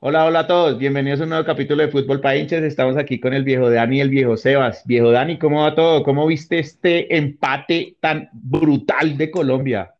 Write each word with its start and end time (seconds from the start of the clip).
Hola, 0.00 0.26
hola 0.26 0.40
a 0.40 0.46
todos. 0.46 0.78
Bienvenidos 0.78 1.18
a 1.18 1.24
un 1.24 1.30
nuevo 1.30 1.44
capítulo 1.44 1.82
de 1.82 1.90
Fútbol 1.90 2.20
para 2.20 2.36
hinchas. 2.36 2.62
Estamos 2.62 2.96
aquí 2.96 3.18
con 3.18 3.34
el 3.34 3.42
viejo 3.42 3.68
Dani 3.68 3.96
y 3.96 4.00
el 4.00 4.10
viejo 4.10 4.36
Sebas. 4.36 4.82
Viejo 4.84 5.10
Dani, 5.10 5.40
¿cómo 5.40 5.62
va 5.62 5.74
todo? 5.74 6.04
¿Cómo 6.04 6.24
viste 6.24 6.60
este 6.60 7.16
empate 7.16 7.96
tan 7.98 8.30
brutal 8.32 9.18
de 9.18 9.28
Colombia? 9.28 9.92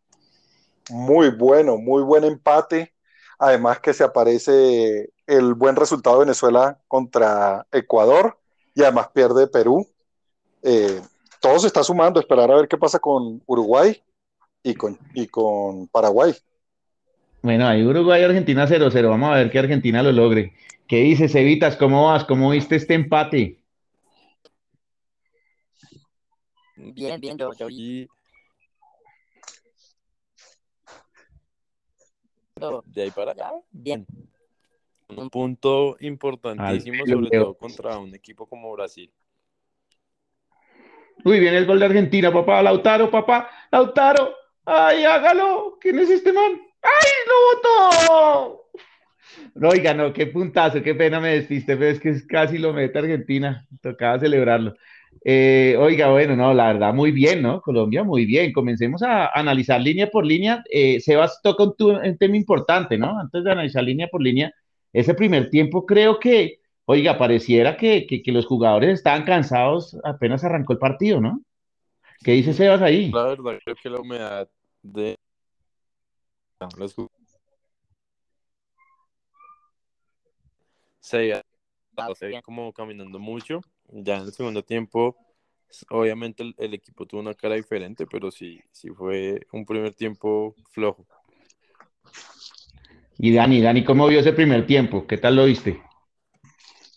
Muy 0.90 1.30
bueno, 1.30 1.78
muy 1.78 2.04
buen 2.04 2.22
empate. 2.22 2.94
Además 3.40 3.80
que 3.80 3.92
se 3.92 4.04
aparece 4.04 5.10
el 5.26 5.54
buen 5.54 5.74
resultado 5.74 6.20
de 6.20 6.26
Venezuela 6.26 6.78
contra 6.86 7.66
Ecuador 7.72 8.38
y 8.76 8.82
además 8.82 9.08
pierde 9.12 9.48
Perú. 9.48 9.84
Eh, 10.62 11.02
todo 11.40 11.58
se 11.58 11.66
está 11.66 11.82
sumando, 11.82 12.20
esperar 12.20 12.52
a 12.52 12.54
ver 12.54 12.68
qué 12.68 12.78
pasa 12.78 13.00
con 13.00 13.42
Uruguay 13.46 14.00
y 14.62 14.76
con, 14.76 14.96
y 15.12 15.26
con 15.26 15.88
Paraguay. 15.88 16.36
Bueno, 17.42 17.66
ahí 17.66 17.84
Uruguay 17.84 18.22
Argentina 18.22 18.66
0-0. 18.66 19.08
Vamos 19.08 19.30
a 19.30 19.34
ver 19.34 19.50
que 19.50 19.58
Argentina 19.58 20.02
lo 20.02 20.12
logre. 20.12 20.54
¿Qué 20.86 20.96
dices, 20.98 21.34
Evitas? 21.34 21.76
¿Cómo 21.76 22.06
vas? 22.06 22.24
¿Cómo 22.24 22.50
viste 22.50 22.76
este 22.76 22.94
empate? 22.94 23.60
Bien, 26.76 27.20
bien, 27.20 27.36
yo, 27.36 27.52
yo 27.52 27.66
vi. 27.66 28.08
De 32.86 33.02
ahí 33.02 33.10
para 33.12 33.32
allá, 33.32 33.52
bien. 33.70 34.04
Un 35.08 35.30
punto 35.30 35.96
importantísimo, 36.00 37.06
sobre 37.06 37.30
todo 37.30 37.54
contra 37.54 37.98
un 37.98 38.14
equipo 38.14 38.46
como 38.46 38.72
Brasil. 38.72 39.12
Uy, 41.24 41.40
viene 41.40 41.58
el 41.58 41.66
gol 41.66 41.78
de 41.78 41.86
Argentina, 41.86 42.32
papá. 42.32 42.62
Lautaro, 42.62 43.10
papá. 43.10 43.48
Lautaro. 43.70 44.34
Ay, 44.64 45.04
hágalo. 45.04 45.78
¿Quién 45.80 45.98
es 45.98 46.10
este 46.10 46.32
man? 46.32 46.67
¡Ay, 46.82 47.12
lo 47.26 47.34
votó! 47.46 48.68
No, 49.54 49.68
oiga, 49.70 49.94
no, 49.94 50.12
qué 50.12 50.26
puntazo, 50.26 50.82
qué 50.82 50.94
pena 50.94 51.20
me 51.20 51.30
despiste, 51.30 51.76
pero 51.76 51.90
es 51.90 52.00
que 52.00 52.26
casi 52.26 52.58
lo 52.58 52.72
mete 52.72 52.98
Argentina, 52.98 53.66
tocaba 53.82 54.18
celebrarlo. 54.20 54.74
Eh, 55.24 55.76
oiga, 55.78 56.10
bueno, 56.10 56.36
no, 56.36 56.54
la 56.54 56.72
verdad, 56.72 56.94
muy 56.94 57.10
bien, 57.10 57.42
¿no? 57.42 57.60
Colombia, 57.60 58.04
muy 58.04 58.24
bien. 58.24 58.52
Comencemos 58.52 59.02
a 59.02 59.26
analizar 59.34 59.80
línea 59.80 60.08
por 60.08 60.24
línea. 60.24 60.62
Eh, 60.70 61.00
Sebas 61.00 61.40
toca 61.42 61.64
un, 61.64 61.74
un, 61.78 62.18
tema 62.18 62.36
importante, 62.36 62.96
¿no? 62.98 63.18
Antes 63.18 63.42
de 63.44 63.50
analizar 63.50 63.82
línea 63.82 64.08
por 64.08 64.22
línea, 64.22 64.52
ese 64.92 65.14
primer 65.14 65.50
tiempo 65.50 65.84
creo 65.86 66.18
que, 66.18 66.60
oiga, 66.84 67.18
pareciera 67.18 67.76
que, 67.76 68.06
que, 68.06 68.22
que 68.22 68.32
los 68.32 68.46
jugadores 68.46 68.90
estaban 68.90 69.24
cansados 69.24 69.98
apenas 70.04 70.44
arrancó 70.44 70.72
el 70.72 70.78
partido, 70.78 71.20
¿no? 71.20 71.42
¿Qué 72.22 72.32
dice 72.32 72.52
Sebas 72.52 72.82
ahí? 72.82 73.10
La 73.12 73.24
verdad, 73.24 73.58
creo 73.64 73.76
que 73.80 73.90
la 73.90 74.00
humedad 74.00 74.48
de 74.82 75.16
se 82.14 82.26
veía 82.26 82.42
como 82.42 82.72
caminando 82.72 83.18
mucho. 83.18 83.60
Ya 83.90 84.16
en 84.16 84.24
el 84.24 84.32
segundo 84.32 84.62
tiempo, 84.62 85.16
obviamente 85.90 86.54
el, 86.58 86.74
equipo 86.74 87.06
tuvo 87.06 87.20
una 87.20 87.34
cara 87.34 87.54
diferente, 87.54 88.06
pero 88.06 88.30
sí, 88.30 88.60
sí 88.72 88.90
fue 88.90 89.40
un 89.52 89.64
primer 89.64 89.94
tiempo 89.94 90.54
flojo. 90.70 91.06
Y 93.18 93.34
Dani, 93.34 93.60
Dani, 93.60 93.84
¿cómo 93.84 94.06
vio 94.06 94.20
ese 94.20 94.32
primer 94.32 94.66
tiempo? 94.66 95.06
¿Qué 95.06 95.18
tal 95.18 95.36
lo 95.36 95.44
viste? 95.46 95.82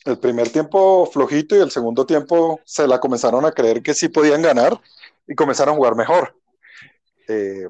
El 0.06 0.20
primer 0.20 0.50
tiempo 0.50 1.06
flojito 1.06 1.56
y 1.56 1.60
el 1.60 1.72
segundo 1.72 2.06
tiempo 2.06 2.60
se 2.66 2.88
la 2.88 3.00
comenzaron 3.00 3.46
a 3.46 3.52
creer 3.52 3.82
que 3.82 3.94
sí 3.94 4.10
podían 4.10 4.42
ganar 4.42 4.80
y 5.28 5.36
comenzaron 5.36 5.74
a 5.74 5.78
jugar 5.78 5.96
mejor. 5.96 6.36
Eh, 7.28 7.68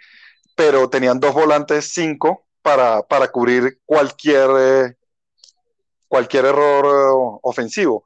pero 0.55 0.89
tenían 0.89 1.19
dos 1.19 1.33
volantes 1.33 1.91
5 1.93 2.45
para, 2.61 3.03
para, 3.03 3.29
cubrir 3.29 3.79
cualquier, 3.85 4.49
eh, 4.59 4.95
cualquier 6.07 6.45
error 6.45 6.85
eh, 6.85 7.39
ofensivo. 7.43 8.05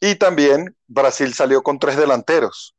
Y 0.00 0.14
también 0.14 0.76
Brasil 0.86 1.34
salió 1.34 1.62
con 1.62 1.78
tres 1.78 1.96
delanteros. 1.96 2.74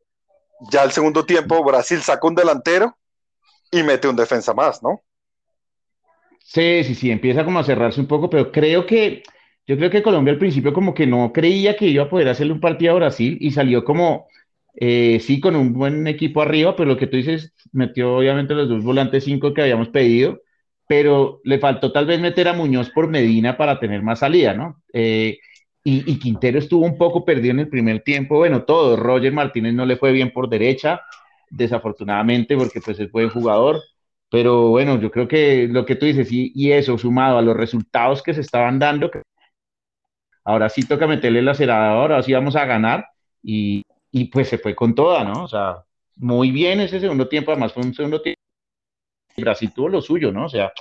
Ya 0.71 0.83
el 0.83 0.91
segundo 0.91 1.25
tiempo, 1.25 1.63
Brasil 1.63 2.01
saca 2.01 2.27
un 2.27 2.35
delantero 2.35 2.97
y 3.71 3.83
mete 3.83 4.07
un 4.07 4.15
defensa 4.15 4.53
más, 4.53 4.81
¿no? 4.81 5.01
Sí, 6.43 6.83
sí, 6.83 6.95
sí, 6.95 7.11
empieza 7.11 7.45
como 7.45 7.59
a 7.59 7.63
cerrarse 7.63 8.01
un 8.01 8.07
poco, 8.07 8.29
pero 8.29 8.51
creo 8.51 8.85
que 8.85 9.23
yo 9.69 9.77
creo 9.77 9.91
que 9.91 10.01
Colombia 10.01 10.33
al 10.33 10.39
principio 10.39 10.73
como 10.73 10.95
que 10.95 11.05
no 11.05 11.31
creía 11.31 11.77
que 11.77 11.85
iba 11.85 12.05
a 12.05 12.09
poder 12.09 12.27
hacerle 12.27 12.53
un 12.53 12.59
partido 12.59 12.93
a 12.93 12.95
Brasil 12.95 13.37
y 13.39 13.51
salió 13.51 13.83
como, 13.83 14.27
eh, 14.73 15.19
sí, 15.21 15.39
con 15.39 15.55
un 15.55 15.73
buen 15.73 16.07
equipo 16.07 16.41
arriba, 16.41 16.75
pero 16.75 16.89
lo 16.89 16.97
que 16.97 17.05
tú 17.05 17.17
dices, 17.17 17.53
metió 17.71 18.17
obviamente 18.17 18.55
los 18.55 18.67
dos 18.67 18.83
volantes 18.83 19.25
cinco 19.25 19.53
que 19.53 19.61
habíamos 19.61 19.89
pedido, 19.89 20.41
pero 20.87 21.39
le 21.43 21.59
faltó 21.59 21.91
tal 21.91 22.07
vez 22.07 22.19
meter 22.19 22.47
a 22.47 22.53
Muñoz 22.53 22.89
por 22.89 23.09
Medina 23.09 23.57
para 23.57 23.79
tener 23.79 24.01
más 24.01 24.19
salida, 24.19 24.55
¿no? 24.55 24.81
Eh, 24.91 25.37
y, 25.83 26.17
Quintero 26.17 26.57
estuvo 26.57 26.83
un 26.83 26.97
poco 26.97 27.23
perdido 27.23 27.51
en 27.51 27.59
el 27.59 27.69
primer 27.69 28.01
tiempo, 28.01 28.37
bueno, 28.37 28.63
todo, 28.63 28.97
Roger 28.97 29.33
Martínez 29.33 29.75
no 29.75 29.85
le 29.85 29.97
fue 29.97 30.11
bien 30.11 30.31
por 30.31 30.49
derecha, 30.49 31.01
desafortunadamente, 31.51 32.57
porque 32.57 32.81
pues 32.81 32.99
es 32.99 33.11
buen 33.11 33.29
jugador, 33.29 33.79
pero 34.31 34.69
bueno, 34.69 34.99
yo 34.99 35.11
creo 35.11 35.27
que 35.27 35.67
lo 35.69 35.85
que 35.85 35.95
tú 35.95 36.07
dices, 36.07 36.31
y, 36.31 36.51
y 36.55 36.71
eso 36.71 36.97
sumado 36.97 37.37
a 37.37 37.43
los 37.43 37.55
resultados 37.55 38.23
que 38.23 38.33
se 38.33 38.41
estaban 38.41 38.79
dando, 38.79 39.11
ahora 40.49 40.67
sí 40.67 40.83
toca 40.83 41.05
meterle 41.05 41.39
el 41.39 41.47
acelerador, 41.47 42.11
ahora 42.11 42.23
sí 42.23 42.33
vamos 42.33 42.55
a 42.55 42.65
ganar 42.65 43.07
y, 43.43 43.83
pues 44.31 44.49
se 44.49 44.57
fue 44.57 44.75
con 44.75 44.95
toda, 44.95 45.23
¿no? 45.23 45.43
O 45.43 45.47
sea, 45.47 45.85
muy 46.15 46.49
bien 46.49 46.79
ese 46.79 46.99
segundo 46.99 47.27
tiempo, 47.29 47.51
además 47.51 47.71
fue 47.71 47.83
un 47.83 47.93
segundo 47.93 48.19
tiempo. 48.19 48.41
Brasil 49.37 49.71
tuvo 49.71 49.89
lo 49.89 50.01
suyo, 50.01 50.31
¿no? 50.31 50.45
O 50.45 50.49
sea, 50.49 50.73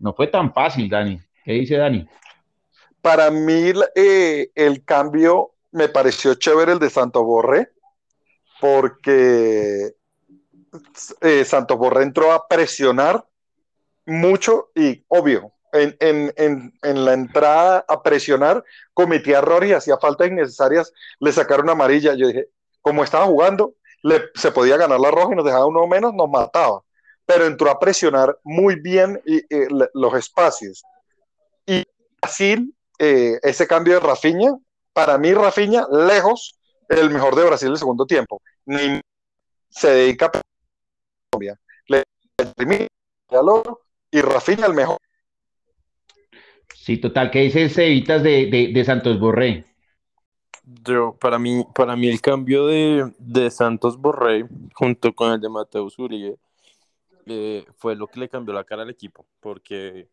no 0.00 0.12
fue 0.14 0.26
tan 0.26 0.52
fácil, 0.52 0.90
Dani. 0.90 1.20
¿Qué 1.44 1.52
dice 1.52 1.76
Dani? 1.76 2.04
Para 3.00 3.30
mí 3.30 3.70
eh, 3.94 4.50
el 4.52 4.84
cambio 4.84 5.52
me 5.70 5.88
pareció 5.88 6.34
chévere 6.34 6.72
el 6.72 6.80
de 6.80 6.90
Santos 6.90 7.22
Borré, 7.22 7.70
porque 8.60 9.92
eh, 11.20 11.44
Santos 11.44 11.78
Borré 11.78 12.02
entró 12.02 12.32
a 12.32 12.48
presionar 12.48 13.24
mucho 14.06 14.70
y 14.74 15.04
obvio, 15.06 15.52
en, 15.74 16.72
la 16.82 17.12
entrada 17.12 17.84
a 17.88 18.02
presionar, 18.02 18.64
cometía 18.92 19.38
errores 19.38 19.70
y 19.70 19.72
hacía 19.74 19.96
faltas 19.98 20.28
innecesarias, 20.28 20.92
le 21.18 21.32
sacaron 21.32 21.68
amarilla. 21.68 22.14
Yo 22.14 22.28
dije, 22.28 22.48
como 22.80 23.02
estaba 23.02 23.26
jugando, 23.26 23.74
se 24.34 24.52
podía 24.52 24.76
ganar 24.76 25.00
la 25.00 25.10
roja 25.10 25.32
y 25.32 25.36
nos 25.36 25.44
dejaba 25.44 25.66
uno 25.66 25.86
menos, 25.86 26.14
nos 26.14 26.28
mataba. 26.28 26.82
Pero 27.26 27.46
entró 27.46 27.70
a 27.70 27.78
presionar 27.78 28.38
muy 28.44 28.76
bien 28.76 29.20
los 29.94 30.14
espacios. 30.14 30.82
Y 31.66 31.82
Brasil, 32.20 32.74
eh, 32.98 33.38
ese 33.42 33.66
cambio 33.66 33.94
de 33.94 34.00
Rafinha, 34.00 34.56
para 34.92 35.18
mí 35.18 35.32
Rafinha, 35.32 35.86
lejos, 35.90 36.58
el 36.88 37.10
mejor 37.10 37.34
de 37.34 37.44
Brasil 37.44 37.70
el 37.70 37.78
segundo 37.78 38.06
tiempo. 38.06 38.42
Ni 38.66 39.00
se 39.70 39.90
dedica 39.90 40.26
a 40.26 40.40
Colombia. 41.30 41.58
Le 41.88 42.04
y 44.10 44.20
Rafinha 44.20 44.66
el 44.66 44.74
mejor. 44.74 44.98
Sí, 46.72 46.98
total. 46.98 47.30
¿Qué 47.30 47.40
dices, 47.40 47.74
Cevitas, 47.74 48.22
de, 48.22 48.70
de, 48.72 48.84
Santos 48.84 49.18
Borré? 49.18 49.64
Yo, 50.84 51.16
para 51.18 51.38
mí, 51.38 51.64
para 51.74 51.96
mí 51.96 52.08
el 52.08 52.20
cambio 52.20 52.66
de, 52.66 53.50
Santos 53.50 53.96
Borré 53.96 54.46
junto 54.74 55.14
con 55.14 55.32
el 55.32 55.40
de 55.40 55.48
Mateus 55.48 55.98
Uribe 55.98 56.36
eh, 57.26 57.64
fue 57.76 57.96
lo 57.96 58.06
que 58.06 58.20
le 58.20 58.28
cambió 58.28 58.52
la 58.52 58.64
cara 58.64 58.82
al 58.82 58.90
equipo, 58.90 59.26
porque 59.40 60.08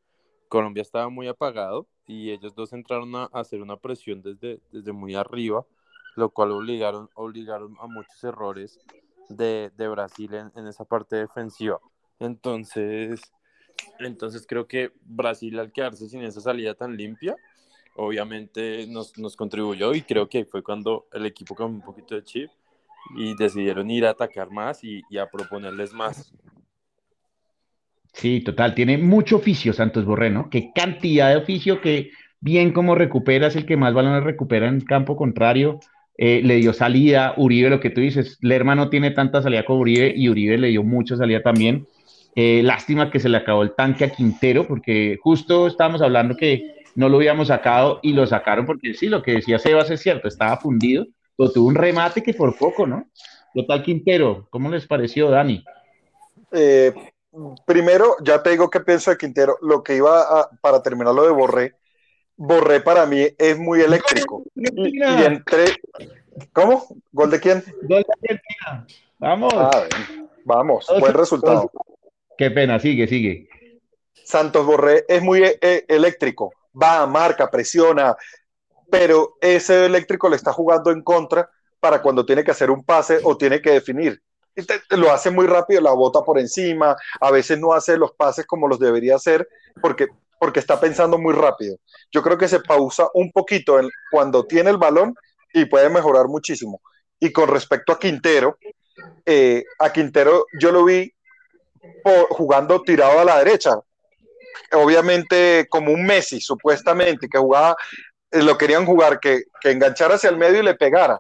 Colombia 0.48 0.82
estaba 0.82 1.10
muy 1.10 1.28
apagado 1.28 1.88
y 2.08 2.32
ellos 2.32 2.56
dos 2.56 2.74
entraron 2.74 3.16
a, 3.16 3.26
hacer 3.34 3.62
una 3.62 3.78
presión 3.78 4.22
desde, 4.22 4.60
desde 4.72 4.92
muy 4.92 5.16
arriba, 5.16 5.66
lo 6.16 6.30
cual 6.30 6.52
obligaron, 6.52 7.10
obligaron 7.16 7.76
a 7.82 7.88
muchos 7.88 8.24
errores 8.24 8.80
de, 9.30 9.72
Brasil 9.78 10.34
en, 10.34 10.52
en 10.56 10.68
esa 10.68 10.86
parte 10.86 11.18
defensiva. 11.18 11.80
Entonces, 12.20 13.22
entonces 14.00 14.46
creo 14.48 14.68
que 14.68 14.92
Brasil 15.04 15.60
al 15.60 15.72
quedarse 15.72 16.10
sin 16.10 16.24
esa 16.24 16.42
salida 16.42 16.74
tan 16.74 16.96
limpia, 16.96 17.36
obviamente 17.96 18.88
nos, 18.88 19.18
nos 19.18 19.36
contribuyó 19.36 19.94
y 19.94 20.02
creo 20.02 20.28
que 20.30 20.46
fue 20.46 20.64
cuando 20.64 21.08
el 21.14 21.26
equipo 21.26 21.56
cambió 21.56 21.78
un 21.78 21.86
poquito 21.86 22.16
de 22.16 22.24
chip 22.24 22.50
y 23.16 23.36
decidieron 23.36 23.90
ir 23.90 24.06
a 24.06 24.12
atacar 24.12 24.52
más 24.52 24.84
y, 24.84 25.04
a 25.18 25.28
proponerles 25.28 25.94
más. 25.94 26.34
Sí, 28.14 28.42
total, 28.42 28.76
tiene 28.76 28.98
mucho 28.98 29.38
oficio 29.38 29.74
Santos 29.74 30.06
Borré, 30.06 30.30
¿no? 30.30 30.50
Qué 30.50 30.72
cantidad 30.74 31.30
de 31.30 31.38
oficio, 31.38 31.82
que 31.82 32.12
bien 32.40 32.74
como 32.74 32.96
recupera, 32.96 33.48
es 33.48 33.56
el 33.56 33.66
que 33.66 33.78
más 33.78 33.94
balones 33.94 34.24
recupera 34.24 34.68
en 34.68 34.82
campo 34.82 35.16
contrario, 35.16 35.80
eh, 36.18 36.42
le 36.44 36.56
dio 36.58 36.74
salida, 36.74 37.34
Uribe, 37.38 37.70
lo 37.70 37.80
que 37.80 37.90
tú 37.90 38.02
dices, 38.02 38.38
Lerma 38.42 38.76
no 38.76 38.90
tiene 38.90 39.12
tanta 39.12 39.42
salida 39.42 39.66
como 39.66 39.80
Uribe 39.80 40.14
y 40.16 40.30
Uribe 40.30 40.58
le 40.58 40.68
dio 40.68 40.84
mucha 40.84 41.16
salida 41.16 41.42
también. 41.42 41.88
Eh, 42.36 42.62
lástima 42.64 43.12
que 43.12 43.20
se 43.20 43.30
le 43.30 43.38
acabó 43.38 43.64
el 43.64 43.76
tanque 43.76 44.06
a 44.06 44.10
Quintero, 44.10 44.66
porque 44.68 45.18
justo 45.22 45.68
estábamos 45.68 46.02
hablando 46.02 46.36
que 46.36 46.82
no 46.96 47.10
lo 47.10 47.18
habíamos 47.18 47.50
sacado 47.50 48.00
y 48.02 48.14
lo 48.14 48.26
sacaron 48.26 48.66
porque 48.66 48.94
sí, 48.94 49.08
lo 49.08 49.22
que 49.22 49.34
decía 49.34 49.60
Sebas 49.60 49.90
es 49.90 50.02
cierto, 50.02 50.28
estaba 50.28 50.58
fundido, 50.58 51.06
pero 51.38 51.52
tuvo 51.52 51.68
un 51.68 51.76
remate 51.76 52.24
que 52.24 52.34
por 52.34 52.58
poco, 52.58 52.88
¿no? 52.88 53.10
¿Qué 53.54 53.64
tal 53.64 53.84
Quintero? 53.84 54.48
¿Cómo 54.50 54.70
les 54.70 54.88
pareció, 54.88 55.30
Dani? 55.30 55.64
Eh, 56.52 56.94
primero, 57.66 58.16
ya 58.24 58.42
te 58.42 58.52
digo 58.52 58.70
qué 58.70 58.80
pienso 58.80 59.12
de 59.12 59.18
Quintero. 59.18 59.58
Lo 59.62 59.84
que 59.84 59.98
iba 59.98 60.22
a, 60.22 60.50
para 60.62 60.82
terminar 60.82 61.14
lo 61.14 61.26
de 61.26 61.32
Borré, 61.32 61.76
Borré 62.38 62.80
para 62.80 63.06
mí 63.06 63.28
es 63.38 63.58
muy 63.58 63.82
eléctrico. 63.82 64.44
Y, 64.56 65.00
y 65.00 65.24
entre. 65.24 65.66
¿Cómo? 66.54 66.86
¿Gol 67.12 67.30
de 67.30 67.40
quién? 67.40 67.64
Gol 67.84 68.04
de 68.04 68.14
Argentina. 68.14 68.88
Vamos. 69.20 69.54
Ah, 69.56 69.84
vamos, 70.46 70.88
buen 71.00 71.14
resultado. 71.14 71.70
Qué 72.42 72.50
pena, 72.50 72.80
sigue, 72.80 73.08
sigue. 73.08 73.48
Santos 74.26 74.66
Borré 74.66 75.06
es 75.08 75.22
muy 75.22 75.44
eh, 75.44 75.86
eléctrico. 75.88 76.52
Va, 76.74 77.06
marca, 77.06 77.52
presiona, 77.52 78.16
pero 78.90 79.38
ese 79.40 79.86
eléctrico 79.86 80.28
le 80.28 80.38
está 80.38 80.52
jugando 80.52 80.90
en 80.90 81.04
contra 81.04 81.48
para 81.80 82.02
cuando 82.02 82.26
tiene 82.26 82.44
que 82.44 82.50
hacer 82.50 82.72
un 82.72 82.84
pase 82.84 83.20
o 83.24 83.38
tiene 83.38 83.62
que 83.62 83.70
definir. 83.70 84.24
Lo 84.90 85.12
hace 85.12 85.30
muy 85.30 85.46
rápido, 85.46 85.82
la 85.82 85.92
bota 85.92 86.24
por 86.24 86.40
encima, 86.40 86.96
a 87.20 87.30
veces 87.30 87.60
no 87.60 87.74
hace 87.74 87.96
los 87.96 88.14
pases 88.14 88.48
como 88.48 88.68
los 88.68 88.80
debería 88.80 89.18
hacer 89.18 89.48
porque, 89.80 90.08
porque 90.40 90.62
está 90.62 90.80
pensando 90.80 91.20
muy 91.20 91.36
rápido. 91.36 91.78
Yo 92.12 92.24
creo 92.24 92.40
que 92.40 92.48
se 92.48 92.62
pausa 92.62 93.08
un 93.14 93.32
poquito 93.32 93.80
cuando 94.10 94.48
tiene 94.48 94.72
el 94.72 94.78
balón 94.78 95.14
y 95.54 95.66
puede 95.66 95.92
mejorar 95.92 96.26
muchísimo. 96.26 96.82
Y 97.20 97.32
con 97.32 97.50
respecto 97.50 97.94
a 97.94 98.00
Quintero, 98.00 98.58
eh, 99.28 99.64
a 99.78 99.94
Quintero 99.94 100.48
yo 100.60 100.72
lo 100.72 100.86
vi 100.86 101.14
por, 102.04 102.28
jugando 102.30 102.82
tirado 102.82 103.20
a 103.20 103.26
la 103.26 103.40
derecha, 103.40 103.76
obviamente 104.74 105.68
como 105.70 105.92
un 105.92 106.06
Messi, 106.06 106.40
supuestamente, 106.40 107.28
que 107.28 107.38
jugaba, 107.38 107.76
eh, 108.32 108.42
lo 108.42 108.58
querían 108.58 108.86
jugar, 108.86 109.20
que, 109.20 109.44
que 109.60 109.72
enganchara 109.72 110.16
hacia 110.16 110.30
el 110.30 110.38
medio 110.38 110.60
y 110.60 110.64
le 110.64 110.76
pegara 110.76 111.20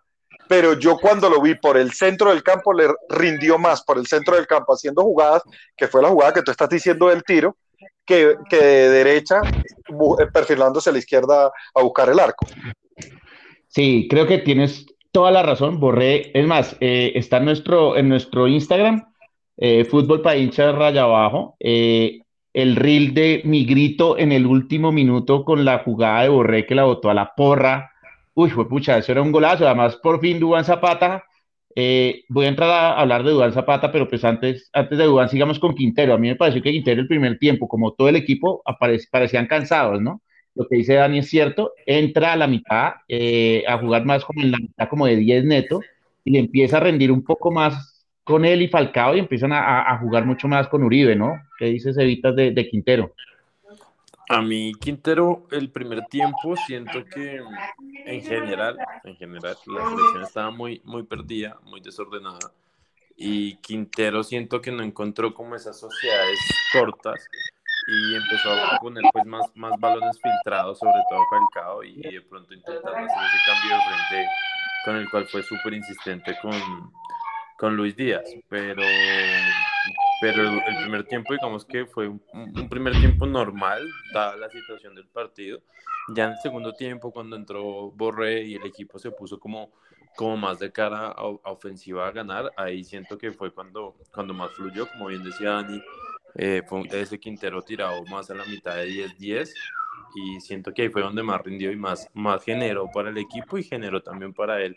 pero 0.51 0.77
yo 0.77 0.97
cuando 0.97 1.29
lo 1.29 1.41
vi 1.41 1.55
por 1.55 1.77
el 1.77 1.93
centro 1.93 2.29
del 2.29 2.43
campo 2.43 2.73
le 2.73 2.89
rindió 3.07 3.57
más 3.57 3.83
por 3.83 3.97
el 3.97 4.05
centro 4.05 4.35
del 4.35 4.47
campo 4.47 4.73
haciendo 4.73 5.01
jugadas, 5.01 5.43
que 5.77 5.87
fue 5.87 6.01
la 6.01 6.09
jugada 6.09 6.33
que 6.33 6.41
tú 6.41 6.51
estás 6.51 6.67
diciendo 6.67 7.07
del 7.07 7.23
tiro, 7.23 7.55
que, 8.05 8.35
que 8.49 8.57
de 8.57 8.89
derecha 8.89 9.39
eh, 9.45 10.25
perfilándose 10.33 10.89
a 10.89 10.93
la 10.93 10.99
izquierda 10.99 11.53
a 11.73 11.81
buscar 11.81 12.09
el 12.09 12.19
arco. 12.19 12.45
Sí, 13.69 14.07
creo 14.09 14.27
que 14.27 14.39
tienes 14.39 14.87
toda 15.13 15.31
la 15.31 15.41
razón, 15.41 15.79
Borré. 15.79 16.37
Es 16.37 16.45
más, 16.45 16.75
eh, 16.81 17.13
está 17.15 17.37
en 17.37 17.45
nuestro, 17.45 17.95
en 17.95 18.09
nuestro 18.09 18.49
Instagram, 18.49 19.10
eh, 19.61 19.85
Fútbol 19.85 20.23
para 20.23 20.37
hinchas 20.37 20.73
raya 20.75 21.03
abajo, 21.03 21.55
eh, 21.59 22.21
el 22.51 22.75
reel 22.75 23.13
de 23.13 23.43
mi 23.45 23.63
grito 23.65 24.17
en 24.17 24.31
el 24.31 24.47
último 24.47 24.91
minuto 24.91 25.45
con 25.45 25.63
la 25.63 25.79
jugada 25.79 26.23
de 26.23 26.29
Borré 26.29 26.65
que 26.65 26.73
la 26.75 26.83
botó 26.83 27.09
a 27.11 27.13
la 27.13 27.33
porra 27.35 27.91
Uy, 28.33 28.49
fue 28.49 28.67
pucha, 28.67 28.97
eso 28.97 29.11
era 29.11 29.21
un 29.21 29.31
golazo. 29.31 29.65
Además, 29.65 29.97
por 29.97 30.19
fin 30.21 30.39
Dubán 30.39 30.65
Zapata. 30.65 31.23
Eh, 31.75 32.23
voy 32.29 32.45
a 32.45 32.49
entrar 32.49 32.69
a 32.69 32.99
hablar 32.99 33.23
de 33.23 33.31
Dubán 33.31 33.53
Zapata, 33.53 33.91
pero 33.91 34.07
pues 34.07 34.23
antes, 34.25 34.69
antes 34.73 34.97
de 34.97 35.05
Dubán 35.05 35.29
sigamos 35.29 35.59
con 35.59 35.75
Quintero. 35.75 36.13
A 36.13 36.17
mí 36.17 36.27
me 36.29 36.35
pareció 36.35 36.61
que 36.61 36.71
Quintero 36.71 37.01
el 37.01 37.07
primer 37.07 37.37
tiempo, 37.37 37.67
como 37.67 37.93
todo 37.93 38.09
el 38.09 38.15
equipo, 38.15 38.63
parecían 39.11 39.47
cansados, 39.47 40.01
¿no? 40.01 40.21
Lo 40.55 40.67
que 40.67 40.77
dice 40.77 40.95
Dani 40.95 41.19
es 41.19 41.29
cierto, 41.29 41.73
entra 41.85 42.33
a 42.33 42.35
la 42.37 42.47
mitad 42.47 42.93
a 43.67 43.77
jugar 43.77 44.05
más 44.05 44.25
como 44.25 44.41
en 44.41 44.51
la 44.51 44.57
mitad 44.57 44.89
como 44.89 45.05
de 45.05 45.15
10 45.17 45.45
neto 45.45 45.81
y 46.25 46.37
empieza 46.37 46.77
a 46.77 46.81
rendir 46.81 47.11
un 47.11 47.23
poco 47.23 47.51
más 47.51 47.90
con 48.23 48.45
él 48.45 48.61
y 48.61 48.67
Falcao 48.67 49.15
y 49.15 49.19
empiezan 49.19 49.51
a, 49.53 49.97
jugar 49.99 50.25
mucho 50.25 50.47
más 50.47 50.67
con 50.67 50.83
Uribe, 50.83 51.15
¿no? 51.15 51.41
¿Qué 51.57 51.65
dices 51.65 51.97
Evitas 51.97 52.35
de, 52.35 52.51
de 52.51 52.69
Quintero? 52.69 53.13
A 54.29 54.41
mí 54.41 54.73
Quintero 54.79 55.47
el 55.51 55.69
primer 55.71 56.05
tiempo 56.05 56.55
siento 56.55 57.03
que 57.03 57.41
en 58.05 58.21
general, 58.21 58.77
en 59.03 59.15
general 59.17 59.57
la 59.67 59.89
selección 59.89 60.23
estaba 60.23 60.51
muy 60.51 60.81
muy 60.85 61.03
perdida, 61.03 61.59
muy 61.63 61.81
desordenada 61.81 62.51
y 63.17 63.55
Quintero 63.57 64.23
siento 64.23 64.61
que 64.61 64.71
no 64.71 64.83
encontró 64.83 65.33
como 65.33 65.55
esas 65.55 65.79
sociedades 65.79 66.39
cortas 66.71 67.27
y 67.87 68.15
empezó 68.15 68.51
a 68.53 68.79
poner 68.79 69.03
pues 69.11 69.25
más, 69.25 69.45
más 69.55 69.73
balones 69.79 70.17
filtrados, 70.21 70.79
sobre 70.79 70.99
todo 71.09 71.19
Falcao 71.29 71.83
y, 71.83 71.99
y 71.99 72.13
de 72.13 72.21
pronto 72.21 72.53
intentando 72.53 72.87
hacer 72.87 73.03
ese 73.03 73.37
cambio 73.45 73.75
de 73.75 73.81
frente 73.83 74.29
con 74.85 74.95
el 74.95 75.09
cual 75.09 75.27
fue 75.27 75.43
súper 75.43 75.73
insistente 75.73 76.37
con, 76.41 76.53
con 77.61 77.77
Luis 77.77 77.95
Díaz, 77.95 78.23
pero 78.49 78.81
pero 80.19 80.43
el 80.43 80.77
primer 80.81 81.03
tiempo, 81.03 81.33
digamos 81.33 81.63
que 81.63 81.85
fue 81.85 82.07
un, 82.07 82.69
primer 82.69 82.93
tiempo 82.93 83.27
normal, 83.27 83.87
dada 84.11 84.35
la 84.35 84.49
situación 84.49 84.95
del 84.95 85.07
partido. 85.07 85.61
Ya 86.15 86.25
en 86.25 86.31
el 86.31 86.37
segundo 86.39 86.73
tiempo, 86.73 87.11
cuando 87.11 87.35
entró 87.35 87.91
Borré 87.91 88.41
y 88.45 88.55
el 88.55 88.65
equipo 88.65 88.97
se 88.97 89.11
puso 89.11 89.39
como, 89.39 89.71
como 90.15 90.37
más 90.37 90.57
de 90.57 90.71
cara 90.71 91.09
a, 91.09 91.23
ofensiva 91.23 92.07
a 92.07 92.11
ganar, 92.11 92.51
ahí 92.57 92.83
siento 92.83 93.15
que 93.15 93.31
fue 93.31 93.51
cuando, 93.51 93.95
cuando 94.11 94.33
más 94.33 94.51
fluyó, 94.53 94.87
como 94.87 95.07
bien 95.07 95.23
decía 95.23 95.51
Dani, 95.51 95.83
eh, 96.35 96.63
fue 96.67 96.81
ese 96.91 97.19
Quintero 97.19 97.61
tirado 97.61 98.03
más 98.05 98.31
a 98.31 98.33
la 98.33 98.45
mitad 98.45 98.75
de 98.75 98.87
10-10 98.87 99.53
y 100.15 100.41
siento 100.41 100.73
que 100.73 100.83
ahí 100.83 100.89
fue 100.89 101.03
donde 101.03 101.21
más 101.21 101.41
rindió 101.43 101.71
y 101.71 101.75
más, 101.75 102.09
más 102.15 102.43
generó 102.43 102.89
para 102.91 103.09
el 103.09 103.19
equipo 103.19 103.59
y 103.59 103.63
generó 103.63 104.01
también 104.01 104.33
para 104.33 104.61
él. 104.63 104.75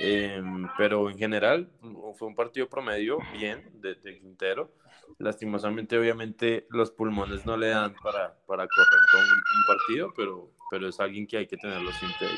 Em, 0.00 0.66
pero 0.78 1.10
en 1.10 1.18
general 1.18 1.68
fue 2.16 2.28
un 2.28 2.34
partido 2.34 2.68
promedio 2.68 3.18
bien 3.38 3.62
de, 3.74 3.96
Quintero. 4.20 4.72
Lastimosamente, 5.18 5.98
obviamente, 5.98 6.66
los 6.70 6.90
pulmones 6.90 7.44
no 7.44 7.56
le 7.56 7.68
dan 7.68 7.94
para, 8.02 8.34
para 8.46 8.66
correr 8.66 9.00
todo 9.12 9.20
un, 9.20 9.66
partido, 9.66 10.12
pero, 10.16 10.50
pero 10.70 10.88
es 10.88 10.98
alguien 10.98 11.26
que 11.26 11.36
hay 11.36 11.46
que 11.46 11.56
tenerlo 11.56 11.90
siempre. 11.92 12.28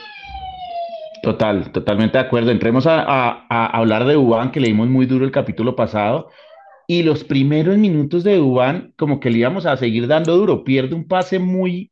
Total, 1.23 1.73
totalmente 1.73 2.19
de 2.19 2.25
acuerdo. 2.25 2.51
Entremos 2.51 2.87
a, 2.87 3.03
a, 3.49 3.67
hablar 3.67 4.05
de 4.05 4.17
Uban, 4.17 4.51
que 4.51 4.61
leímos 4.61 4.89
muy 4.89 5.07
duro 5.07 5.25
el 5.25 5.31
capítulo 5.31 5.77
pasado. 5.77 6.31
Y 6.87 7.03
los 7.03 7.25
primeros 7.25 7.79
minutos 7.79 8.25
de 8.25 8.41
Uban, 8.41 8.93
como 8.99 9.21
que 9.21 9.31
le 9.31 9.39
íbamos 9.39 9.65
a 9.65 9.77
seguir 9.77 10.07
dando 10.07 10.37
duro. 10.37 10.65
Pierde 10.65 10.95
un 10.95 11.09
pase 11.09 11.39
muy, 11.39 11.91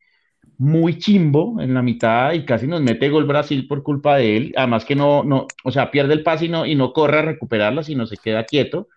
muy 0.62 0.98
chimbo 0.98 1.60
en 1.60 1.74
la 1.74 1.82
mitad 1.82 2.32
y 2.34 2.44
casi 2.44 2.68
nos 2.68 2.80
mete 2.80 3.08
gol 3.08 3.24
Brasil 3.24 3.66
por 3.66 3.82
culpa 3.82 4.16
de 4.16 4.36
él. 4.36 4.54
Además 4.56 4.84
que 4.84 4.94
no, 4.94 5.24
no, 5.24 5.48
o 5.64 5.72
sea, 5.72 5.90
pierde 5.90 6.14
el 6.14 6.22
pase 6.22 6.44
y 6.46 6.48
no, 6.48 6.64
y 6.64 6.76
no 6.76 6.92
corre 6.92 7.18
a 7.18 7.22
recuperarla, 7.22 7.82
sino 7.82 8.06
se 8.06 8.16
queda 8.16 8.44
quieto. 8.44 8.88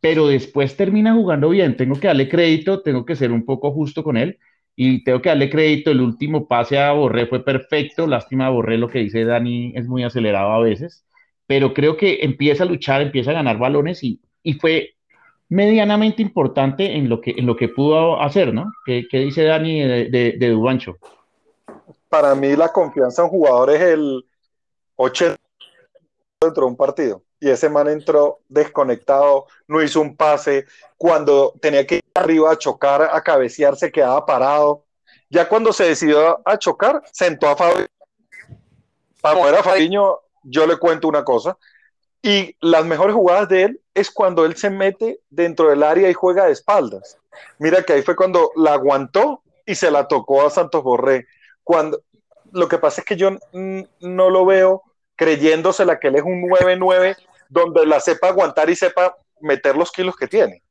Pero 0.00 0.28
después 0.28 0.76
termina 0.76 1.14
jugando 1.14 1.50
bien. 1.50 1.76
Tengo 1.76 2.00
que 2.00 2.06
darle 2.08 2.28
crédito, 2.30 2.82
tengo 2.82 3.04
que 3.04 3.16
ser 3.16 3.30
un 3.32 3.44
poco 3.44 3.72
justo 3.72 4.02
con 4.02 4.16
él 4.16 4.38
y 4.74 5.04
tengo 5.04 5.20
que 5.20 5.28
darle 5.28 5.50
crédito. 5.50 5.90
El 5.90 6.00
último 6.00 6.48
pase 6.48 6.78
a 6.78 6.92
Borré 6.92 7.26
fue 7.26 7.44
perfecto. 7.44 8.06
Lástima, 8.06 8.48
Borré, 8.50 8.78
lo 8.78 8.88
que 8.88 9.00
dice 9.00 9.24
Dani 9.24 9.74
es 9.76 9.86
muy 9.86 10.04
acelerado 10.04 10.52
a 10.52 10.60
veces. 10.60 11.04
Pero 11.46 11.74
creo 11.74 11.96
que 11.98 12.20
empieza 12.22 12.64
a 12.64 12.66
luchar, 12.66 13.02
empieza 13.02 13.32
a 13.32 13.34
ganar 13.34 13.58
balones 13.58 14.02
y, 14.02 14.22
y 14.42 14.54
fue 14.54 14.94
medianamente 15.52 16.22
importante 16.22 16.96
en 16.96 17.10
lo 17.10 17.20
que, 17.20 17.34
en 17.36 17.46
lo 17.46 17.54
que 17.54 17.68
pudo 17.68 18.18
hacer, 18.22 18.54
¿no? 18.54 18.72
¿Qué, 18.86 19.06
qué 19.10 19.18
dice 19.18 19.44
Dani 19.44 19.82
de, 19.82 20.08
de, 20.08 20.36
de, 20.38 20.48
Dubancho? 20.48 20.96
Para 22.08 22.34
mí 22.34 22.56
la 22.56 22.72
confianza 22.72 23.20
en 23.20 23.28
jugador 23.28 23.68
es 23.68 23.82
el 23.82 24.24
80 24.96 25.36
dentro 26.40 26.64
de 26.64 26.70
un 26.70 26.76
partido. 26.76 27.22
Y 27.38 27.50
ese 27.50 27.68
man 27.68 27.86
entró 27.88 28.38
desconectado, 28.48 29.46
no 29.66 29.82
hizo 29.82 30.00
un 30.00 30.16
pase. 30.16 30.64
Cuando 30.96 31.52
tenía 31.60 31.86
que 31.86 31.96
ir 31.96 32.02
arriba 32.14 32.50
a 32.50 32.56
chocar, 32.56 33.02
a 33.12 33.20
cabecear, 33.20 33.76
se 33.76 33.92
quedaba 33.92 34.24
parado. 34.24 34.86
Ya 35.28 35.46
cuando 35.46 35.70
se 35.74 35.84
decidió 35.84 36.40
a 36.48 36.56
chocar, 36.56 37.02
sentó 37.12 37.48
a 37.48 37.56
Fabio. 37.56 37.88
Para 39.20 39.38
poder 39.38 39.56
a 39.56 39.62
Fabiño, 39.62 40.18
yo 40.44 40.66
le 40.66 40.78
cuento 40.78 41.08
una 41.08 41.24
cosa. 41.24 41.58
Y 42.22 42.56
las 42.62 42.86
mejores 42.86 43.14
jugadas 43.14 43.50
de 43.50 43.64
él 43.64 43.81
es 43.94 44.10
cuando 44.10 44.44
él 44.44 44.56
se 44.56 44.70
mete 44.70 45.20
dentro 45.30 45.68
del 45.68 45.82
área 45.82 46.08
y 46.08 46.14
juega 46.14 46.46
de 46.46 46.52
espaldas. 46.52 47.18
Mira 47.58 47.82
que 47.82 47.94
ahí 47.94 48.02
fue 48.02 48.16
cuando 48.16 48.50
la 48.56 48.74
aguantó 48.74 49.42
y 49.66 49.74
se 49.74 49.90
la 49.90 50.08
tocó 50.08 50.46
a 50.46 50.50
Santos 50.50 50.82
Borré. 50.82 51.26
Cuando, 51.62 52.00
lo 52.52 52.68
que 52.68 52.78
pasa 52.78 53.00
es 53.00 53.06
que 53.06 53.16
yo 53.16 53.38
no 53.52 54.30
lo 54.30 54.46
veo 54.46 54.82
creyéndosela 55.16 56.00
que 56.00 56.08
él 56.08 56.16
es 56.16 56.22
un 56.22 56.42
9-9 56.42 57.16
donde 57.48 57.86
la 57.86 58.00
sepa 58.00 58.28
aguantar 58.28 58.70
y 58.70 58.76
sepa 58.76 59.16
meter 59.40 59.76
los 59.76 59.92
kilos 59.92 60.16
que 60.16 60.26
tiene. 60.26 60.62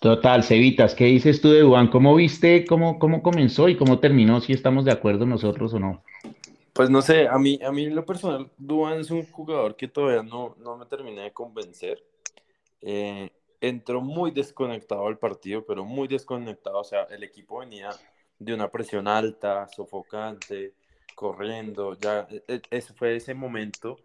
Total, 0.00 0.44
Cevitas, 0.44 0.94
¿qué 0.94 1.04
dices 1.06 1.40
tú 1.40 1.50
de 1.50 1.62
Juan? 1.62 1.88
¿Cómo 1.88 2.14
viste 2.14 2.64
cómo, 2.66 2.98
cómo 2.98 3.22
comenzó 3.22 3.68
y 3.68 3.76
cómo 3.76 3.98
terminó? 3.98 4.40
Si 4.40 4.52
estamos 4.52 4.84
de 4.84 4.92
acuerdo 4.92 5.26
nosotros 5.26 5.72
o 5.74 5.80
no. 5.80 6.04
Pues 6.76 6.90
no 6.90 7.00
sé, 7.00 7.26
a 7.26 7.38
mí, 7.38 7.58
a 7.64 7.72
mí 7.72 7.88
lo 7.88 8.04
personal, 8.04 8.50
Duan 8.58 9.00
es 9.00 9.10
un 9.10 9.24
jugador 9.24 9.76
que 9.76 9.88
todavía 9.88 10.22
no, 10.22 10.54
no 10.58 10.76
me 10.76 10.84
terminé 10.84 11.22
de 11.22 11.32
convencer. 11.32 12.04
Eh, 12.82 13.30
entró 13.62 14.02
muy 14.02 14.30
desconectado 14.30 15.06
al 15.06 15.18
partido, 15.18 15.64
pero 15.64 15.86
muy 15.86 16.06
desconectado. 16.06 16.80
O 16.80 16.84
sea, 16.84 17.04
el 17.04 17.22
equipo 17.22 17.60
venía 17.60 17.88
de 18.38 18.52
una 18.52 18.70
presión 18.70 19.08
alta, 19.08 19.66
sofocante, 19.68 20.74
corriendo. 21.14 21.96
Ya, 21.98 22.28
e, 22.30 22.42
e, 22.46 22.60
ese 22.68 22.92
fue 22.92 23.16
ese 23.16 23.32
momento 23.32 23.96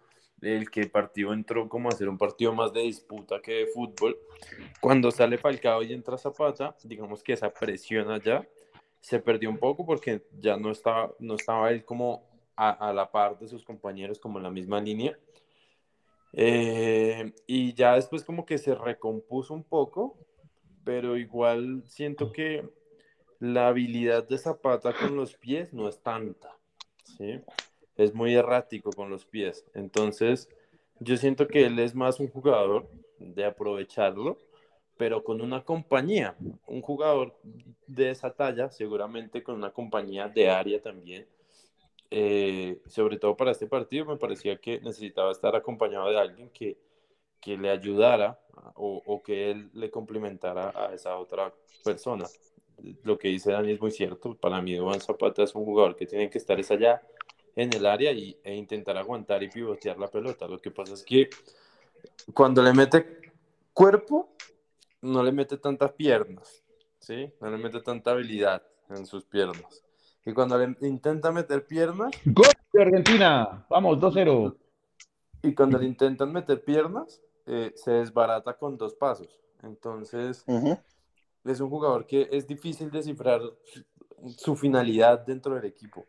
el 0.42 0.72
que 0.72 0.80
el 0.80 0.90
partido 0.90 1.34
entró 1.34 1.68
como 1.68 1.90
a 1.90 1.92
ser 1.92 2.08
un 2.08 2.18
partido 2.18 2.54
más 2.54 2.72
de 2.72 2.84
disputa 2.84 3.42
que 3.42 3.52
de 3.52 3.68
fútbol. 3.68 4.18
Cuando 4.80 5.12
sale 5.12 5.38
Falcao 5.38 5.84
y 5.84 5.92
entra 5.92 6.18
Zapata, 6.18 6.74
digamos 6.86 7.22
que 7.22 7.34
esa 7.34 7.50
presión 7.50 8.10
allá 8.10 8.48
se 9.02 9.20
perdió 9.20 9.50
un 9.50 9.58
poco 9.58 9.86
porque 9.86 10.24
ya 10.40 10.56
no 10.56 10.72
estaba, 10.72 11.12
no 11.20 11.36
estaba 11.36 11.70
él 11.72 11.84
como 11.84 12.31
a, 12.56 12.94
la 12.94 13.12
par 13.12 13.40
de 13.40 13.48
sus 13.48 13.64
compañeros 13.64 14.20
como 14.20 14.38
en 14.38 14.44
la 14.44 14.52
misma 14.52 14.80
línea. 14.80 15.18
Eh, 16.34 17.34
y 17.48 17.74
ya 17.74 17.96
después 17.96 18.24
como 18.24 18.46
que 18.46 18.58
se 18.58 18.76
recompuso 18.76 19.54
un 19.54 19.64
poco, 19.64 20.18
pero 20.84 21.18
igual 21.18 21.84
siento 21.88 22.32
que 22.32 22.70
la 23.40 23.68
habilidad 23.70 24.28
de 24.28 24.38
Zapata 24.38 24.94
con 24.94 25.16
los 25.16 25.36
pies 25.36 25.74
no 25.74 25.90
es 25.90 26.00
tanta, 26.02 26.56
¿sí? 27.04 27.42
Es 27.96 28.14
muy 28.14 28.36
errático 28.36 28.92
con 28.92 29.10
los 29.10 29.26
pies. 29.26 29.66
Entonces, 29.74 30.48
yo 31.00 31.18
siento 31.18 31.48
que 31.48 31.66
él 31.66 31.80
es 31.80 31.96
más 31.96 32.20
un 32.20 32.30
jugador 32.30 32.88
de 33.18 33.46
aprovecharlo, 33.46 34.38
pero 34.98 35.24
con 35.24 35.42
una 35.42 35.64
compañía, 35.64 36.36
un 36.68 36.82
jugador 36.82 37.36
de 37.88 38.12
esa 38.12 38.32
talla, 38.32 38.70
seguramente 38.70 39.42
con 39.42 39.56
una 39.56 39.72
compañía 39.72 40.28
de 40.28 40.50
área 40.50 40.80
también. 40.80 41.26
Eh, 42.14 42.82
sobre 42.88 43.18
todo 43.18 43.38
para 43.38 43.52
este 43.52 43.68
partido, 43.68 44.06
me 44.06 44.18
parecía 44.18 44.58
que 44.58 44.82
necesitaba 44.82 45.32
estar 45.32 45.56
acompañado 45.56 46.10
de 46.10 46.20
alguien 46.20 46.50
que, 46.50 46.78
que 47.40 47.58
le 47.58 47.70
ayudara 47.70 48.38
o, 48.76 49.02
o, 49.06 49.24
que 49.24 49.50
él 49.50 49.70
le 49.74 49.90
complementara 49.90 50.74
a 50.76 50.94
esa 50.94 51.18
otra 51.18 51.54
persona. 51.86 52.26
Lo 53.04 53.18
que 53.18 53.30
dice 53.30 53.54
Dani 53.54 53.72
es 53.72 53.80
muy 53.80 53.92
cierto. 53.92 54.36
Para 54.36 54.62
mí, 54.62 54.78
Juan 54.78 55.00
Zapata 55.00 55.44
es 55.44 55.56
un 55.56 55.64
jugador 55.64 55.96
que 55.96 56.06
tiene 56.06 56.30
que 56.30 56.38
estar 56.38 56.58
allá 56.60 57.02
en 57.56 57.74
el 57.74 57.86
área 57.86 58.12
y, 58.12 58.38
e 58.44 58.56
intentar 58.56 58.98
aguantar 58.98 59.42
y 59.44 59.50
pivotear 59.50 59.98
la 59.98 60.08
pelota. 60.10 60.48
Lo 60.48 60.60
que 60.60 60.72
pasa 60.72 60.94
es 60.94 61.04
que 61.04 61.30
cuando 62.34 62.62
le 62.62 62.74
mete 62.74 63.32
cuerpo, 63.74 64.36
no 65.02 65.24
le 65.24 65.32
mete 65.32 65.58
tantas 65.58 65.94
piernas, 65.94 66.62
¿sí? 67.00 67.32
No 67.40 67.50
le 67.50 67.58
mete 67.58 67.80
tanta 67.82 68.12
habilidad 68.12 68.62
en 68.90 69.06
sus 69.06 69.24
piernas. 69.24 69.84
Y 70.26 70.34
cuando 70.34 70.58
le 70.58 70.76
intenta 70.88 71.32
meter 71.32 71.66
piernas... 71.66 72.12
¡Gol 72.26 72.48
de 72.74 72.82
Argentina! 72.82 73.66
Vamos, 73.70 73.98
2-0. 74.00 74.56
Y 75.44 75.54
cuando 75.54 75.80
le 75.80 75.88
intentan 75.88 76.32
meter 76.32 76.64
piernas, 76.64 77.22
eh, 77.48 77.72
se 77.76 77.92
desbarata 77.92 78.54
con 78.54 78.78
dos 78.78 78.94
pasos. 78.94 79.40
Entonces, 79.64 80.46
es 81.46 81.60
un 81.60 81.70
jugador 81.70 82.06
que 82.06 82.28
es 82.32 82.48
difícil 82.48 82.92
descifrar 82.92 83.42
su 84.38 84.56
finalidad 84.56 85.26
dentro 85.26 85.56
del 85.56 85.66
equipo. 85.66 86.06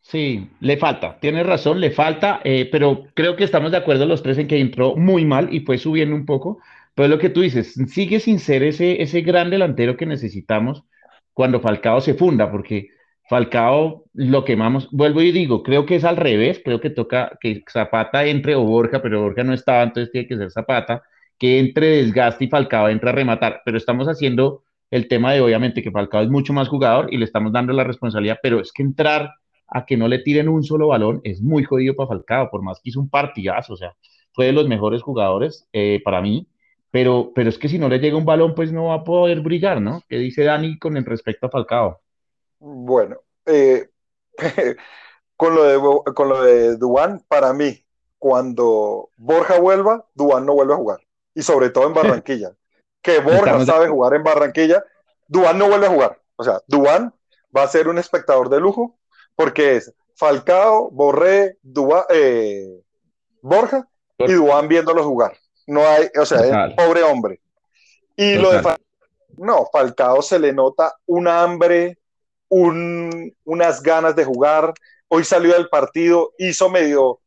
Sí, 0.00 0.50
le 0.60 0.76
falta, 0.76 1.18
tienes 1.18 1.46
razón, 1.46 1.80
le 1.80 1.90
falta, 1.90 2.40
eh, 2.44 2.68
pero 2.70 3.04
creo 3.14 3.36
que 3.36 3.44
estamos 3.44 3.70
de 3.70 3.78
acuerdo 3.78 4.04
los 4.04 4.22
tres 4.22 4.36
en 4.36 4.48
que 4.48 4.60
entró 4.60 4.96
muy 4.96 5.24
mal 5.24 5.52
y 5.52 5.60
fue 5.60 5.78
subiendo 5.78 6.14
un 6.14 6.26
poco. 6.26 6.58
Pero 6.94 7.08
lo 7.08 7.18
que 7.18 7.30
tú 7.30 7.40
dices, 7.40 7.74
sigue 7.88 8.20
sin 8.20 8.38
ser 8.38 8.62
ese, 8.62 9.02
ese 9.02 9.22
gran 9.22 9.50
delantero 9.50 9.96
que 9.96 10.06
necesitamos 10.06 10.84
cuando 11.32 11.60
Falcao 11.60 12.00
se 12.00 12.14
funda, 12.14 12.50
porque 12.50 12.90
Falcao 13.28 14.04
lo 14.12 14.44
quemamos. 14.44 14.88
Vuelvo 14.90 15.22
y 15.22 15.32
digo, 15.32 15.62
creo 15.62 15.86
que 15.86 15.96
es 15.96 16.04
al 16.04 16.16
revés, 16.16 16.60
creo 16.64 16.80
que 16.80 16.90
toca 16.90 17.36
que 17.40 17.62
Zapata 17.70 18.26
entre 18.26 18.54
o 18.54 18.62
Borja, 18.64 19.00
pero 19.02 19.22
Borja 19.22 19.44
no 19.44 19.54
estaba, 19.54 19.82
entonces 19.82 20.12
tiene 20.12 20.28
que 20.28 20.36
ser 20.36 20.50
Zapata, 20.50 21.02
que 21.38 21.58
entre 21.58 22.02
desgaste 22.02 22.44
y 22.44 22.48
Falcao 22.48 22.88
entre 22.88 23.10
a 23.10 23.12
rematar. 23.12 23.62
Pero 23.64 23.78
estamos 23.78 24.08
haciendo 24.08 24.62
el 24.90 25.08
tema 25.08 25.32
de 25.32 25.40
obviamente 25.40 25.82
que 25.82 25.90
Falcao 25.90 26.22
es 26.22 26.28
mucho 26.30 26.52
más 26.52 26.68
jugador 26.68 27.12
y 27.12 27.16
le 27.16 27.24
estamos 27.24 27.52
dando 27.52 27.72
la 27.72 27.84
responsabilidad, 27.84 28.38
pero 28.42 28.60
es 28.60 28.72
que 28.72 28.82
entrar 28.82 29.30
a 29.68 29.86
que 29.86 29.96
no 29.96 30.08
le 30.08 30.20
tiren 30.20 30.48
un 30.48 30.62
solo 30.62 30.88
balón 30.88 31.20
es 31.24 31.40
muy 31.42 31.64
jodido 31.64 31.96
para 31.96 32.08
Falcao, 32.08 32.50
por 32.50 32.62
más 32.62 32.80
que 32.80 32.90
hizo 32.90 33.00
un 33.00 33.08
partidazo, 33.10 33.72
o 33.74 33.76
sea, 33.76 33.94
fue 34.32 34.46
de 34.46 34.52
los 34.52 34.68
mejores 34.68 35.02
jugadores 35.02 35.66
eh, 35.72 36.00
para 36.04 36.20
mí, 36.20 36.46
pero, 36.90 37.32
pero 37.34 37.48
es 37.48 37.58
que 37.58 37.68
si 37.68 37.78
no 37.78 37.88
le 37.88 37.98
llega 37.98 38.16
un 38.16 38.24
balón, 38.24 38.54
pues 38.54 38.72
no 38.72 38.86
va 38.86 38.96
a 38.96 39.04
poder 39.04 39.40
brillar, 39.40 39.80
¿no? 39.80 40.02
¿Qué 40.08 40.18
dice 40.18 40.44
Dani 40.44 40.78
con 40.78 40.94
respecto 41.04 41.46
a 41.46 41.50
Falcao? 41.50 42.03
Bueno, 42.66 43.18
eh, 43.44 43.90
con, 45.36 45.54
lo 45.54 45.64
de, 45.64 46.14
con 46.14 46.30
lo 46.30 46.42
de 46.42 46.78
Duan, 46.78 47.22
para 47.28 47.52
mí, 47.52 47.84
cuando 48.18 49.10
Borja 49.18 49.60
vuelva, 49.60 50.06
Duan 50.14 50.46
no 50.46 50.54
vuelve 50.54 50.72
a 50.72 50.78
jugar, 50.78 51.00
y 51.34 51.42
sobre 51.42 51.68
todo 51.68 51.86
en 51.86 51.92
Barranquilla. 51.94 52.56
que 53.02 53.20
Borja 53.20 53.66
sabe 53.66 53.88
jugar 53.88 54.14
en 54.14 54.22
Barranquilla, 54.24 54.82
Duan 55.28 55.58
no 55.58 55.68
vuelve 55.68 55.88
a 55.88 55.90
jugar. 55.90 56.22
O 56.36 56.42
sea, 56.42 56.62
Duan 56.66 57.14
va 57.54 57.64
a 57.64 57.68
ser 57.68 57.86
un 57.86 57.98
espectador 57.98 58.48
de 58.48 58.60
lujo 58.60 58.96
porque 59.36 59.76
es 59.76 59.92
Falcao, 60.16 60.90
Borré, 60.90 61.58
eh, 62.08 62.82
Borja 63.42 63.86
y 64.16 64.32
Duan 64.32 64.68
viéndolo 64.68 65.04
jugar. 65.04 65.36
No 65.66 65.86
hay, 65.86 66.08
o 66.18 66.24
sea, 66.24 66.40
es 66.40 66.74
pobre 66.74 67.02
hombre. 67.02 67.42
Y 68.16 68.36
lo 68.36 68.52
de 68.52 68.62
Falcao, 68.62 68.86
no, 69.36 69.66
Falcao 69.70 70.22
se 70.22 70.38
le 70.38 70.54
nota 70.54 70.96
un 71.04 71.28
hambre, 71.28 71.98
unas 73.44 73.82
ganas 73.82 74.14
de 74.14 74.24
jugar. 74.24 74.72
Hoy 75.08 75.24
salió 75.24 75.54
del 75.54 75.68
partido, 75.68 76.32
hizo 76.38 76.68
medio, 76.70 77.20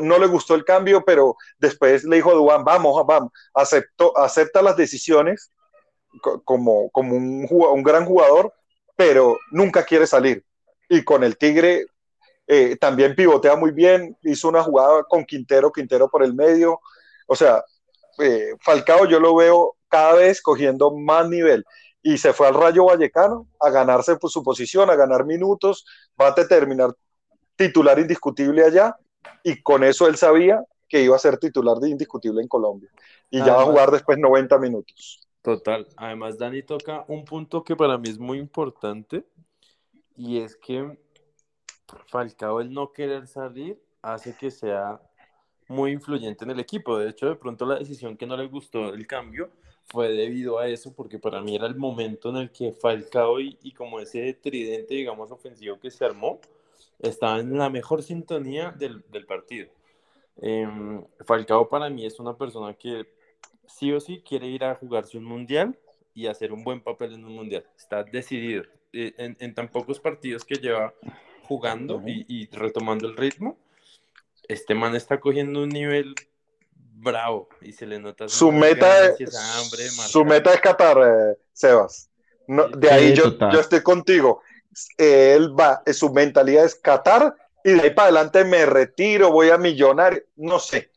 no 0.00 0.18
le 0.18 0.26
gustó 0.26 0.54
el 0.54 0.64
cambio, 0.64 1.04
pero 1.04 1.36
después 1.58 2.04
le 2.04 2.16
dijo 2.16 2.30
a 2.30 2.34
Duan, 2.34 2.64
vamos, 2.64 3.04
vamos, 3.06 3.32
aceptó, 3.54 4.16
acepta 4.16 4.62
las 4.62 4.76
decisiones 4.76 5.52
como, 6.44 6.90
como 6.90 7.16
un, 7.16 7.46
un 7.50 7.82
gran 7.82 8.04
jugador, 8.04 8.52
pero 8.96 9.38
nunca 9.50 9.84
quiere 9.84 10.06
salir 10.06 10.44
y 10.88 11.04
con 11.04 11.22
el 11.22 11.36
Tigre 11.36 11.86
eh, 12.46 12.76
también 12.76 13.14
pivotea 13.14 13.56
muy 13.56 13.72
bien, 13.72 14.16
hizo 14.22 14.48
una 14.48 14.62
jugada 14.62 15.04
con 15.04 15.24
Quintero, 15.24 15.70
Quintero 15.70 16.08
por 16.08 16.22
el 16.22 16.34
medio, 16.34 16.80
o 17.26 17.36
sea, 17.36 17.62
eh, 18.18 18.54
Falcao 18.62 19.06
yo 19.06 19.20
lo 19.20 19.36
veo 19.36 19.76
cada 19.88 20.14
vez 20.14 20.40
cogiendo 20.40 20.94
más 20.96 21.28
nivel 21.28 21.64
y 22.08 22.16
se 22.16 22.32
fue 22.32 22.48
al 22.48 22.54
Rayo 22.54 22.86
Vallecano 22.86 23.48
a 23.60 23.68
ganarse 23.68 24.16
pues, 24.16 24.32
su 24.32 24.42
posición, 24.42 24.88
a 24.88 24.96
ganar 24.96 25.26
minutos, 25.26 25.84
va 26.18 26.28
a 26.28 26.34
terminar 26.34 26.94
titular 27.54 27.98
indiscutible 27.98 28.64
allá 28.64 28.96
y 29.42 29.60
con 29.60 29.84
eso 29.84 30.06
él 30.06 30.16
sabía 30.16 30.64
que 30.88 31.02
iba 31.02 31.14
a 31.14 31.18
ser 31.18 31.36
titular 31.36 31.76
de 31.76 31.90
indiscutible 31.90 32.40
en 32.40 32.48
Colombia 32.48 32.88
y 33.28 33.40
ya 33.40 33.56
va 33.56 33.60
a 33.60 33.66
jugar 33.66 33.90
después 33.90 34.16
90 34.16 34.56
minutos. 34.58 35.20
Total, 35.42 35.86
además 35.98 36.38
Dani 36.38 36.62
toca 36.62 37.04
un 37.08 37.26
punto 37.26 37.62
que 37.62 37.76
para 37.76 37.98
mí 37.98 38.08
es 38.08 38.18
muy 38.18 38.38
importante 38.38 39.26
y 40.16 40.40
es 40.40 40.56
que 40.56 40.98
Falcao 42.06 42.62
el 42.62 42.72
no 42.72 42.90
querer 42.90 43.26
salir 43.26 43.78
hace 44.00 44.34
que 44.34 44.50
sea 44.50 44.98
muy 45.68 45.92
influyente 45.92 46.46
en 46.46 46.52
el 46.52 46.60
equipo. 46.60 46.96
De 46.96 47.10
hecho, 47.10 47.26
de 47.26 47.36
pronto 47.36 47.66
la 47.66 47.74
decisión 47.78 48.16
que 48.16 48.26
no 48.26 48.34
le 48.34 48.46
gustó 48.46 48.94
el 48.94 49.06
cambio 49.06 49.50
fue 49.88 50.10
debido 50.10 50.58
a 50.58 50.68
eso, 50.68 50.92
porque 50.94 51.18
para 51.18 51.40
mí 51.40 51.56
era 51.56 51.66
el 51.66 51.76
momento 51.76 52.30
en 52.30 52.36
el 52.36 52.50
que 52.50 52.72
Falcao 52.72 53.40
y, 53.40 53.58
y 53.62 53.72
como 53.72 54.00
ese 54.00 54.34
tridente, 54.34 54.94
digamos, 54.94 55.30
ofensivo 55.30 55.78
que 55.80 55.90
se 55.90 56.04
armó, 56.04 56.40
estaba 56.98 57.40
en 57.40 57.56
la 57.56 57.70
mejor 57.70 58.02
sintonía 58.02 58.70
del, 58.72 59.04
del 59.10 59.26
partido. 59.26 59.68
Em, 60.40 61.04
Falcao 61.26 61.68
para 61.68 61.88
mí 61.90 62.06
es 62.06 62.20
una 62.20 62.36
persona 62.36 62.74
que 62.74 63.06
sí 63.66 63.92
o 63.92 64.00
sí 64.00 64.22
quiere 64.26 64.46
ir 64.46 64.64
a 64.64 64.74
jugarse 64.74 65.18
un 65.18 65.24
mundial 65.24 65.76
y 66.14 66.26
hacer 66.26 66.52
un 66.52 66.64
buen 66.64 66.80
papel 66.80 67.14
en 67.14 67.24
un 67.24 67.34
mundial. 67.34 67.64
Está 67.76 68.04
decidido. 68.04 68.64
Eh, 68.92 69.12
en, 69.18 69.54
tan 69.54 69.68
pocos 69.68 70.00
partidos 70.00 70.44
que 70.44 70.54
lleva 70.56 70.94
jugando 71.42 72.02
y, 72.06 72.46
retomando 72.50 73.06
el 73.06 73.16
ritmo, 73.16 73.58
este 74.48 74.74
man 74.74 74.94
está 74.94 75.20
cogiendo 75.20 75.62
un 75.62 75.68
nivel 75.68 76.14
bravo 77.00 77.48
y 77.60 77.72
se 77.72 77.86
le 77.86 77.98
nota 77.98 78.28
su 78.28 78.50
meta 78.52 79.06
es, 79.06 79.16
su 80.08 80.24
meta 80.24 80.52
es 80.52 80.60
Qatar 80.60 80.98
eh, 80.98 81.38
Sebas 81.52 82.10
de 82.46 82.90
ahí 82.90 83.14
yo, 83.14 83.38
yo, 83.38 83.60
estoy 83.60 83.82
contigo 83.82 84.42
él 84.96 85.58
va 85.58 85.82
su 85.92 86.12
mentalidad 86.12 86.64
es 86.64 86.74
Qatar 86.74 87.34
y 87.64 87.72
de 87.72 87.80
ahí 87.82 87.90
para 87.90 88.08
adelante 88.08 88.44
me 88.44 88.66
retiro 88.66 89.30
voy 89.30 89.50
a 89.50 89.58
millonar 89.58 90.22
no 90.36 90.58
sé 90.58 90.90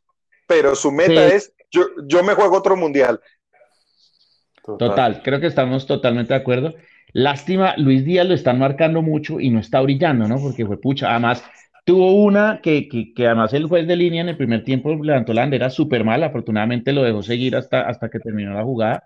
pero 0.47 0.75
su 0.75 0.91
meta 0.91 1.27
es 1.27 1.53
yo, 1.69 1.85
yo 2.05 2.23
me 2.23 2.33
juego 2.33 2.57
otro 2.57 2.75
mundial 2.75 3.21
Total. 4.63 5.21
creo 5.23 5.39
que 5.39 5.47
estamos 5.47 5.87
totalmente 5.87 6.33
de 6.33 6.39
acuerdo. 6.39 6.73
Lástima, 7.13 7.73
Luis 7.77 8.05
Díaz 8.05 8.27
lo 8.27 8.33
están 8.33 8.59
marcando 8.59 9.01
mucho 9.01 9.39
y 9.39 9.49
no 9.49 9.59
está 9.59 9.81
brillando, 9.81 10.27
¿no? 10.27 10.39
Porque 10.39 10.65
fue 10.65 10.79
pucha. 10.79 11.09
Además, 11.09 11.43
tuvo 11.83 12.13
una 12.23 12.59
que, 12.61 12.87
que, 12.87 13.25
además 13.25 13.53
el 13.53 13.65
juez 13.67 13.87
de 13.87 13.95
línea 13.95 14.21
en 14.21 14.29
el 14.29 14.37
primer 14.37 14.63
tiempo 14.63 14.93
levantó 14.95 15.33
la 15.33 15.41
bandera 15.41 15.69
súper 15.69 16.03
mal. 16.03 16.23
Afortunadamente 16.23 16.93
lo 16.93 17.03
dejó 17.03 17.23
seguir 17.23 17.55
hasta, 17.55 17.81
hasta 17.81 18.09
que 18.09 18.19
terminó 18.19 18.53
la 18.53 18.63
jugada. 18.63 19.03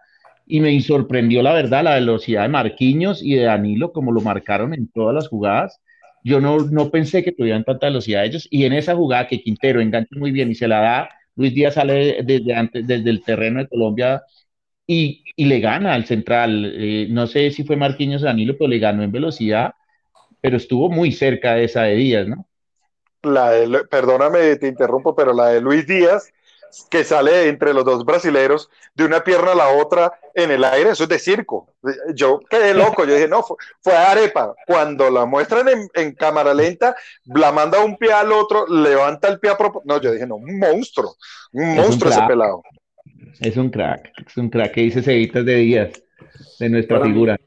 Y 0.48 0.60
me 0.60 0.80
sorprendió, 0.82 1.42
la 1.42 1.54
verdad, 1.54 1.84
la 1.84 1.96
velocidad 1.96 2.44
de 2.44 2.50
Marquinhos 2.50 3.24
y 3.24 3.36
de 3.36 3.44
Danilo, 3.44 3.92
como 3.92 4.12
lo 4.12 4.22
marcaron 4.22 4.74
en 4.74 4.88
todas 4.90 5.16
las 5.16 5.28
jugadas. 5.28 5.82
Yo 6.24 6.42
no, 6.42 6.60
no 6.60 6.92
pensé 6.92 7.24
que 7.24 7.32
tuvieran 7.32 7.64
tanta 7.64 7.88
velocidad 7.88 8.26
ellos. 8.26 8.48
Y 8.52 8.66
en 8.66 8.74
esa 8.74 8.96
jugada 8.96 9.28
que 9.28 9.42
Quintero 9.42 9.82
engancha 9.82 10.16
muy 10.18 10.32
bien 10.32 10.52
y 10.52 10.56
se 10.56 10.68
la 10.68 10.80
da, 10.82 11.10
Luis 11.36 11.54
Díaz 11.54 11.76
sale 11.76 12.24
desde, 12.24 12.54
antes, 12.56 12.86
desde 12.88 13.10
el 13.10 13.24
terreno 13.24 13.60
de 13.60 13.68
Colombia 13.68 14.24
y, 14.88 15.24
le 15.38 15.60
gana 15.60 15.94
al 15.94 16.06
central. 16.06 16.74
Eh, 16.76 17.08
no 17.10 17.28
sé 17.28 17.52
si 17.52 17.64
fue 17.64 17.76
Marquinhos 17.78 18.22
Danilo, 18.22 18.56
pero 18.58 18.70
le 18.70 18.80
ganó 18.80 19.04
en 19.04 19.12
velocidad, 19.12 19.74
pero 20.42 20.58
estuvo 20.58 20.90
muy 20.90 21.12
cerca 21.12 21.56
de 21.56 21.66
esa 21.66 21.84
de 21.84 21.96
Díaz, 21.96 22.28
¿no? 22.28 22.48
La 23.26 23.52
perdóname, 23.90 24.56
te 24.56 24.68
interrumpo, 24.68 25.16
pero 25.16 25.34
la 25.34 25.48
de 25.48 25.62
Luis 25.62 25.86
Díaz, 25.86 26.32
que 26.90 27.04
sale 27.04 27.48
entre 27.48 27.74
los 27.74 27.86
dos 27.86 28.06
brasileros 28.06 28.70
de 28.94 29.06
una 29.06 29.24
pierna 29.24 29.52
a 29.52 29.56
la 29.56 29.70
otra 29.70 30.20
en 30.34 30.52
el 30.52 30.64
aire, 30.64 30.92
eso 30.92 31.04
es 31.04 31.10
de 31.10 31.20
circo. 31.20 31.74
Yo 32.14 32.40
quedé 32.50 32.74
loco, 32.74 33.06
yo 33.06 33.14
dije, 33.14 33.28
no, 33.28 33.44
fue, 33.82 33.96
arepa. 33.96 34.54
Cuando 34.68 35.10
la 35.10 35.26
muestran 35.26 35.68
en, 35.94 36.12
cámara 36.14 36.54
lenta, 36.54 36.96
la 37.26 37.52
manda 37.52 37.84
un 37.84 37.98
pie 37.98 38.12
al 38.12 38.32
otro, 38.32 38.68
levanta 38.68 39.30
el 39.30 39.40
pie 39.40 39.52
a 39.52 39.58
propósito. 39.58 39.94
No, 39.94 40.02
yo 40.02 40.12
dije, 40.12 40.28
no, 40.28 40.36
un 40.36 40.60
monstruo, 40.60 41.16
un 41.54 41.76
monstruo 41.76 42.12
ese 42.12 42.22
pelado. 42.28 42.64
Es 43.40 43.58
un 43.58 43.70
crack, 43.70 44.12
es 44.28 44.38
un 44.38 44.50
crack 44.50 44.74
que 44.74 44.82
dice 44.82 45.02
Cevitas 45.02 45.46
de 45.46 45.56
Díaz, 45.56 46.04
de 46.60 46.70
nuestra 46.70 47.02
figura. 47.02 47.38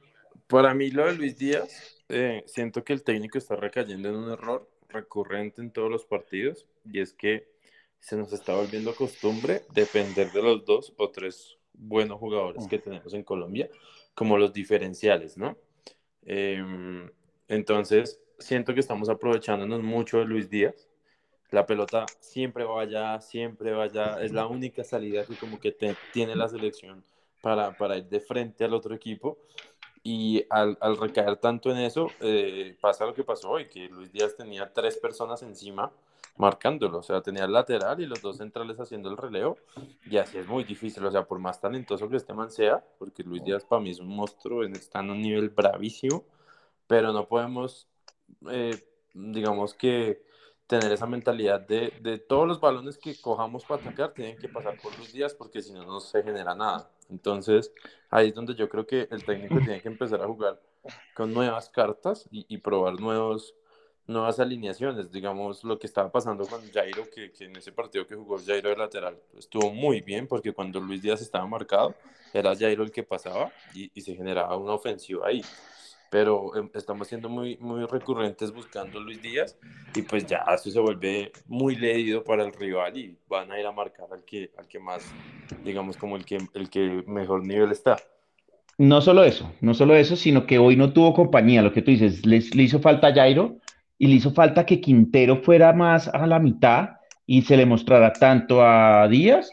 para 0.47 0.75
mí 0.75 0.91
lo 0.91 1.07
de 1.07 1.15
Luis 1.15 1.37
Díaz, 1.37 1.99
eh, 2.09 2.43
siento 2.47 2.85
que 2.85 2.95
el 2.95 3.03
técnico 3.03 3.39
está 3.39 3.57
recayendo 3.57 4.09
en 4.09 4.17
un 4.17 4.33
error 4.33 4.69
recurrente 4.88 5.61
en 5.61 5.71
todos 5.71 5.90
los 5.90 6.04
partidos 6.04 6.66
y 6.85 7.00
es 7.00 7.12
que 7.12 7.49
se 7.99 8.16
nos 8.16 8.33
está 8.33 8.54
volviendo 8.54 8.95
costumbre 8.95 9.62
depender 9.73 10.30
de 10.33 10.42
los 10.42 10.64
dos 10.64 10.95
o 10.97 11.11
tres 11.11 11.59
buenos 11.73 12.18
jugadores 12.18 12.66
que 12.66 12.78
tenemos 12.78 13.12
en 13.14 13.23
Colombia 13.23 13.68
como 14.14 14.37
los 14.37 14.52
diferenciales, 14.52 15.37
¿no? 15.37 15.57
Em, 16.23 17.09
entonces, 17.47 18.21
siento 18.38 18.75
que 18.75 18.80
estamos 18.80 19.09
aprovechándonos 19.09 19.83
mucho 19.83 20.18
de 20.18 20.25
Luis 20.25 20.50
Díaz. 20.50 20.88
La 21.50 21.66
pelota 21.66 22.04
siempre 22.21 22.64
va 22.64 22.83
allá, 22.83 23.21
siempre 23.21 23.71
va 23.73 23.85
allá. 23.85 24.23
Es 24.23 24.33
la 24.33 24.47
única 24.47 24.85
salida 24.85 25.25
que 25.25 25.37
como 25.37 25.59
que 25.61 25.75
tiene 26.12 26.37
la 26.37 26.49
selección 26.49 27.04
para, 27.40 27.76
para 27.76 27.97
ir 27.97 28.04
de 28.04 28.21
frente 28.21 28.64
al 28.64 28.75
otro 28.75 28.95
equipo. 28.95 29.38
Y 30.02 30.45
al, 30.50 30.78
al 30.81 30.97
recaer 30.97 31.37
tanto 31.37 31.71
en 31.71 31.78
eso, 31.78 32.09
eh, 32.21 32.76
pasa 32.81 33.07
lo 33.07 33.14
que 33.14 33.25
pasó 33.25 33.50
hoy, 33.50 33.69
que 33.69 33.88
Luis 33.88 34.12
Díaz 34.12 34.37
tenía 34.37 34.73
tres 34.73 34.97
personas 34.97 35.43
encima 35.43 35.90
marcándolo, 36.38 36.99
o 36.99 37.02
sea, 37.02 37.21
tenía 37.21 37.45
el 37.45 37.52
lateral 37.52 38.00
y 38.00 38.07
los 38.07 38.23
dos 38.23 38.37
centrales 38.37 38.78
haciendo 38.78 39.11
el 39.11 39.17
relevo, 39.17 39.59
y 40.09 40.17
así 40.19 40.38
es 40.38 40.47
muy 40.47 40.62
difícil, 40.62 41.05
o 41.05 41.11
sea, 41.11 41.25
por 41.25 41.40
más 41.40 41.61
talentoso 41.61 42.09
que 42.09 42.17
este 42.17 42.33
man 42.33 42.50
sea, 42.50 42.83
porque 42.99 43.25
Luis 43.25 43.43
Díaz 43.43 43.64
para 43.64 43.83
mí 43.83 43.90
es 43.90 43.99
un 43.99 44.09
monstruo, 44.09 44.62
está 44.64 45.00
en 45.00 45.11
un 45.11 45.21
nivel 45.21 45.50
bravísimo, 45.50 46.25
pero 46.87 47.12
no 47.12 47.26
podemos, 47.26 47.88
eh, 48.50 48.81
digamos 49.14 49.75
que 49.75 50.23
tener 50.69 50.93
esa 50.93 51.07
mentalidad 51.07 51.61
de, 51.63 51.95
de, 52.01 52.19
todos 52.19 52.47
los 52.47 52.61
balones 52.61 52.99
que 52.99 53.19
cojamos 53.21 53.65
para 53.65 53.81
atacar 53.81 54.13
tienen 54.13 54.37
que 54.37 54.51
pasar 54.51 54.79
por 54.81 54.97
Luis 54.99 55.13
Díaz 55.15 55.33
porque 55.33 55.63
si 55.63 55.73
no, 55.73 55.83
no 55.85 55.99
se 55.99 56.23
genera 56.23 56.55
nada. 56.55 56.91
Entonces, 57.09 57.73
ahí 58.11 58.29
es 58.29 58.35
donde 58.35 58.55
yo 58.55 58.69
creo 58.69 58.87
que 58.87 59.09
el 59.11 59.25
técnico 59.25 59.59
tiene 59.65 59.81
que 59.81 59.89
empezar 59.89 60.21
a 60.21 60.27
jugar 60.27 60.61
con 61.15 61.33
nuevas 61.33 61.71
cartas 61.71 62.29
y, 62.31 62.45
y 62.51 62.59
probar 62.59 63.01
nuevos, 63.01 63.55
nuevas 64.07 64.41
alineaciones. 64.41 65.11
Digamos, 65.11 65.65
lo 65.65 65.79
que 65.79 65.87
estaba 65.87 66.13
pasando 66.13 66.47
con 66.47 66.61
Jairo, 66.71 67.05
que, 67.15 67.33
que, 67.33 67.47
en 67.47 67.57
ese 67.57 67.73
partido 67.73 68.07
que 68.07 68.15
jugó 68.15 68.37
Jairo 68.39 68.69
de 68.69 68.77
lateral 68.77 69.19
estuvo 69.39 69.73
muy 69.73 70.03
bien 70.03 70.27
porque 70.29 70.53
cuando 70.53 70.81
Luis 70.81 71.01
Díaz 71.01 71.23
estaba 71.23 71.47
marcado, 71.47 71.95
era 72.35 72.55
Jairo 72.55 72.85
el 72.85 72.93
que 72.93 73.03
pasaba 73.03 73.51
y, 73.75 73.91
y 73.95 74.03
se 74.03 74.15
generaba 74.15 74.55
una 74.59 74.75
ofensiva 74.75 75.29
ahí 75.29 75.43
pero 76.11 76.57
em, 76.57 76.71
estamos 76.75 77.09
siendo 77.09 77.29
muy, 77.29 77.57
muy 77.59 77.85
recurrentes 77.85 78.53
buscando 78.53 79.00
Luis 79.00 79.21
Díaz 79.21 79.57
y 79.95 80.03
pues 80.03 80.27
ya 80.27 80.45
eso 80.55 80.71
se 80.71 80.81
vuelve 80.81 81.33
muy 81.47 81.77
leído 81.77 82.25
para 82.25 82.45
el 82.45 82.53
rival 82.53 82.97
y 82.97 83.17
van 83.29 83.50
a 83.53 83.61
ir 83.61 83.67
a 83.67 83.73
marcar 83.73 84.07
al 84.12 84.25
que, 84.25 84.50
al 84.57 84.67
que 84.67 84.79
más, 84.79 85.03
digamos, 85.65 85.97
como 85.97 86.17
el 86.17 86.25
que, 86.25 86.38
el 86.55 86.71
que 86.71 87.03
mejor 87.07 87.47
nivel 87.47 87.73
está. 87.73 87.97
No 88.79 89.00
solo 89.00 89.25
eso, 89.25 89.53
no 89.61 89.75
solo 89.75 89.97
eso, 89.97 90.15
sino 90.15 90.47
que 90.47 90.59
hoy 90.59 90.77
no 90.77 90.93
tuvo 90.93 91.12
compañía, 91.12 91.62
lo 91.62 91.73
que 91.73 91.83
tú 91.83 91.91
dices, 91.91 92.25
le, 92.25 92.41
le 92.41 92.62
hizo 92.62 92.79
falta 92.79 93.09
a 93.09 93.15
Jairo 93.15 93.57
y 93.99 94.07
le 94.07 94.15
hizo 94.15 94.33
falta 94.33 94.65
que 94.65 94.81
Quintero 94.81 95.43
fuera 95.43 95.73
más 95.73 96.09
a 96.09 96.27
la 96.27 96.38
mitad 96.38 96.91
y 97.27 97.43
se 97.43 97.57
le 97.57 97.67
mostrara 97.67 98.12
tanto 98.12 98.62
a 98.62 99.09
Díaz 99.09 99.50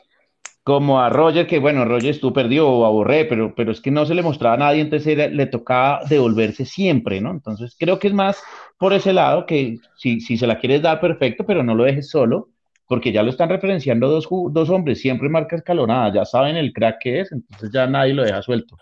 como 0.65 1.00
a 1.00 1.10
Roger, 1.12 1.45
que 1.45 1.60
bueno, 1.60 1.86
Roger 1.86 2.10
estuvo 2.10 2.34
perdido 2.34 2.67
o 2.67 2.86
aburré, 2.86 3.25
pero, 3.25 3.53
pero 3.53 3.72
es 3.72 3.79
que 3.79 3.91
no 3.91 4.03
se 4.07 4.15
le 4.15 4.24
mostraba 4.24 4.55
a 4.55 4.57
nadie, 4.57 4.81
entonces 4.81 5.31
le 5.31 5.45
tocaba 5.45 6.01
devolverse 6.10 6.65
siempre, 6.65 7.22
¿no? 7.22 7.29
Entonces 7.29 7.75
creo 7.77 8.00
que 8.00 8.07
es 8.07 8.15
más 8.15 8.41
por 8.79 8.91
ese 8.91 9.13
lado 9.13 9.45
que 9.45 9.77
si, 9.95 10.22
si 10.22 10.38
se 10.38 10.48
la 10.48 10.57
quieres 10.57 10.81
dar, 10.81 11.00
perfecto, 11.00 11.45
pero 11.45 11.62
no 11.62 11.75
lo 11.75 11.84
dejes 11.84 12.09
solo, 12.09 12.50
porque 12.87 13.11
ya 13.11 13.22
lo 13.22 13.29
están 13.29 13.50
referenciando 13.50 14.09
dos, 14.09 14.27
dos 14.50 14.72
hombres, 14.72 15.00
siempre 15.00 15.29
marca 15.29 15.55
escalonada, 15.55 16.11
ya 16.11 16.25
saben 16.25 16.55
el 16.55 16.74
crack 16.74 16.98
que 17.00 17.20
es, 17.20 17.31
entonces 17.31 17.70
ya 17.72 17.85
nadie 17.85 18.16
lo 18.16 18.24
deja 18.24 18.42
suelto. 18.42 18.75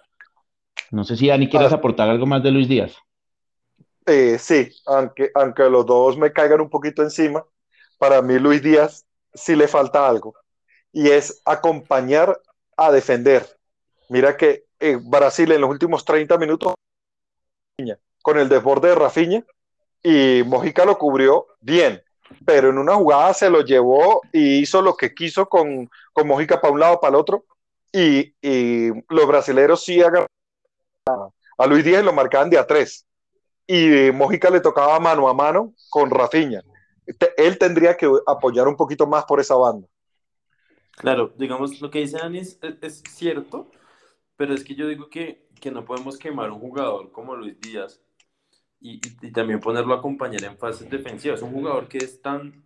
No 0.92 1.04
sé 1.04 1.18
si 1.18 1.28
Dani 1.28 1.50
quieras 1.50 1.74
aportar 1.74 2.10
algo 2.10 2.26
más 2.26 2.42
de 2.42 2.52
Luis 2.52 2.70
Díaz. 2.70 2.96
Eh, 4.06 4.38
sí, 4.40 4.70
aunque, 4.86 5.32
aunque 5.36 5.70
los 5.70 5.86
dos 5.86 6.18
me 6.18 6.32
caigan 6.32 6.62
un 6.62 6.70
poquito 6.70 7.04
encima, 7.04 7.44
para 7.98 8.22
mí 8.22 8.40
Luis 8.40 8.64
Díaz 8.64 9.06
sí 9.34 9.54
le 9.58 9.68
falta 9.68 10.08
algo 10.08 10.34
y 10.94 11.10
es 11.10 11.42
acompañar 11.44 12.40
a 12.78 12.92
defender. 12.92 13.58
Mira 14.10 14.38
que 14.38 14.66
eh, 14.80 14.98
Brasil 15.02 15.52
en 15.52 15.62
los 15.62 15.70
últimos 15.70 16.06
30 16.06 16.38
minutos 16.38 16.76
con 18.22 18.38
el 18.38 18.48
desborde 18.48 18.90
de 18.90 18.96
Rafinha 18.96 19.44
y 20.02 20.44
Mojica 20.46 20.86
lo 20.86 20.98
cubrió 20.98 21.48
bien, 21.60 22.02
pero 22.46 22.70
en 22.70 22.78
una 22.78 22.96
jugada 22.96 23.34
se 23.34 23.50
lo 23.50 23.62
llevó 23.62 24.22
y 24.32 24.60
hizo 24.60 24.82
lo 24.82 24.96
que 24.96 25.14
quiso 25.14 25.48
con, 25.48 25.90
con 26.14 26.28
Mojica 26.28 26.62
para 26.62 26.74
un 26.74 26.80
lado, 26.80 27.00
para 27.00 27.10
el 27.10 27.16
otro, 27.16 27.46
y, 27.92 28.34
y 28.42 28.90
los 29.10 29.28
brasileros 29.28 29.84
sí 29.84 30.02
agarraron 30.02 30.28
a, 31.58 31.68
Luis 31.68 31.84
Díaz 31.84 32.04
lo 32.04 32.14
marcaban 32.14 32.50
de 32.50 32.58
a 32.58 32.68
tres, 32.68 33.06
y 33.66 34.12
Mojica 34.12 34.50
le 34.50 34.60
tocaba 34.60 35.00
mano 35.00 35.28
a 35.30 35.34
mano 35.34 35.74
con 35.90 36.10
Rafinha. 36.10 36.62
Él 37.38 37.58
tendría 37.58 37.96
que 37.96 38.10
apoyar 38.26 38.68
un 38.68 38.76
poquito 38.76 39.08
más 39.08 39.26
por 39.26 39.40
esa 39.40 39.56
banda. 39.56 39.88
Claro, 40.98 41.34
digamos, 41.38 41.82
lo 41.82 41.90
que 41.90 42.00
dice 42.00 42.18
Dani 42.18 42.40
es, 42.40 42.60
cierto, 43.10 43.72
pero 44.38 44.54
es 44.54 44.64
que 44.64 44.76
yo 44.76 44.88
digo 44.88 45.10
que, 45.10 45.48
que, 45.60 45.72
no 45.72 45.86
podemos 45.86 46.18
quemar 46.18 46.52
un 46.52 46.60
jugador 46.60 47.12
como 47.12 47.36
Luis 47.36 47.60
Díaz 47.60 48.02
y, 48.80 49.02
y, 49.22 49.32
también 49.32 49.60
ponerlo 49.60 49.94
a 49.94 49.98
acompañar 49.98 50.44
en 50.44 50.58
fases 50.58 50.90
defensivas. 50.90 51.42
Un 51.42 51.52
jugador 51.52 51.88
que 51.88 51.98
es 51.98 52.22
tan, 52.22 52.64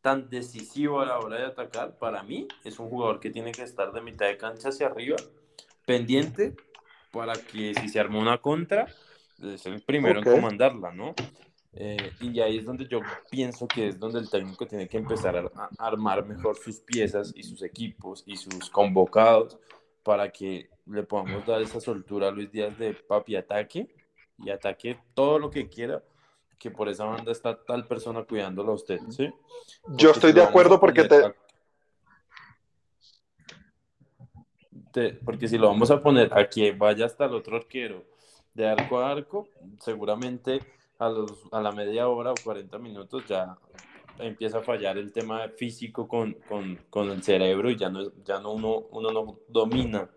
tan 0.00 0.30
decisivo 0.30 1.00
a 1.00 1.06
la 1.06 1.18
hora 1.18 1.38
de 1.38 1.46
atacar, 1.46 1.98
para 1.98 2.22
mí, 2.22 2.48
es 2.64 2.78
un 2.78 2.88
jugador 2.88 3.20
que 3.20 3.30
tiene 3.30 3.52
que 3.52 3.62
estar 3.62 3.92
de 3.92 4.00
mitad 4.00 4.26
de 4.26 4.38
cancha 4.38 4.70
hacia 4.70 4.86
arriba, 4.86 5.16
pendiente, 5.84 6.54
para 7.12 7.34
que 7.34 7.74
si 7.74 7.88
se 7.88 8.00
arma 8.00 8.18
una 8.18 8.38
contra, 8.38 8.86
es 9.42 9.66
el 9.66 9.82
primero 9.82 10.20
en 10.20 10.24
comandarla, 10.24 10.92
¿no? 10.92 11.14
Eh, 11.78 12.10
y 12.20 12.40
ahí 12.40 12.56
es 12.56 12.64
donde 12.64 12.86
yo 12.88 13.00
pienso 13.30 13.68
que 13.68 13.88
es 13.88 13.98
donde 13.98 14.20
el 14.20 14.30
técnico 14.30 14.66
tiene 14.66 14.88
que 14.88 14.96
empezar 14.96 15.36
a, 15.36 15.68
armar 15.78 16.24
mejor 16.24 16.56
sus 16.56 16.80
piezas 16.80 17.34
y 17.36 17.42
sus 17.42 17.60
equipos 17.60 18.24
y 18.26 18.36
sus 18.38 18.70
convocados 18.70 19.58
para 20.02 20.32
que 20.32 20.70
le 20.86 21.02
podamos 21.02 21.44
dar 21.44 21.60
esa 21.60 21.78
soltura 21.78 22.28
a 22.28 22.30
Luis 22.30 22.50
Díaz 22.50 22.78
de 22.78 22.94
papi 22.94 23.36
ataque 23.36 23.94
y 24.38 24.48
ataque 24.48 24.98
todo 25.12 25.38
lo 25.38 25.50
que 25.50 25.68
quiera, 25.68 26.02
que 26.58 26.70
por 26.70 26.88
esa 26.88 27.04
banda 27.04 27.30
está 27.30 27.62
tal 27.62 27.86
persona 27.86 28.24
cuidándolo 28.24 28.72
a 28.72 28.76
usted, 28.76 28.98
¿sí? 29.10 29.30
yo 29.88 30.12
estoy 30.12 30.32
de 30.32 30.42
acuerdo 30.42 30.80
porque 30.80 31.04
te... 31.04 31.34
Porque 35.26 35.46
si 35.46 35.58
lo 35.58 35.68
vamos 35.68 35.90
a 35.90 36.02
poner 36.02 36.32
a 36.32 36.48
que 36.48 36.72
vaya 36.72 37.04
hasta 37.04 37.26
el 37.26 37.34
otro 37.34 37.58
arquero 37.58 38.02
de 38.54 38.66
arco 38.66 38.98
a 38.98 39.10
arco, 39.10 39.46
seguramente 39.78 40.62
a, 40.98 41.08
los, 41.08 41.32
a 41.52 41.60
la 41.60 41.72
media 41.72 42.08
hora 42.08 42.32
o 42.32 42.34
40 42.42 42.78
minutos 42.78 43.24
ya 43.26 43.56
empieza 44.18 44.58
a 44.58 44.62
fallar 44.62 44.96
el 44.98 45.12
tema 45.12 45.48
físico 45.48 46.08
con, 46.08 46.32
con, 46.48 46.76
con 46.90 47.10
el 47.10 47.22
cerebro 47.22 47.70
y 47.70 47.76
ya 47.76 47.90
no, 47.90 48.12
ya 48.24 48.40
no 48.40 48.52
uno, 48.52 48.86
uno 48.90 49.10
no 49.10 49.38
domina 49.48 50.08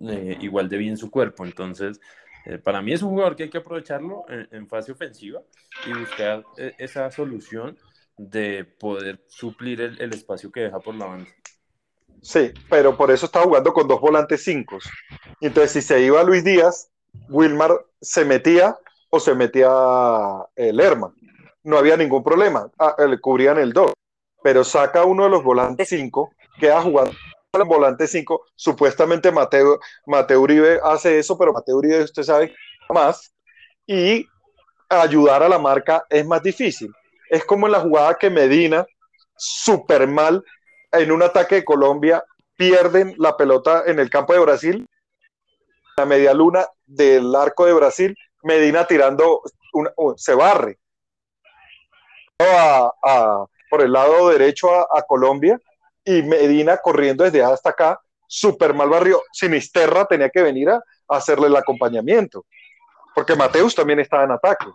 eh, 0.00 0.38
igual 0.40 0.68
de 0.68 0.76
bien 0.76 0.96
su 0.96 1.10
cuerpo. 1.10 1.44
Entonces, 1.44 2.00
eh, 2.46 2.58
para 2.58 2.82
mí 2.82 2.92
es 2.92 3.02
un 3.02 3.10
jugador 3.10 3.36
que 3.36 3.44
hay 3.44 3.50
que 3.50 3.58
aprovecharlo 3.58 4.24
en, 4.28 4.68
fase 4.68 4.92
ofensiva 4.92 5.40
y 5.86 5.98
buscar 5.98 6.44
eh, 6.56 6.74
esa 6.78 7.10
solución 7.10 7.76
de 8.16 8.64
poder 8.64 9.20
suplir 9.26 9.80
el, 9.80 10.00
el, 10.00 10.12
espacio 10.14 10.52
que 10.52 10.60
deja 10.60 10.78
por 10.78 10.94
la 10.94 11.06
banda. 11.06 11.30
Sí, 12.22 12.52
pero 12.70 12.96
por 12.96 13.10
eso 13.10 13.26
está 13.26 13.40
jugando 13.40 13.72
con 13.72 13.88
dos 13.88 14.00
volantes 14.00 14.44
cinco. 14.44 14.78
Entonces, 15.40 15.72
si 15.72 15.82
se 15.82 16.00
iba 16.00 16.22
Luis 16.22 16.44
Díaz, 16.44 16.90
Wilmar 17.28 17.72
se 18.00 18.24
metía 18.24 18.76
o 19.14 19.20
se 19.20 19.34
metía 19.34 19.70
el 20.56 20.76
Lerma. 20.76 21.14
No 21.62 21.78
había 21.78 21.96
ningún 21.96 22.24
problema, 22.24 22.68
ah, 22.80 22.96
le 23.08 23.20
cubrían 23.20 23.58
el 23.58 23.72
2. 23.72 23.92
Pero 24.42 24.64
saca 24.64 25.04
uno 25.04 25.22
de 25.22 25.30
los 25.30 25.44
volantes 25.44 25.88
5, 25.88 26.32
queda 26.58 26.82
jugando 26.82 27.12
el 27.52 27.64
volante 27.64 28.08
5. 28.08 28.44
Supuestamente 28.56 29.30
Mateo, 29.30 29.78
Mateo 30.06 30.40
Uribe 30.40 30.80
hace 30.82 31.20
eso, 31.20 31.38
pero 31.38 31.52
Mateo 31.52 31.76
Uribe, 31.76 32.02
usted 32.02 32.24
sabe, 32.24 32.54
más. 32.88 33.32
Y 33.86 34.26
ayudar 34.88 35.44
a 35.44 35.48
la 35.48 35.60
marca 35.60 36.04
es 36.10 36.26
más 36.26 36.42
difícil. 36.42 36.92
Es 37.30 37.44
como 37.44 37.66
en 37.66 37.72
la 37.72 37.80
jugada 37.80 38.14
que 38.14 38.30
Medina, 38.30 38.84
súper 39.36 40.08
mal, 40.08 40.42
en 40.90 41.12
un 41.12 41.22
ataque 41.22 41.54
de 41.56 41.64
Colombia, 41.64 42.24
pierden 42.56 43.14
la 43.18 43.36
pelota 43.36 43.84
en 43.86 44.00
el 44.00 44.10
campo 44.10 44.32
de 44.32 44.40
Brasil, 44.40 44.88
la 45.96 46.04
media 46.04 46.34
luna 46.34 46.66
del 46.84 47.32
arco 47.36 47.64
de 47.66 47.74
Brasil, 47.74 48.16
Medina 48.44 48.86
tirando, 48.86 49.42
se 50.16 50.34
barre 50.34 50.78
por 53.70 53.82
el 53.82 53.92
lado 53.92 54.30
derecho 54.30 54.68
a, 54.72 55.02
Colombia 55.02 55.58
y 56.04 56.22
Medina 56.22 56.76
corriendo 56.76 57.24
desde 57.24 57.42
hasta 57.42 57.70
acá, 57.70 58.00
súper 58.26 58.74
mal 58.74 58.88
barrio. 58.88 59.22
Sinisterra 59.32 60.06
tenía 60.06 60.30
que 60.30 60.42
venir 60.42 60.70
a, 60.70 60.82
hacerle 61.08 61.48
el 61.48 61.56
acompañamiento, 61.56 62.46
porque 63.14 63.34
Mateus 63.34 63.74
también 63.74 64.00
estaba 64.00 64.24
en 64.24 64.32
ataque. 64.32 64.66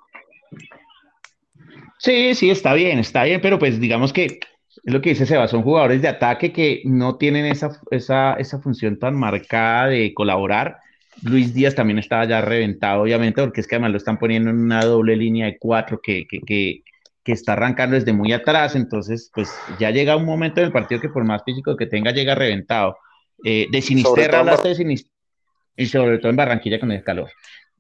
Sí, 1.98 2.34
sí, 2.36 2.50
está 2.50 2.74
bien, 2.74 3.00
está 3.00 3.24
bien, 3.24 3.42
pero 3.42 3.60
pues 3.60 3.80
digamos 3.80 4.14
que 4.14 4.26
es 4.26 4.94
lo 4.94 5.02
que 5.02 5.10
dice 5.10 5.26
Seba, 5.26 5.48
son 5.48 5.64
jugadores 5.64 6.02
de 6.02 6.08
ataque 6.08 6.54
que 6.54 6.82
no 6.86 7.18
tienen 7.18 7.46
esa, 7.46 7.82
esa, 7.92 8.34
esa 8.34 8.60
función 8.60 8.98
tan 8.98 9.16
marcada 9.16 9.88
de 9.88 10.14
colaborar. 10.14 10.78
Luis 11.24 11.54
Díaz 11.54 11.76
también 11.76 12.00
estaba 12.00 12.26
ya 12.26 12.42
reventado, 12.42 13.04
obviamente, 13.04 13.42
porque 13.42 13.62
es 13.62 13.68
que 13.68 13.76
además 13.76 13.92
lo 13.92 13.98
están 13.98 14.18
poniendo 14.18 14.50
en 14.50 14.58
una 14.58 14.84
doble 14.84 15.16
línea 15.16 15.46
de 15.48 15.58
cuatro 15.58 16.00
que, 16.02 16.26
que, 16.28 16.40
que, 16.42 16.84
que 17.24 17.32
está 17.32 17.54
arrancando 17.54 17.96
desde 17.96 18.14
muy 18.14 18.34
atrás, 18.34 18.76
entonces 18.76 19.30
pues 19.34 19.52
ya 19.80 19.92
llega 19.92 20.16
un 20.16 20.26
momento 20.26 20.62
del 20.62 20.72
partido 20.72 21.02
que 21.02 21.10
por 21.10 21.24
más 21.24 21.44
físico 21.44 21.76
que 21.76 21.86
tenga 21.86 22.12
llega 22.12 22.36
reventado. 22.36 22.98
Eh, 23.44 23.68
de 23.72 23.82
Sinisterra 23.82 24.40
hablaste 24.40 24.70
de 24.70 24.76
Sinisterra, 24.76 25.16
y 25.78 25.86
sobre 25.86 26.18
todo 26.18 26.30
en 26.30 26.36
Barranquilla 26.36 26.80
con 26.80 26.92
el 26.92 27.04
calor. 27.04 27.30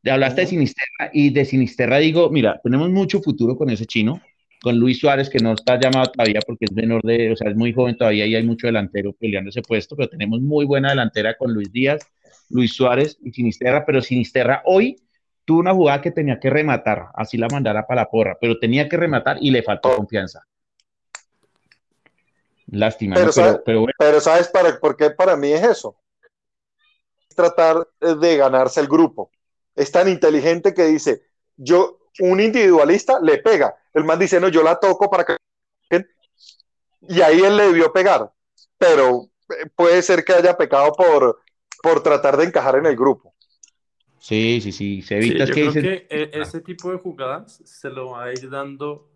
Hablaste 0.09 0.41
de 0.41 0.47
Sinisterra 0.47 1.09
y 1.13 1.31
de 1.31 1.45
Sinisterra 1.45 1.97
digo, 1.97 2.29
mira, 2.29 2.59
tenemos 2.63 2.89
mucho 2.89 3.21
futuro 3.21 3.57
con 3.57 3.69
ese 3.69 3.85
chino, 3.85 4.21
con 4.61 4.77
Luis 4.77 4.99
Suárez, 4.99 5.29
que 5.29 5.39
no 5.39 5.53
está 5.53 5.79
llamado 5.79 6.11
todavía 6.11 6.39
porque 6.45 6.65
es 6.65 6.71
menor 6.73 7.01
de, 7.01 7.31
o 7.31 7.35
sea, 7.35 7.49
es 7.49 7.55
muy 7.55 7.73
joven 7.73 7.97
todavía 7.97 8.25
y 8.25 8.35
hay 8.35 8.43
mucho 8.43 8.67
delantero 8.67 9.13
peleando 9.13 9.49
ese 9.49 9.61
puesto, 9.61 9.95
pero 9.95 10.09
tenemos 10.09 10.41
muy 10.41 10.65
buena 10.65 10.89
delantera 10.89 11.35
con 11.35 11.53
Luis 11.53 11.71
Díaz, 11.71 12.01
Luis 12.49 12.73
Suárez 12.73 13.17
y 13.21 13.31
Sinisterra, 13.31 13.85
pero 13.85 14.01
Sinisterra 14.01 14.61
hoy 14.65 15.01
tuvo 15.45 15.59
una 15.59 15.73
jugada 15.73 16.01
que 16.01 16.11
tenía 16.11 16.39
que 16.39 16.49
rematar, 16.49 17.07
así 17.15 17.37
la 17.37 17.47
mandara 17.51 17.87
para 17.87 18.01
la 18.01 18.09
porra, 18.09 18.37
pero 18.39 18.59
tenía 18.59 18.87
que 18.87 18.97
rematar 18.97 19.37
y 19.41 19.51
le 19.51 19.63
faltó 19.63 19.95
confianza. 19.95 20.43
Lástima, 22.67 23.15
pero, 23.65 24.21
¿sabes 24.21 24.47
para, 24.49 24.79
por 24.79 24.95
qué 24.95 25.09
para 25.09 25.35
mí 25.35 25.51
es 25.51 25.63
eso? 25.63 25.99
Tratar 27.35 27.87
de 27.99 28.37
ganarse 28.37 28.79
el 28.79 28.87
grupo. 28.87 29.31
Es 29.75 29.91
tan 29.91 30.07
inteligente 30.07 30.73
que 30.73 30.83
dice, 30.85 31.23
yo, 31.55 31.99
un 32.19 32.39
individualista 32.39 33.19
le 33.19 33.39
pega. 33.39 33.75
El 33.93 34.03
man 34.03 34.19
dice, 34.19 34.39
no, 34.39 34.49
yo 34.49 34.61
la 34.61 34.75
toco 34.75 35.09
para 35.09 35.25
que... 35.25 35.37
Y 37.01 37.21
ahí 37.21 37.39
él 37.39 37.57
le 37.57 37.63
debió 37.63 37.91
pegar. 37.91 38.31
Pero 38.77 39.29
eh, 39.49 39.65
puede 39.75 40.01
ser 40.03 40.23
que 40.23 40.33
haya 40.33 40.55
pecado 40.55 40.91
por, 40.93 41.41
por 41.81 42.03
tratar 42.03 42.37
de 42.37 42.45
encajar 42.45 42.75
en 42.77 42.85
el 42.85 42.95
grupo. 42.95 43.33
Sí, 44.19 44.59
sí, 44.61 44.71
sí, 44.71 45.01
se 45.01 45.17
evita 45.17 45.45
que, 45.45 45.51
creo 45.53 45.73
que 45.73 46.07
e, 46.09 46.29
ese 46.33 46.59
tipo 46.61 46.91
de 46.91 46.97
jugadas 46.97 47.61
se 47.63 47.89
lo 47.89 48.11
va 48.11 48.25
a 48.25 48.31
ir 48.33 48.49
dando 48.49 49.09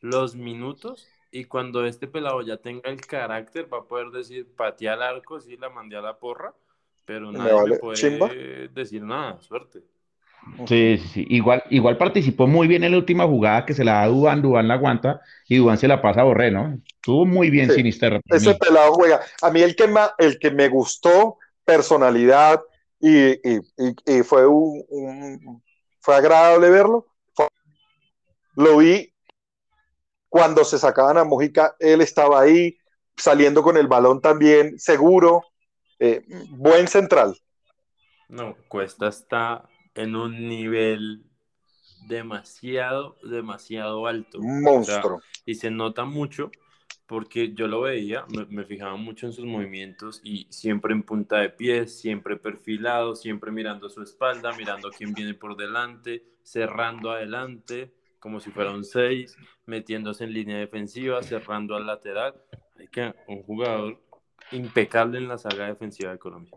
los 0.00 0.36
minutos 0.36 1.08
y 1.32 1.44
cuando 1.44 1.84
este 1.84 2.06
pelado 2.06 2.40
ya 2.42 2.58
tenga 2.58 2.88
el 2.88 3.00
carácter 3.00 3.72
va 3.72 3.78
a 3.78 3.84
poder 3.84 4.10
decir, 4.10 4.46
pateé 4.56 4.90
al 4.90 5.02
arco, 5.02 5.40
sí, 5.40 5.56
la 5.56 5.70
mandé 5.70 5.96
a 5.96 6.00
la 6.00 6.16
porra, 6.16 6.54
pero 7.04 7.32
nadie 7.32 7.70
me, 7.70 7.76
puede 7.78 8.68
decir 8.68 9.02
nada, 9.02 9.40
suerte. 9.40 9.80
Sí, 10.66 10.98
sí, 10.98 11.08
sí, 11.08 11.26
Igual, 11.30 11.64
igual 11.70 11.96
participó 11.96 12.46
muy 12.46 12.68
bien 12.68 12.84
en 12.84 12.92
la 12.92 12.98
última 12.98 13.26
jugada 13.26 13.64
que 13.64 13.74
se 13.74 13.84
la 13.84 13.94
da 13.94 14.02
a 14.02 14.08
Dubán, 14.08 14.42
Dubán 14.42 14.68
la 14.68 14.74
aguanta 14.74 15.20
y 15.48 15.56
Dubán 15.56 15.78
se 15.78 15.88
la 15.88 16.02
pasa 16.02 16.20
a 16.20 16.24
Borré, 16.24 16.50
¿no? 16.50 16.78
Estuvo 16.86 17.24
muy 17.24 17.50
bien 17.50 17.70
sí, 17.70 17.82
Ese 17.88 18.54
pelado 18.54 18.92
juega. 18.92 19.20
A 19.42 19.50
mí 19.50 19.62
el 19.62 19.74
que, 19.74 19.92
el 20.18 20.38
que 20.38 20.50
me 20.50 20.68
gustó, 20.68 21.38
personalidad, 21.64 22.62
y, 23.00 24.22
fue, 24.22 24.46
un, 24.46 25.62
fue 26.00 26.16
agradable 26.16 26.70
verlo. 26.70 27.06
lo 28.56 28.78
vi 28.78 29.12
cuando 30.28 30.64
se 30.64 30.78
sacaban 30.78 31.18
a 31.18 31.24
Mojica, 31.24 31.76
él 31.78 32.00
estaba 32.00 32.40
ahí, 32.40 32.76
saliendo 33.16 33.62
con 33.62 33.76
el 33.76 33.86
balón 33.86 34.20
también, 34.20 34.78
seguro, 34.78 35.42
eh, 35.98 36.24
buen 36.50 36.88
central. 36.88 37.36
No, 38.28 38.56
Cuesta 38.66 39.08
está 39.08 39.68
en 39.94 40.16
un 40.16 40.48
nivel 40.48 41.24
demasiado, 42.08 43.16
demasiado 43.22 44.06
alto. 44.06 44.38
Monstruo. 44.40 45.20
y 45.46 45.54
se 45.54 45.70
nota 45.70 46.04
mucho 46.04 46.50
porque 47.06 47.52
yo 47.52 47.66
lo 47.66 47.82
veía, 47.82 48.24
me, 48.48 48.64
fijaba 48.64 48.96
mucho 48.96 49.26
en 49.26 49.32
sus 49.32 49.44
movimientos 49.44 50.20
y 50.24 50.46
siempre 50.50 50.94
en 50.94 51.02
punta 51.02 51.38
de 51.38 51.50
pies, 51.50 51.98
siempre 51.98 52.36
perfilado, 52.36 53.14
siempre 53.14 53.50
mirando 53.50 53.90
su 53.90 54.02
espalda, 54.02 54.52
mirando 54.52 54.88
a 54.88 54.90
quién 54.90 55.12
viene 55.12 55.34
por 55.34 55.56
delante, 55.56 56.24
cerrando 56.42 57.10
adelante, 57.10 57.92
como 58.18 58.40
si 58.40 58.50
fuera 58.50 58.70
un 58.70 58.84
6, 58.84 59.36
metiéndose 59.66 60.24
en 60.24 60.32
línea 60.32 60.56
defensiva, 60.56 61.22
cerrando 61.22 61.76
al 61.76 61.86
lateral. 61.86 62.34
Hay 62.78 62.88
que 62.88 63.14
un 63.28 63.42
jugador 63.42 64.00
impecable 64.50 65.18
en 65.18 65.28
la 65.28 65.36
saga 65.36 65.66
defensiva 65.66 66.10
de 66.10 66.18
Colombia. 66.18 66.54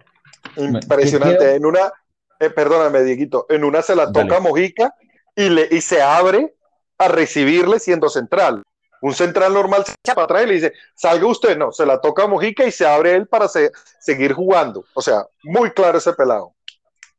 Impresionante. 0.55 1.55
En 1.55 1.65
una, 1.65 1.91
eh, 2.39 2.49
perdóname, 2.49 3.03
Dieguito, 3.03 3.47
en 3.49 3.65
una 3.65 3.81
se 3.81 3.95
la 3.95 4.11
toca 4.13 4.39
Mojica 4.39 4.93
y, 5.35 5.49
le, 5.49 5.67
y 5.69 5.81
se 5.81 6.01
abre 6.01 6.55
a 6.97 7.09
recibirle 7.09 7.79
siendo 7.79 8.07
central. 8.07 8.63
Un 9.01 9.13
central 9.13 9.53
normal 9.53 9.83
se 9.85 9.93
echa 9.93 10.15
para 10.15 10.25
atrás 10.25 10.43
y 10.43 10.47
le 10.47 10.53
dice, 10.53 10.73
salga 10.95 11.27
usted, 11.27 11.57
no, 11.57 11.71
se 11.71 11.85
la 11.85 11.99
toca 12.01 12.23
a 12.23 12.27
Mojica 12.27 12.65
y 12.65 12.71
se 12.71 12.85
abre 12.85 13.15
él 13.15 13.27
para 13.27 13.47
seguir 13.47 14.33
jugando. 14.33 14.85
O 14.93 15.01
sea, 15.01 15.25
muy 15.43 15.71
claro 15.71 15.97
ese 15.97 16.13
pelado. 16.13 16.53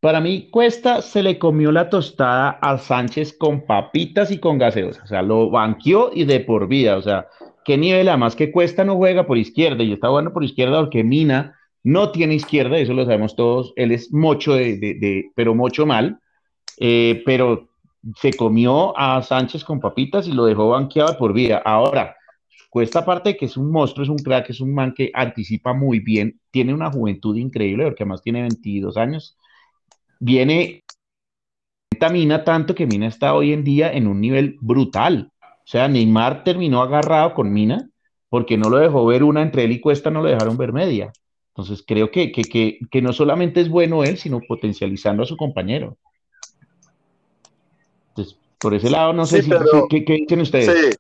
Para 0.00 0.20
mí, 0.20 0.48
Cuesta 0.50 1.02
se 1.02 1.22
le 1.22 1.38
comió 1.38 1.72
la 1.72 1.90
tostada 1.90 2.50
a 2.62 2.78
Sánchez 2.78 3.36
con 3.36 3.66
papitas 3.66 4.30
y 4.30 4.38
con 4.38 4.56
gaseosa. 4.56 5.02
O 5.02 5.06
sea, 5.08 5.22
lo 5.22 5.50
banqueó 5.50 6.10
y 6.14 6.24
de 6.24 6.38
por 6.40 6.68
vida. 6.68 6.96
O 6.96 7.02
sea, 7.02 7.26
qué 7.64 7.76
nivel, 7.76 8.08
además 8.08 8.36
que 8.36 8.52
Cuesta 8.52 8.84
no 8.84 8.96
juega 8.96 9.26
por 9.26 9.38
izquierda 9.38 9.82
y 9.82 9.92
está 9.92 10.08
jugando 10.08 10.32
por 10.32 10.44
izquierda 10.44 10.78
porque 10.80 11.02
Mina 11.02 11.58
no 11.82 12.12
tiene 12.12 12.34
izquierda, 12.34 12.78
eso 12.78 12.92
lo 12.92 13.04
sabemos 13.06 13.34
todos. 13.34 13.72
Él 13.74 13.90
es 13.90 14.12
mocho 14.12 14.54
de, 14.54 15.30
pero 15.34 15.54
mocho 15.54 15.84
mal. 15.84 16.20
Eh, 16.80 17.22
pero 17.26 17.67
se 18.16 18.32
comió 18.32 18.96
a 18.98 19.22
Sánchez 19.22 19.64
con 19.64 19.80
papitas 19.80 20.26
y 20.26 20.32
lo 20.32 20.46
dejó 20.46 20.70
banqueado 20.70 21.16
por 21.18 21.32
vida. 21.32 21.62
Ahora, 21.64 22.16
cuesta 22.70 23.04
parte 23.04 23.36
que 23.36 23.46
es 23.46 23.56
un 23.56 23.70
monstruo, 23.70 24.04
es 24.04 24.08
un 24.08 24.18
crack, 24.18 24.50
es 24.50 24.60
un 24.60 24.74
man 24.74 24.94
que 24.94 25.10
anticipa 25.14 25.72
muy 25.72 26.00
bien, 26.00 26.40
tiene 26.50 26.74
una 26.74 26.90
juventud 26.90 27.36
increíble, 27.36 27.84
porque 27.84 28.04
además 28.04 28.22
tiene 28.22 28.42
22 28.42 28.96
años. 28.96 29.36
Viene, 30.20 30.84
Mina 32.12 32.44
tanto 32.44 32.74
que 32.74 32.86
Mina 32.86 33.08
está 33.08 33.34
hoy 33.34 33.52
en 33.52 33.64
día 33.64 33.92
en 33.92 34.06
un 34.06 34.20
nivel 34.20 34.56
brutal. 34.60 35.32
O 35.42 35.70
sea, 35.70 35.88
Neymar 35.88 36.44
terminó 36.44 36.80
agarrado 36.80 37.34
con 37.34 37.52
Mina 37.52 37.90
porque 38.28 38.56
no 38.56 38.68
lo 38.70 38.78
dejó 38.78 39.04
ver 39.06 39.22
una 39.24 39.42
entre 39.42 39.64
él 39.64 39.72
y 39.72 39.80
Cuesta, 39.80 40.10
no 40.10 40.22
lo 40.22 40.28
dejaron 40.28 40.56
ver 40.56 40.72
media. 40.72 41.12
Entonces 41.48 41.84
creo 41.86 42.10
que, 42.10 42.30
que, 42.30 42.42
que, 42.42 42.78
que 42.90 43.02
no 43.02 43.12
solamente 43.12 43.60
es 43.60 43.68
bueno 43.68 44.04
él, 44.04 44.16
sino 44.16 44.40
potencializando 44.40 45.24
a 45.24 45.26
su 45.26 45.36
compañero. 45.36 45.98
Por 48.58 48.74
ese 48.74 48.90
lado, 48.90 49.12
no 49.12 49.24
sé 49.24 49.42
si, 49.42 49.50
¿qué, 49.88 50.04
dicen 50.06 50.40
ustedes? 50.40 50.98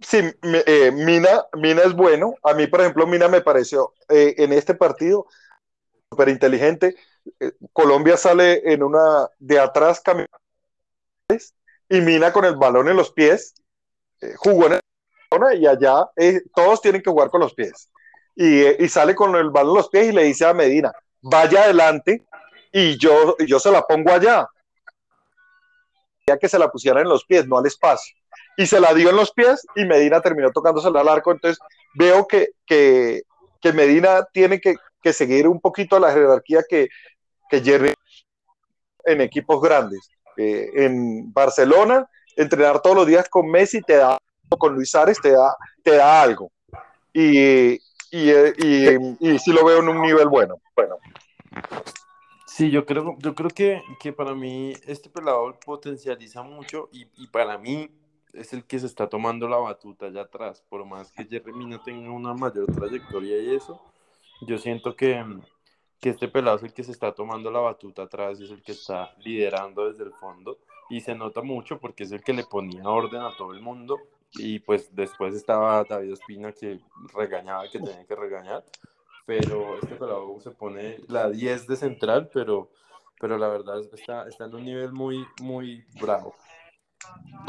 Sí, 0.00 0.18
eh, 0.66 0.90
Mina, 0.92 1.46
Mina 1.54 1.82
es 1.82 1.94
bueno. 1.94 2.34
A 2.42 2.54
mí, 2.54 2.66
por 2.66 2.80
ejemplo, 2.80 3.06
Mina 3.06 3.28
me 3.28 3.40
pareció 3.40 3.94
eh, 4.08 4.34
en 4.38 4.52
este 4.52 4.74
partido 4.74 5.26
súper 6.10 6.28
inteligente. 6.28 6.96
Eh, 7.40 7.52
Colombia 7.72 8.16
sale 8.16 8.72
en 8.72 8.82
una 8.82 9.28
de 9.38 9.58
atrás 9.58 10.02
y 11.88 12.00
Mina 12.00 12.32
con 12.32 12.44
el 12.44 12.56
balón 12.56 12.88
en 12.88 12.96
los 12.96 13.12
pies 13.12 13.54
jugó 14.36 14.66
en 14.66 14.72
el 14.74 14.80
y 15.60 15.66
allá 15.66 16.08
todos 16.54 16.80
tienen 16.80 17.02
que 17.02 17.10
jugar 17.10 17.30
con 17.30 17.40
los 17.40 17.54
pies. 17.54 17.90
Y, 18.34 18.64
y, 18.82 18.88
sale 18.88 19.14
con 19.14 19.34
el 19.36 19.50
balón 19.50 19.70
en 19.70 19.76
los 19.76 19.88
pies 19.88 20.08
y 20.08 20.12
le 20.12 20.24
dice 20.24 20.46
a 20.46 20.54
Medina, 20.54 20.92
vaya 21.20 21.64
adelante 21.64 22.24
y 22.72 22.96
yo, 22.98 23.36
yo 23.38 23.58
se 23.58 23.70
la 23.70 23.82
pongo 23.82 24.12
allá 24.12 24.48
que 26.36 26.48
se 26.48 26.58
la 26.58 26.68
pusiera 26.68 27.00
en 27.00 27.08
los 27.08 27.24
pies, 27.24 27.46
no 27.46 27.58
al 27.58 27.66
espacio. 27.66 28.14
Y 28.56 28.66
se 28.66 28.80
la 28.80 28.92
dio 28.92 29.10
en 29.10 29.16
los 29.16 29.32
pies 29.32 29.66
y 29.74 29.84
Medina 29.84 30.20
terminó 30.20 30.50
tocándosela 30.50 31.00
al 31.00 31.08
arco. 31.08 31.32
Entonces 31.32 31.58
veo 31.94 32.26
que, 32.26 32.50
que, 32.66 33.22
Medina 33.72 34.26
tiene 34.32 34.60
que, 34.60 34.76
que, 35.02 35.12
seguir 35.12 35.46
un 35.46 35.60
poquito 35.60 35.98
la 35.98 36.12
jerarquía 36.12 36.64
que, 36.68 36.88
que 37.48 37.60
Jerry 37.60 37.94
en 39.04 39.20
equipos 39.20 39.60
grandes. 39.60 40.10
Eh, 40.36 40.70
en 40.74 41.32
Barcelona, 41.32 42.08
entrenar 42.36 42.80
todos 42.80 42.96
los 42.96 43.06
días 43.06 43.28
con 43.28 43.50
Messi 43.50 43.80
te 43.82 43.96
da, 43.96 44.18
con 44.58 44.74
Luis 44.74 44.94
Ares 44.94 45.20
te 45.20 45.32
da, 45.32 45.56
te 45.82 45.96
da 45.96 46.22
algo. 46.22 46.50
Y, 47.12 47.72
y, 47.72 47.80
y, 48.10 49.16
y 49.20 49.38
sí 49.38 49.52
lo 49.52 49.64
veo 49.64 49.78
en 49.78 49.88
un 49.88 50.00
nivel 50.00 50.28
bueno. 50.28 50.60
Bueno. 50.74 50.98
Sí, 52.58 52.72
yo 52.72 52.84
creo, 52.84 53.16
yo 53.20 53.36
creo 53.36 53.50
que, 53.50 53.84
que 54.00 54.12
para 54.12 54.34
mí 54.34 54.72
este 54.84 55.08
pelado 55.08 55.56
potencializa 55.64 56.42
mucho 56.42 56.88
y, 56.92 57.06
y, 57.14 57.28
para 57.28 57.56
mí 57.56 57.88
es 58.32 58.52
el 58.52 58.64
que 58.64 58.80
se 58.80 58.86
está 58.86 59.08
tomando 59.08 59.46
la 59.46 59.58
batuta 59.58 60.06
allá 60.06 60.22
atrás. 60.22 60.64
Por 60.68 60.84
más 60.84 61.12
que 61.12 61.24
Jerry 61.24 61.52
Mina 61.52 61.80
tenga 61.80 62.10
una 62.10 62.34
mayor 62.34 62.66
trayectoria 62.74 63.40
y 63.40 63.54
eso, 63.54 63.80
yo 64.40 64.58
siento 64.58 64.96
que, 64.96 65.24
que 66.00 66.10
este 66.10 66.26
pelado 66.26 66.56
es 66.56 66.64
el 66.64 66.72
que 66.72 66.82
se 66.82 66.90
está 66.90 67.12
tomando 67.12 67.48
la 67.52 67.60
batuta 67.60 68.02
atrás, 68.02 68.40
es 68.40 68.50
el 68.50 68.60
que 68.60 68.72
está 68.72 69.14
liderando 69.18 69.88
desde 69.88 70.02
el 70.02 70.12
fondo. 70.14 70.58
Y 70.90 71.00
se 71.00 71.14
nota 71.14 71.42
mucho 71.42 71.78
porque 71.78 72.02
es 72.02 72.10
el 72.10 72.24
que 72.24 72.32
le 72.32 72.42
ponía 72.42 72.88
orden 72.88 73.22
a 73.22 73.36
todo 73.36 73.52
el 73.52 73.62
mundo. 73.62 74.00
Y 74.32 74.58
pues 74.58 74.92
después 74.96 75.32
estaba 75.32 75.84
David 75.84 76.14
Espina 76.14 76.50
que 76.50 76.80
regañaba, 77.14 77.70
que 77.70 77.78
tenía 77.78 78.04
que 78.04 78.16
regañar, 78.16 78.64
pero 79.28 79.74
este 79.74 79.94
pelado 79.96 80.40
se 80.40 80.52
pone 80.52 81.00
la 81.06 81.28
10 81.28 81.66
de 81.66 81.76
central, 81.76 82.30
pero, 82.32 82.70
pero 83.20 83.36
la 83.36 83.48
verdad 83.48 83.78
está, 83.92 84.26
está 84.26 84.46
en 84.46 84.54
un 84.54 84.64
nivel 84.64 84.92
muy, 84.94 85.22
muy 85.42 85.84
bravo. 86.00 86.34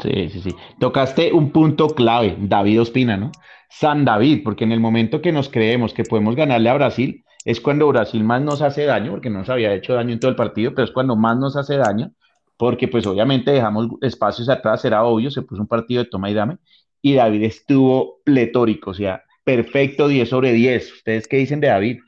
Sí, 0.02 0.28
sí, 0.28 0.42
sí. 0.42 0.54
Tocaste 0.78 1.32
un 1.32 1.50
punto 1.50 1.88
clave, 1.88 2.36
David 2.38 2.82
Ospina, 2.82 3.16
¿no? 3.16 3.32
San 3.70 4.04
David, 4.04 4.42
porque 4.44 4.64
en 4.64 4.72
el 4.72 4.80
momento 4.80 5.22
que 5.22 5.32
nos 5.32 5.48
creemos 5.48 5.94
que 5.94 6.04
podemos 6.04 6.36
ganarle 6.36 6.68
a 6.68 6.74
Brasil, 6.74 7.24
es 7.46 7.62
cuando 7.62 7.88
Brasil 7.88 8.22
más 8.24 8.42
nos 8.42 8.60
hace 8.60 8.84
daño, 8.84 9.12
porque 9.12 9.30
no 9.30 9.38
nos 9.38 9.48
había 9.48 9.72
hecho 9.72 9.94
daño 9.94 10.12
en 10.12 10.20
todo 10.20 10.30
el 10.30 10.36
partido, 10.36 10.74
pero 10.74 10.84
es 10.84 10.90
cuando 10.90 11.16
más 11.16 11.38
nos 11.38 11.56
hace 11.56 11.78
daño, 11.78 12.12
porque 12.58 12.88
pues 12.88 13.06
obviamente 13.06 13.52
dejamos 13.52 13.88
espacios 14.02 14.50
atrás, 14.50 14.84
era 14.84 15.02
obvio, 15.04 15.30
se 15.30 15.40
puso 15.40 15.62
un 15.62 15.68
partido 15.68 16.04
de 16.04 16.10
toma 16.10 16.28
y 16.28 16.34
dame, 16.34 16.58
y 17.00 17.14
David 17.14 17.44
estuvo 17.44 18.20
pletórico, 18.22 18.90
o 18.90 18.94
sea, 18.94 19.24
perfecto 19.44 20.08
10 20.08 20.28
sobre 20.28 20.52
10. 20.52 20.92
¿Ustedes 20.92 21.28
qué 21.28 21.38
dicen 21.38 21.60
de 21.60 21.68
David? 21.68 22.00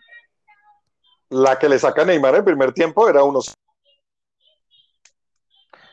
La 1.30 1.58
que 1.58 1.68
le 1.68 1.78
saca 1.78 2.04
Neymar 2.04 2.34
en 2.34 2.38
el 2.38 2.44
primer 2.44 2.72
tiempo 2.72 3.08
era 3.08 3.22
unos 3.22 3.54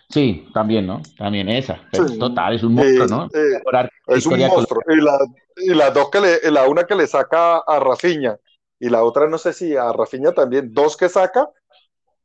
Sí, 0.10 0.48
también, 0.54 0.88
¿no? 0.88 1.02
También 1.18 1.50
esa. 1.50 1.82
total, 2.20 2.56
es 2.56 2.64
un 2.64 2.74
monstruo, 2.74 3.08
¿no? 3.08 3.26
Eh, 3.26 3.62
es 4.08 4.26
un 4.26 4.40
monstruo. 4.40 4.82
Y, 4.88 5.02
la, 5.02 5.20
y 5.58 5.94
dos 5.94 6.10
que 6.10 6.20
le, 6.20 6.52
la 6.52 6.68
una 6.68 6.86
que 6.86 6.96
le 6.96 7.06
saca 7.06 7.60
a 7.60 7.80
Rafiña 7.80 8.36
y 8.80 8.90
la 8.90 9.04
otra 9.04 9.28
no 9.30 9.38
sé 9.38 9.54
si 9.54 9.76
a 9.76 9.92
Rafiña 9.92 10.32
también, 10.32 10.74
dos 10.74 10.98
que 10.98 11.10
saca, 11.10 11.50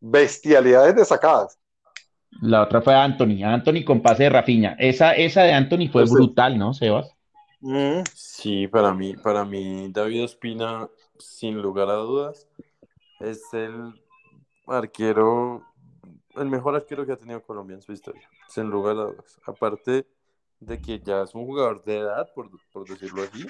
bestialidades 0.00 0.96
de 0.96 1.04
sacadas. 1.04 1.58
La 2.40 2.62
otra 2.62 2.80
fue 2.80 2.94
Anthony, 2.94 3.44
Anthony 3.44 3.84
con 3.84 4.00
pase 4.00 4.24
de 4.24 4.30
Rafiña. 4.30 4.76
Esa, 4.78 5.12
esa 5.14 5.42
de 5.42 5.52
Anthony 5.52 5.88
fue 5.92 6.04
brutal, 6.04 6.56
¿no, 6.58 6.72
Sebas? 6.72 7.13
Mm. 7.66 8.02
Sí, 8.14 8.68
para 8.68 8.92
mí, 8.92 9.16
para 9.16 9.44
mí, 9.46 9.88
David 9.90 10.24
Ospina, 10.24 10.86
sin 11.18 11.62
lugar 11.62 11.88
a 11.88 11.94
dudas, 11.94 12.46
es 13.20 13.42
el 13.54 13.94
arquero 14.66 15.64
el 16.36 16.50
mejor 16.50 16.74
arquero 16.74 17.06
que 17.06 17.12
ha 17.12 17.16
tenido 17.16 17.42
Colombia 17.42 17.74
en 17.74 17.82
su 17.82 17.92
historia, 17.92 18.28
sin 18.48 18.68
lugar 18.68 18.96
a 18.98 19.04
dudas. 19.04 19.40
Aparte 19.46 20.06
de 20.60 20.80
que 20.80 21.00
ya 21.00 21.22
es 21.22 21.34
un 21.34 21.46
jugador 21.46 21.82
de 21.84 21.98
edad, 21.98 22.30
por, 22.34 22.50
decirlo 22.86 23.22
así, 23.22 23.46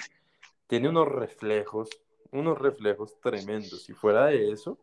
tiene 0.67 0.89
unos 0.89 1.09
reflejos, 1.09 1.89
unos 2.31 2.57
reflejos 2.57 3.19
tremendos. 3.19 3.89
Y 3.89 3.93
fuera 3.93 4.27
de 4.27 4.51
eso, 4.51 4.77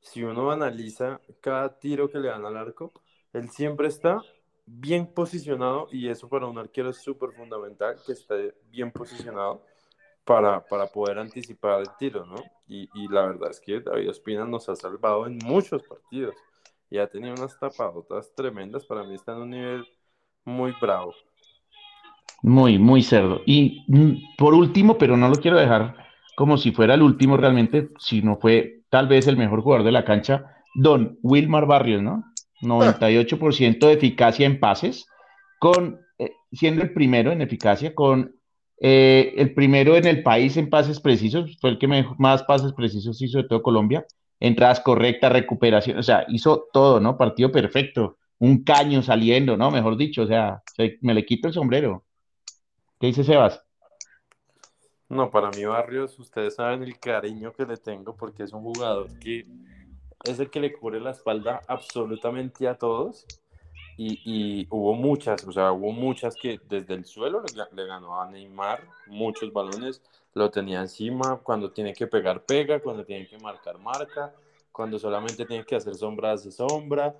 si 0.00 0.22
uno 0.22 0.50
analiza 0.50 1.20
cada 1.40 1.78
tiro 1.78 2.10
que 2.10 2.18
le 2.18 2.28
dan 2.28 2.46
al 2.46 2.56
arco, 2.56 2.92
él 3.32 3.50
siempre 3.50 3.88
está 3.88 4.22
bien 4.64 5.06
posicionado 5.06 5.88
y 5.90 6.08
eso 6.08 6.28
para 6.28 6.46
un 6.46 6.58
arquero 6.58 6.90
es 6.90 7.02
súper 7.02 7.32
fundamental, 7.32 7.96
que 8.06 8.12
esté 8.12 8.54
bien 8.70 8.90
posicionado 8.90 9.64
para, 10.24 10.64
para, 10.64 10.86
poder 10.86 11.18
anticipar 11.18 11.80
el 11.80 11.88
tiro, 11.98 12.24
¿no? 12.24 12.36
Y, 12.68 12.88
y 12.94 13.08
la 13.08 13.26
verdad 13.26 13.50
es 13.50 13.60
que 13.60 13.80
David 13.80 14.10
Ospina 14.10 14.44
nos 14.44 14.68
ha 14.68 14.76
salvado 14.76 15.26
en 15.26 15.38
muchos 15.44 15.82
partidos 15.82 16.34
y 16.88 16.98
ha 16.98 17.08
tenido 17.08 17.34
unas 17.34 17.58
tapadotas 17.58 18.32
tremendas. 18.34 18.84
Para 18.84 19.02
mí 19.02 19.14
está 19.14 19.32
en 19.32 19.38
un 19.38 19.50
nivel 19.50 19.84
muy 20.44 20.74
bravo. 20.80 21.14
Muy, 22.42 22.78
muy 22.78 23.02
cerdo. 23.02 23.40
Y 23.46 23.84
mm, 23.88 24.36
por 24.36 24.54
último, 24.54 24.98
pero 24.98 25.16
no 25.16 25.28
lo 25.28 25.36
quiero 25.36 25.58
dejar 25.58 25.96
como 26.36 26.56
si 26.56 26.72
fuera 26.72 26.94
el 26.94 27.02
último 27.02 27.36
realmente, 27.36 27.90
si 27.98 28.22
no 28.22 28.36
fue 28.36 28.82
tal 28.88 29.08
vez 29.08 29.26
el 29.26 29.36
mejor 29.36 29.62
jugador 29.62 29.84
de 29.84 29.92
la 29.92 30.04
cancha, 30.04 30.56
Don 30.74 31.18
Wilmar 31.22 31.66
Barrios, 31.66 32.02
¿no? 32.02 32.24
98% 32.62 33.86
de 33.86 33.92
eficacia 33.92 34.46
en 34.46 34.60
pases, 34.60 35.06
con 35.58 36.00
eh, 36.18 36.32
siendo 36.52 36.82
el 36.82 36.92
primero 36.92 37.32
en 37.32 37.42
eficacia, 37.42 37.94
con 37.94 38.36
eh, 38.80 39.34
el 39.36 39.54
primero 39.54 39.96
en 39.96 40.06
el 40.06 40.22
país 40.22 40.56
en 40.56 40.70
pases 40.70 41.00
precisos, 41.00 41.56
fue 41.60 41.70
el 41.70 41.78
que 41.78 41.88
más 42.18 42.42
pases 42.44 42.72
precisos 42.72 43.20
hizo 43.22 43.38
de 43.38 43.44
todo 43.48 43.62
Colombia, 43.62 44.04
entradas 44.40 44.80
correctas, 44.80 45.32
recuperación, 45.32 45.98
o 45.98 46.02
sea, 46.02 46.24
hizo 46.28 46.68
todo, 46.72 46.98
¿no? 46.98 47.16
Partido 47.16 47.52
perfecto, 47.52 48.18
un 48.38 48.64
caño 48.64 49.02
saliendo, 49.02 49.56
¿no? 49.56 49.70
Mejor 49.70 49.96
dicho, 49.96 50.22
o 50.22 50.26
sea, 50.26 50.62
me 51.00 51.14
le 51.14 51.24
quito 51.24 51.46
el 51.48 51.54
sombrero. 51.54 52.04
¿Qué 52.98 53.08
dice 53.08 53.22
Sebas? 53.22 53.62
No, 55.08 55.30
para 55.30 55.50
mí 55.50 55.64
Barrios, 55.64 56.18
ustedes 56.18 56.54
saben 56.54 56.82
el 56.82 56.98
cariño 56.98 57.52
que 57.52 57.66
le 57.66 57.76
tengo 57.76 58.16
porque 58.16 58.44
es 58.44 58.52
un 58.52 58.62
jugador 58.62 59.18
que 59.18 59.46
es 60.24 60.38
el 60.38 60.50
que 60.50 60.60
le 60.60 60.72
cubre 60.72 61.00
la 61.00 61.10
espalda 61.10 61.62
absolutamente 61.66 62.68
a 62.68 62.76
todos 62.76 63.26
y, 63.96 64.66
hubo 64.70 64.94
muchas, 64.94 65.46
o 65.46 65.52
sea, 65.52 65.72
hubo 65.72 65.92
muchas 65.92 66.34
que 66.34 66.60
desde 66.68 66.94
el 66.94 67.04
suelo 67.04 67.42
le, 67.72 67.86
ganó 67.86 68.20
a 68.20 68.30
Neymar 68.30 68.84
muchos 69.06 69.52
balones, 69.52 70.02
lo 70.34 70.50
tenía 70.50 70.80
encima, 70.80 71.38
cuando 71.42 71.70
tiene 71.70 71.92
que 71.92 72.06
pegar, 72.06 72.44
pega, 72.44 72.80
cuando 72.80 73.04
tiene 73.04 73.26
que 73.28 73.38
marcar, 73.38 73.78
marca, 73.78 74.34
cuando 74.72 74.98
solamente 74.98 75.44
tiene 75.44 75.64
que 75.64 75.76
hacer 75.76 75.94
sombra, 75.94 76.32
hace 76.32 76.50
sombra, 76.50 77.14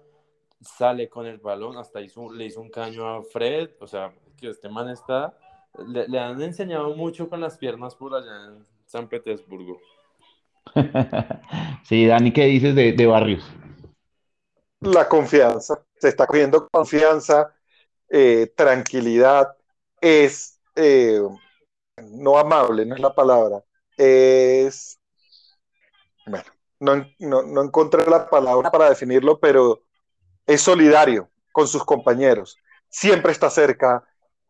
sale 0.61 1.09
con 1.09 1.27
el 1.27 1.39
balón, 1.39 1.77
hasta 1.77 2.01
hizo, 2.01 2.33
le 2.33 2.47
hizo 2.47 2.61
un 2.61 2.71
caño 2.71 3.07
a 3.07 3.23
Fred, 3.23 3.71
o 3.81 3.87
sea, 3.87 4.13
que 4.39 4.49
este 4.49 4.69
man 4.69 4.89
está, 4.89 5.37
le, 5.87 6.19
han 6.19 6.41
enseñado 6.41 6.97
mucho 6.97 7.29
con 7.29 7.41
las 7.41 7.59
piernas 7.59 7.95
por 7.95 8.15
allá 8.15 8.47
en 8.47 8.65
San 8.87 9.09
Petersburgo. 9.09 9.79
sí, 11.85 12.07
Dani, 12.07 12.33
¿qué 12.33 12.45
dices 12.47 12.75
de, 12.75 12.93
de 12.93 13.07
Barrios? 13.07 13.45
La 14.81 15.09
confianza, 15.09 15.85
se 15.97 16.09
está 16.09 16.27
cogiendo 16.27 16.69
confianza, 16.69 17.55
eh, 18.09 18.53
tranquilidad, 18.57 19.57
es 20.01 20.61
eh, 20.75 21.21
no 22.11 22.39
amable, 22.39 22.85
no 22.85 22.95
es 22.95 23.01
la 23.01 23.15
palabra, 23.15 23.63
es, 23.97 24.99
bueno, 26.27 26.45
no, 26.81 27.07
no, 27.21 27.43
no 27.43 27.63
encontré 27.63 28.05
la 28.07 28.29
palabra 28.29 28.71
para 28.71 28.89
definirlo, 28.89 29.39
pero 29.39 29.83
es 30.47 30.61
solidario 30.61 31.31
con 31.53 31.69
sus 31.69 31.85
compañeros, 31.85 32.59
siempre 32.89 33.31
está 33.31 33.51
cerca, 33.51 34.05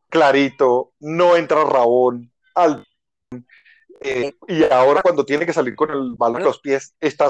clarito, 0.08 0.92
no 1.00 1.36
entra 1.36 1.64
rabón, 1.64 2.32
al, 2.54 2.86
eh, 4.04 4.32
y 4.48 4.64
ahora 4.64 5.02
cuando 5.02 5.24
tiene 5.24 5.46
que 5.46 5.52
salir 5.52 5.74
con 5.74 5.90
el 5.90 6.14
balón 6.16 6.40
en 6.40 6.46
los 6.46 6.60
pies, 6.60 6.94
está 7.00 7.28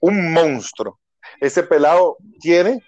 un 0.00 0.32
monstruo. 0.32 1.00
Ese 1.40 1.62
pelado 1.62 2.16
tiene 2.40 2.80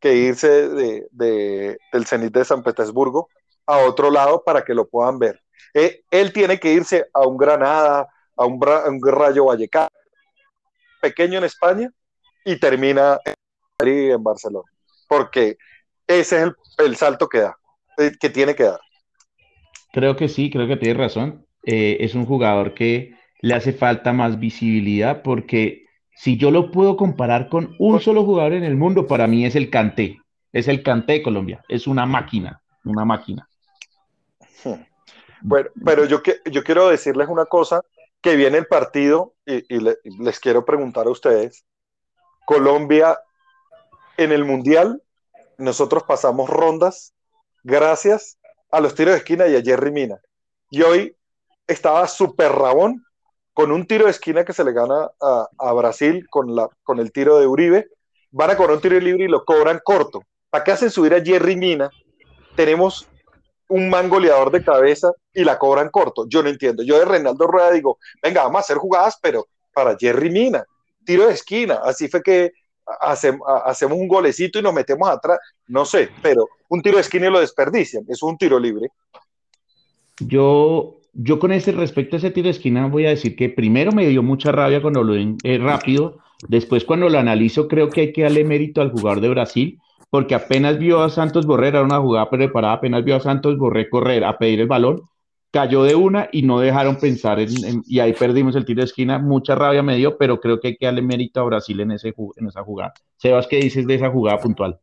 que 0.00 0.14
irse 0.14 0.68
de, 0.68 1.06
del 1.12 2.06
Cenit 2.06 2.32
de 2.32 2.44
San 2.44 2.62
Petersburgo 2.62 3.28
a 3.66 3.78
otro 3.78 4.10
lado 4.10 4.42
para 4.44 4.64
que 4.64 4.74
lo 4.74 4.88
puedan 4.88 5.18
ver. 5.18 5.40
Eh, 5.74 6.02
él 6.10 6.32
tiene 6.32 6.58
que 6.58 6.72
irse 6.72 7.06
a 7.12 7.26
un 7.26 7.36
Granada, 7.36 8.08
a 8.36 8.46
un, 8.46 8.60
Rayo 9.02 9.46
Vallecano, 9.46 9.88
pequeño 11.00 11.38
en 11.38 11.44
España, 11.44 11.90
y 12.44 12.58
termina 12.58 13.18
en, 13.24 13.88
en 13.88 14.22
Barcelona. 14.22 14.70
Porque 15.08 15.56
ese 16.06 16.42
es 16.42 16.52
el, 16.78 16.96
salto 16.96 17.28
que 17.28 17.40
da, 17.40 17.56
eh, 17.98 18.12
que 18.18 18.30
tiene 18.30 18.54
que 18.54 18.64
dar. 18.64 18.80
Creo 19.92 20.16
que 20.16 20.28
sí, 20.28 20.50
creo 20.50 20.66
que 20.66 20.76
tiene 20.76 20.98
razón. 20.98 21.45
Eh, 21.66 21.98
es 22.00 22.14
un 22.14 22.24
jugador 22.24 22.74
que 22.74 23.14
le 23.42 23.54
hace 23.54 23.72
falta 23.72 24.12
más 24.12 24.38
visibilidad 24.38 25.22
porque 25.22 25.84
si 26.14 26.38
yo 26.38 26.50
lo 26.50 26.70
puedo 26.70 26.96
comparar 26.96 27.48
con 27.48 27.74
un 27.78 28.00
solo 28.00 28.24
jugador 28.24 28.54
en 28.54 28.64
el 28.64 28.76
mundo, 28.76 29.06
para 29.06 29.26
mí 29.26 29.44
es 29.44 29.54
el 29.54 29.68
Canté. 29.68 30.18
Es 30.52 30.68
el 30.68 30.82
Canté 30.82 31.14
de 31.14 31.22
Colombia. 31.22 31.62
Es 31.68 31.86
una 31.86 32.06
máquina, 32.06 32.62
una 32.84 33.04
máquina. 33.04 33.48
Bueno, 35.42 35.68
pero 35.84 36.06
yo, 36.06 36.22
yo 36.50 36.64
quiero 36.64 36.88
decirles 36.88 37.28
una 37.28 37.44
cosa, 37.44 37.82
que 38.20 38.34
viene 38.34 38.58
el 38.58 38.66
partido 38.66 39.34
y, 39.44 39.62
les 39.78 40.40
quiero 40.40 40.64
preguntar 40.64 41.06
a 41.06 41.10
ustedes. 41.10 41.64
Colombia 42.44 43.20
en 44.16 44.32
el 44.32 44.44
Mundial, 44.44 45.00
nosotros 45.58 46.02
pasamos 46.04 46.50
rondas 46.50 47.14
gracias 47.62 48.38
a 48.72 48.80
los 48.80 48.94
tiros 48.94 49.12
de 49.12 49.18
esquina 49.18 49.46
y 49.46 49.54
a 49.54 49.62
Jerry 49.62 49.92
Mina. 49.92 50.20
Y 50.70 50.82
hoy 50.82 51.15
estaba 51.66 52.06
súper 52.06 52.52
rabón 52.52 53.04
con 53.52 53.72
un 53.72 53.86
tiro 53.86 54.04
de 54.04 54.10
esquina 54.10 54.44
que 54.44 54.52
se 54.52 54.64
le 54.64 54.72
gana 54.72 55.08
a, 55.20 55.72
Brasil 55.72 56.26
con, 56.28 56.54
la, 56.54 56.68
con 56.82 56.98
el 56.98 57.10
tiro 57.10 57.38
de 57.38 57.46
Uribe, 57.46 57.88
van 58.30 58.50
a 58.50 58.56
cobrar 58.56 58.76
un 58.76 58.82
tiro 58.82 59.00
libre 59.00 59.24
y 59.24 59.28
lo 59.28 59.44
cobran 59.44 59.80
corto. 59.82 60.22
¿Para 60.50 60.62
qué 60.62 60.72
hacen 60.72 60.90
subir 60.90 61.14
a 61.14 61.24
Jerry 61.24 61.56
Mina? 61.56 61.90
Tenemos 62.54 63.08
un 63.68 63.88
man 63.88 64.08
goleador 64.08 64.50
de 64.50 64.62
cabeza 64.62 65.10
y 65.32 65.42
la 65.42 65.58
cobran 65.58 65.88
corto. 65.88 66.26
Yo 66.28 66.42
no 66.42 66.48
entiendo. 66.48 66.82
Yo 66.82 66.98
de 66.98 67.06
Reinaldo 67.06 67.46
Rueda 67.46 67.72
digo, 67.72 67.98
venga, 68.22 68.42
vamos 68.42 68.58
a 68.58 68.60
hacer 68.60 68.76
jugadas, 68.76 69.18
pero 69.22 69.46
para 69.72 69.96
Jerry 69.98 70.30
Mina, 70.30 70.64
tiro 71.04 71.26
de 71.26 71.32
esquina. 71.32 71.80
Así 71.82 72.08
fue 72.08 72.22
que 72.22 72.52
hacemos 73.00 73.98
un 73.98 74.06
golecito 74.06 74.58
y 74.58 74.62
nos 74.62 74.74
metemos 74.74 75.08
atrás. 75.08 75.38
No 75.66 75.84
sé, 75.84 76.10
pero 76.22 76.46
un 76.68 76.82
tiro 76.82 76.96
de 76.96 77.02
esquina 77.02 77.28
y 77.28 77.30
lo 77.30 77.40
desperdician. 77.40 78.04
Es 78.08 78.22
un 78.22 78.36
tiro 78.36 78.58
libre. 78.58 78.88
Yo 80.18 80.95
yo 81.18 81.38
con 81.38 81.52
ese 81.52 81.72
respecto 81.72 82.16
a 82.16 82.18
ese 82.18 82.30
tiro 82.30 82.44
de 82.44 82.50
esquina 82.50 82.86
voy 82.86 83.06
a 83.06 83.10
decir 83.10 83.36
que 83.36 83.48
primero 83.48 83.92
me 83.92 84.06
dio 84.06 84.22
mucha 84.22 84.52
rabia 84.52 84.82
cuando 84.82 85.02
lo 85.02 85.14
ven 85.14 85.36
eh, 85.44 85.58
rápido, 85.58 86.18
Después, 86.48 86.84
cuando 86.84 87.08
lo 87.08 87.18
analizo, 87.18 87.66
creo 87.66 87.88
que 87.88 88.02
hay 88.02 88.12
que 88.12 88.22
darle 88.22 88.44
mérito 88.44 88.80
al 88.80 88.90
jugador 88.90 89.20
de 89.20 89.30
Brasil, 89.30 89.80
porque 90.10 90.34
apenas 90.34 90.78
vio 90.78 91.00
a 91.02 91.08
Santos 91.08 91.46
Borré, 91.46 91.68
era 91.68 91.82
una 91.82 92.00
jugada 92.00 92.28
preparada, 92.28 92.74
apenas 92.74 93.04
vio 93.04 93.16
a 93.16 93.20
Santos 93.20 93.56
Borré 93.56 93.88
correr 93.88 94.24
a 94.24 94.36
pedir 94.36 94.60
el 94.60 94.66
balón, 94.66 95.02
cayó 95.50 95.82
de 95.82 95.94
una 95.94 96.28
y 96.30 96.42
no 96.42 96.60
dejaron 96.60 96.96
pensar 96.96 97.40
en, 97.40 97.82
y 97.86 98.00
ahí 98.00 98.12
perdimos 98.12 98.54
el 98.54 98.66
tiro 98.66 98.82
de 98.82 98.84
esquina, 98.84 99.18
mucha 99.18 99.54
rabia 99.54 99.82
me 99.82 99.96
dio, 99.96 100.18
pero 100.18 100.38
creo 100.40 100.60
que 100.60 100.68
hay 100.68 100.76
que 100.76 100.86
darle 100.86 101.02
mérito 101.02 101.40
a 101.40 101.44
Brasil 101.44 101.80
en, 101.80 101.92
ese, 101.92 102.14
en 102.36 102.46
esa 102.46 102.62
jugada. 102.62 102.92
Sebas, 103.16 103.46
¿qué 103.46 103.56
dices 103.56 103.86
de 103.86 103.94
esa 103.94 104.10
jugada 104.10 104.38
puntual? 104.38 104.78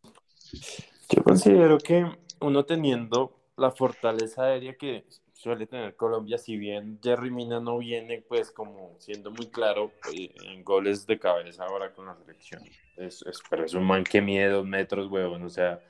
Yo 1.10 1.24
considero 1.24 1.78
que 1.78 2.06
uno 2.42 2.66
teniendo 2.66 3.38
la 3.56 3.70
fortaleza 3.70 4.46
aérea 4.46 4.74
que 4.74 5.06
suele 5.44 5.68
tener 5.68 5.98
Colombia, 5.98 6.38
si 6.38 6.56
bien 6.56 7.00
Jerry 7.04 7.30
Mina 7.30 7.60
no 7.60 7.78
viene, 7.78 8.24
pues 8.26 8.50
como 8.50 8.96
siendo 8.98 9.30
muy 9.30 9.48
claro 9.48 9.92
eh, 10.14 10.34
en 10.46 10.64
goles 10.64 11.06
de 11.06 11.20
cabeza 11.20 11.66
ahora 11.66 11.92
con 11.92 12.06
la 12.06 12.16
selección. 12.16 12.64
Es, 12.96 13.26
pero 13.50 13.66
es 13.66 13.74
un 13.74 13.84
man 13.84 14.06
que 14.06 14.22
mide 14.22 14.48
dos 14.48 14.66
metros, 14.66 15.12
huevón. 15.12 15.44
O 15.44 15.50
sea, 15.50 15.82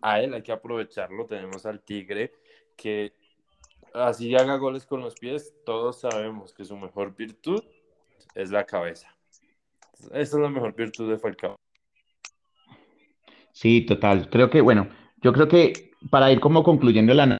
a 0.00 0.20
él 0.20 0.34
hay 0.34 0.42
que 0.42 0.50
aprovecharlo. 0.50 1.26
Tenemos 1.26 1.64
al 1.64 1.80
Tigre 1.80 2.32
que 2.76 3.12
así 3.94 4.34
haga 4.34 4.56
goles 4.56 4.84
con 4.84 5.00
los 5.00 5.14
pies, 5.14 5.54
todos 5.64 6.00
sabemos 6.00 6.52
que 6.52 6.64
su 6.64 6.76
mejor 6.76 7.14
virtud 7.14 7.62
es 8.34 8.50
la 8.50 8.64
cabeza. 8.64 9.14
Esa 10.06 10.20
es 10.20 10.34
la 10.34 10.48
mejor 10.48 10.74
virtud 10.74 11.08
de 11.08 11.18
Falcao. 11.18 11.54
Sí, 13.52 13.86
total. 13.86 14.28
Creo 14.28 14.50
que, 14.50 14.60
bueno, 14.60 14.88
yo 15.20 15.32
creo 15.32 15.46
que 15.46 15.92
para 16.10 16.32
ir 16.32 16.40
como 16.40 16.64
concluyendo 16.64 17.14
la 17.14 17.38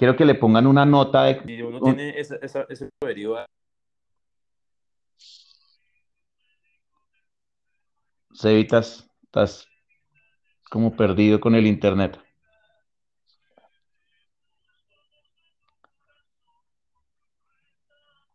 quiero 0.00 0.16
que 0.16 0.24
le 0.24 0.34
pongan 0.34 0.66
una 0.66 0.86
nota 0.86 1.24
de... 1.24 1.42
Si 1.44 1.60
uno 1.60 1.78
tiene 1.78 2.18
esa, 2.18 2.36
ese 2.70 2.88
periodo... 2.98 3.44
Cevitas, 8.34 9.06
estás 9.24 9.68
como 10.70 10.96
perdido 10.96 11.38
con 11.38 11.54
el 11.54 11.66
internet. 11.66 12.18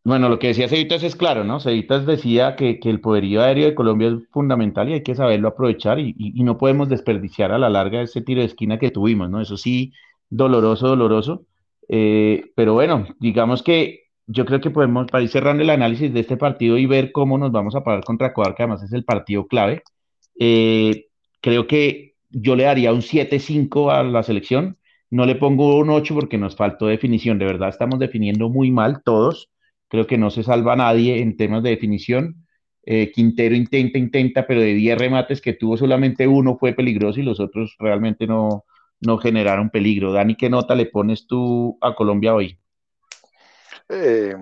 Bueno, 0.04 0.30
lo 0.30 0.38
que 0.38 0.50
decía 0.50 0.70
Cevitas 0.70 1.02
es 1.02 1.16
claro, 1.16 1.44
¿no? 1.44 1.60
Cevitas 1.60 2.06
decía 2.06 2.56
que, 2.56 2.80
el 2.84 3.02
poderío 3.02 3.42
aéreo 3.42 3.66
de 3.66 3.74
Colombia 3.74 4.10
es 4.10 4.30
fundamental 4.30 4.88
y 4.88 4.94
hay 4.94 5.04
que 5.04 5.16
saberlo 5.16 5.48
aprovechar 5.48 5.98
y, 5.98 6.14
no 6.44 6.60
podemos 6.60 6.90
desperdiciar 6.90 7.52
a 7.52 7.58
la 7.58 7.72
larga 7.72 8.04
ese 8.04 8.22
tiro 8.22 8.42
de 8.42 8.46
esquina 8.46 8.78
que 8.78 8.92
tuvimos, 8.92 9.32
¿no? 9.32 9.42
Eso 9.42 9.58
sí, 9.58 9.94
doloroso, 10.30 10.90
doloroso. 10.90 11.48
Eh, 11.90 12.52
pero 12.56 12.74
bueno, 12.74 13.08
digamos 13.20 13.64
que 13.64 14.06
yo 14.28 14.46
creo 14.46 14.62
que 14.62 14.72
podemos, 14.72 15.08
para 15.08 15.24
ir 15.24 15.30
cerrando 15.30 15.64
el 15.64 15.70
análisis 15.70 16.14
de 16.14 16.22
este 16.22 16.38
partido 16.38 16.78
y 16.78 16.86
ver 16.86 17.12
cómo 17.12 17.38
nos 17.38 17.52
vamos 17.52 17.76
a 17.76 17.84
parar 17.84 18.04
contra 18.04 18.28
Ecuador, 18.28 18.56
que 18.56 18.64
además 18.64 18.84
es 18.84 18.94
el 18.94 19.06
partido 19.06 19.48
clave, 19.48 19.84
eh, 20.40 21.08
creo 21.42 21.68
que 21.68 22.16
yo 22.30 22.56
le 22.56 22.64
daría 22.64 22.94
un 22.94 23.02
7-5 23.02 23.92
a 23.92 24.04
la 24.04 24.24
selección. 24.24 24.78
No 25.12 25.26
le 25.26 25.36
pongo 25.36 25.78
un 25.78 25.90
8 25.92 26.16
porque 26.16 26.38
nos 26.38 26.56
faltó 26.56 26.88
definición. 26.88 27.40
De 27.40 27.46
verdad, 27.46 27.70
estamos 27.70 28.00
definiendo 28.00 28.50
muy 28.50 28.72
mal 28.72 29.04
todos 29.04 29.50
Creo 29.88 30.08
que 30.08 30.18
no 30.18 30.30
se 30.30 30.44
salva 30.44 30.76
nadie 30.76 31.22
en 31.22 31.38
temas 31.38 31.64
de 31.64 31.70
definición. 31.72 32.46
Eh, 32.86 33.12
Quintero 33.12 33.56
intenta, 33.56 33.98
intenta, 33.98 34.48
pero 34.48 34.62
de 34.62 34.74
10 34.74 34.98
remates 34.98 35.42
que 35.42 35.54
tuvo 35.54 35.78
solamente 35.78 36.28
uno 36.28 36.58
fue 36.58 36.74
peligroso 36.74 37.20
y 37.20 37.24
los 37.24 37.40
otros 37.40 37.76
realmente 37.80 38.28
no, 38.28 38.66
no 39.02 39.18
generaron 39.18 39.70
peligro. 39.70 40.12
Dani, 40.12 40.36
¿qué 40.36 40.50
nota 40.50 40.76
le 40.76 40.86
pones 40.88 41.28
tú 41.28 41.78
a 41.82 41.96
Colombia 41.96 42.34
hoy? 42.34 42.60
Eh, 43.90 44.36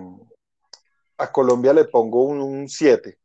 a 1.18 1.32
Colombia 1.32 1.72
le 1.72 1.84
pongo 1.84 2.24
un 2.24 2.68
7. 2.68 3.18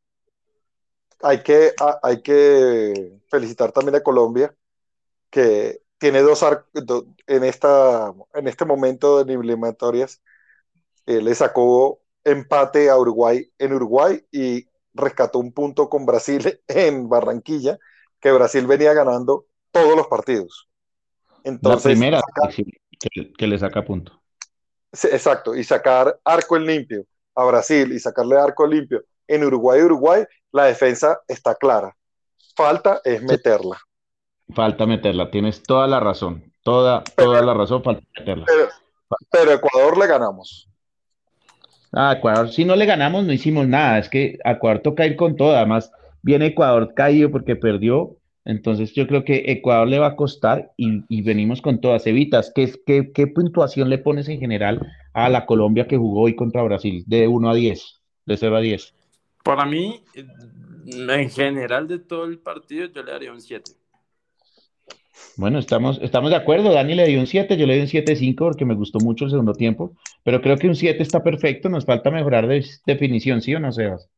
Hay 1.22 1.44
que, 1.44 1.74
hay 2.02 2.22
que 2.22 3.20
felicitar 3.30 3.72
también 3.72 3.96
a 3.96 4.04
Colombia 4.04 4.54
que 5.30 5.82
tiene 5.98 6.22
dos 6.22 6.46
en, 7.28 7.44
esta, 7.44 8.14
en 8.34 8.48
este 8.48 8.66
momento 8.66 9.24
de 9.24 9.34
eliminatorias. 9.34 10.22
Eh, 11.06 11.22
le 11.22 11.36
sacó 11.36 12.02
empate 12.24 12.90
a 12.90 12.98
Uruguay 12.98 13.52
en 13.58 13.74
Uruguay 13.74 14.26
y 14.32 14.68
rescató 14.94 15.40
un 15.40 15.52
punto 15.52 15.90
con 15.90 16.06
Brasil 16.06 16.62
en 16.68 17.10
Barranquilla, 17.10 17.78
que 18.20 18.32
Brasil 18.32 18.66
venía 18.66 18.94
ganando 18.94 19.46
todos 19.72 19.96
los 19.96 20.08
partidos. 20.08 20.69
Entonces, 21.44 21.86
la 21.86 21.92
primera 21.92 22.22
que, 23.38 23.48
le 23.48 23.60
saca 23.60 23.84
punto. 23.84 24.20
Exacto, 24.92 25.56
y 25.56 25.64
sacar 25.64 26.20
arco 26.24 26.58
en 26.58 26.66
limpio 26.66 27.06
a 27.36 27.46
Brasil 27.46 27.92
y 27.92 28.00
sacarle 28.00 28.38
arco 28.38 28.66
limpio 28.66 29.04
en 29.28 29.44
Uruguay, 29.44 29.82
Uruguay, 29.82 30.24
la 30.52 30.66
defensa 30.66 31.22
está 31.28 31.56
clara. 31.56 31.96
Falta 32.56 33.00
es 33.04 33.22
meterla. 33.22 33.78
Falta 34.54 34.86
meterla, 34.86 35.30
tienes 35.30 35.62
toda 35.62 35.88
la 35.88 36.00
razón, 36.00 36.52
toda, 36.64 37.04
toda 37.16 37.42
la 37.42 37.54
razón, 37.54 37.84
falta 37.84 38.04
meterla. 38.18 38.46
pero 39.32 39.52
Ecuador 39.54 39.98
le 39.98 40.08
ganamos. 40.08 40.70
A 41.92 42.14
Ecuador, 42.14 42.50
si 42.50 42.66
no 42.66 42.76
le 42.76 42.86
ganamos, 42.86 43.24
no 43.26 43.34
hicimos 43.34 43.68
nada. 43.68 43.98
Es 44.00 44.10
que 44.10 44.38
a 44.44 44.52
Ecuador 44.52 44.82
toca 44.82 45.06
ir 45.06 45.16
con 45.16 45.36
todo. 45.36 45.56
Además, 45.56 45.92
viene 46.22 46.48
Ecuador 46.48 46.94
caído 46.94 47.32
porque 47.32 47.56
perdió. 47.56 48.16
Entonces, 48.46 48.94
yo 48.94 49.06
creo 49.08 49.24
que 49.24 49.52
Ecuador 49.52 49.88
le 49.88 50.00
va 50.00 50.08
a 50.08 50.16
costar 50.16 50.72
y, 50.78 51.22
venimos 51.22 51.62
con 51.62 51.82
todas. 51.82 52.08
Evitas, 52.08 52.52
¿qué, 52.56 52.74
qué, 52.86 53.12
qué 53.14 53.28
puntuación 53.28 53.90
le 53.90 53.98
pones 53.98 54.28
en 54.30 54.40
general 54.40 54.80
a 55.14 55.30
la 55.30 55.46
Colombia 55.46 55.88
que 55.88 55.98
jugó 55.98 56.22
hoy 56.22 56.36
contra 56.36 56.64
Brasil? 56.64 57.04
De 57.06 57.28
1 57.28 57.50
a 57.50 57.54
10, 57.54 58.02
de 58.26 58.38
0 58.38 58.56
a 58.58 58.62
10. 58.62 58.94
Para 59.44 59.66
mí, 59.66 60.04
en 60.86 61.30
general 61.30 61.88
de 61.88 62.00
todo 62.00 62.26
el 62.26 62.40
partido, 62.40 62.88
yo 62.88 63.04
le 63.04 63.12
daría 63.12 63.32
un 63.32 63.42
7. 63.42 63.72
Bueno, 65.36 65.60
estamos, 65.60 66.00
estamos 66.02 66.32
de 66.32 66.38
acuerdo. 66.38 66.72
Dani 66.74 66.96
le 66.96 67.08
dio 67.08 67.20
un 67.20 67.28
7, 67.28 67.58
yo 67.58 67.66
le 67.66 67.76
di 67.76 67.82
un 67.82 67.88
7-5 67.88 68.36
porque 68.36 68.66
me 68.66 68.76
gustó 68.76 69.00
mucho 69.00 69.26
el 69.26 69.32
segundo 69.32 69.54
tiempo, 69.54 69.96
pero 70.24 70.42
creo 70.42 70.58
que 70.58 70.68
un 70.68 70.76
7 70.76 71.02
está 71.02 71.24
perfecto. 71.24 71.70
Nos 71.70 71.86
falta 71.86 72.12
mejorar 72.12 72.48
de 72.48 72.66
definición, 72.86 73.42
¿sí 73.42 73.54
o 73.54 73.60
no, 73.60 73.72
Sebas? 73.72 74.10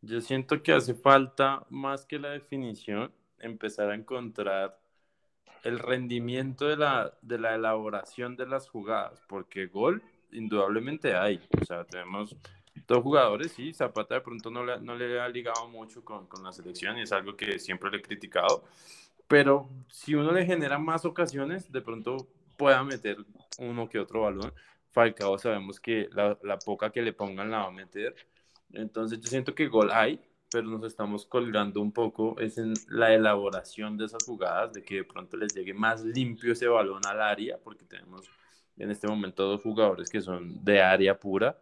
Yo 0.00 0.20
siento 0.20 0.62
que 0.62 0.72
hace 0.72 0.94
falta, 0.94 1.66
más 1.70 2.04
que 2.04 2.18
la 2.18 2.30
definición, 2.30 3.10
empezar 3.40 3.90
a 3.90 3.94
encontrar 3.94 4.78
el 5.64 5.78
rendimiento 5.78 6.66
de 6.66 6.76
la, 6.76 7.14
de 7.22 7.38
la 7.38 7.54
elaboración 7.54 8.36
de 8.36 8.46
las 8.46 8.68
jugadas, 8.68 9.22
porque 9.28 9.66
gol 9.66 10.02
indudablemente 10.32 11.14
hay. 11.14 11.40
O 11.60 11.64
sea, 11.64 11.84
tenemos 11.84 12.36
dos 12.86 13.02
jugadores, 13.02 13.52
sí, 13.52 13.72
Zapata 13.72 14.16
de 14.16 14.20
pronto 14.20 14.50
no 14.50 14.64
le, 14.64 14.80
no 14.80 14.94
le 14.94 15.20
ha 15.20 15.28
ligado 15.28 15.68
mucho 15.68 16.04
con, 16.04 16.26
con 16.26 16.44
la 16.44 16.52
selección 16.52 16.96
y 16.98 17.02
es 17.02 17.12
algo 17.12 17.36
que 17.36 17.58
siempre 17.58 17.90
le 17.90 17.98
he 17.98 18.02
criticado 18.02 18.64
pero 19.28 19.68
si 19.88 20.14
uno 20.14 20.32
le 20.32 20.46
genera 20.46 20.78
más 20.78 21.04
ocasiones, 21.04 21.70
de 21.70 21.82
pronto 21.82 22.16
pueda 22.56 22.82
meter 22.82 23.18
uno 23.58 23.88
que 23.88 24.00
otro 24.00 24.22
balón. 24.22 24.52
Falcao 24.90 25.38
sabemos 25.38 25.78
que 25.78 26.08
la, 26.12 26.36
la, 26.42 26.58
poca 26.58 26.90
que 26.90 27.02
le 27.02 27.12
pongan 27.12 27.50
la 27.50 27.58
va 27.58 27.66
a 27.66 27.70
meter. 27.70 28.16
Entonces 28.72 29.20
yo 29.20 29.28
siento 29.28 29.54
que 29.54 29.68
gol 29.68 29.90
hay, 29.92 30.18
pero 30.50 30.66
nos 30.66 30.84
estamos 30.84 31.26
colgando 31.26 31.80
un 31.80 31.92
poco 31.92 32.38
es 32.40 32.58
en 32.58 32.74
la 32.88 33.14
elaboración 33.14 33.96
de 33.96 34.06
esas 34.06 34.24
jugadas, 34.24 34.72
de 34.72 34.82
que 34.82 34.96
de 34.96 35.04
pronto 35.04 35.36
les 35.36 35.54
llegue 35.54 35.74
más 35.74 36.04
limpio 36.04 36.52
ese 36.52 36.68
balón 36.68 37.02
al 37.06 37.20
área, 37.20 37.58
porque 37.58 37.84
tenemos 37.84 38.28
en 38.76 38.90
este 38.90 39.08
momento 39.08 39.44
dos 39.44 39.62
jugadores 39.62 40.10
que 40.10 40.20
son 40.20 40.64
de 40.64 40.80
área 40.82 41.18
pura. 41.18 41.58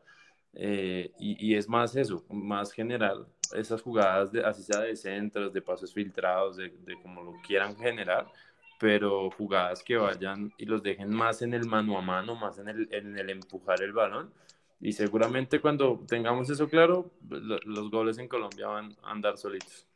Eh, 0.58 1.12
y, 1.18 1.52
y, 1.52 1.54
es 1.54 1.68
más 1.68 1.94
eso, 1.96 2.24
más 2.30 2.72
general, 2.72 3.26
esas 3.54 3.82
jugadas, 3.82 4.32
de, 4.32 4.42
así 4.42 4.62
sea 4.62 4.80
de 4.80 4.96
centros, 4.96 5.52
de 5.52 5.60
pasos 5.60 5.92
filtrados, 5.92 6.56
de, 6.56 6.70
de 6.70 6.94
como 7.02 7.22
lo 7.22 7.34
quieran 7.46 7.76
generar, 7.76 8.26
pero 8.78 9.30
jugadas 9.30 9.82
que 9.82 9.96
vayan 9.96 10.52
y 10.58 10.64
los 10.64 10.82
dejen 10.82 11.10
más 11.10 11.42
en 11.42 11.54
el 11.54 11.66
mano 11.66 11.98
a 11.98 12.02
mano, 12.02 12.34
más 12.36 12.58
en 12.58 12.68
el, 12.68 12.88
en 12.90 13.18
el 13.18 13.30
empujar 13.30 13.82
el 13.82 13.92
balón. 13.92 14.32
Y 14.80 14.92
seguramente 14.92 15.60
cuando 15.60 16.04
tengamos 16.06 16.50
eso 16.50 16.68
claro, 16.68 17.10
los 17.28 17.90
goles 17.90 18.18
en 18.18 18.28
Colombia 18.28 18.66
van 18.68 18.96
a 19.02 19.12
andar 19.12 19.38
solitos. 19.38 19.86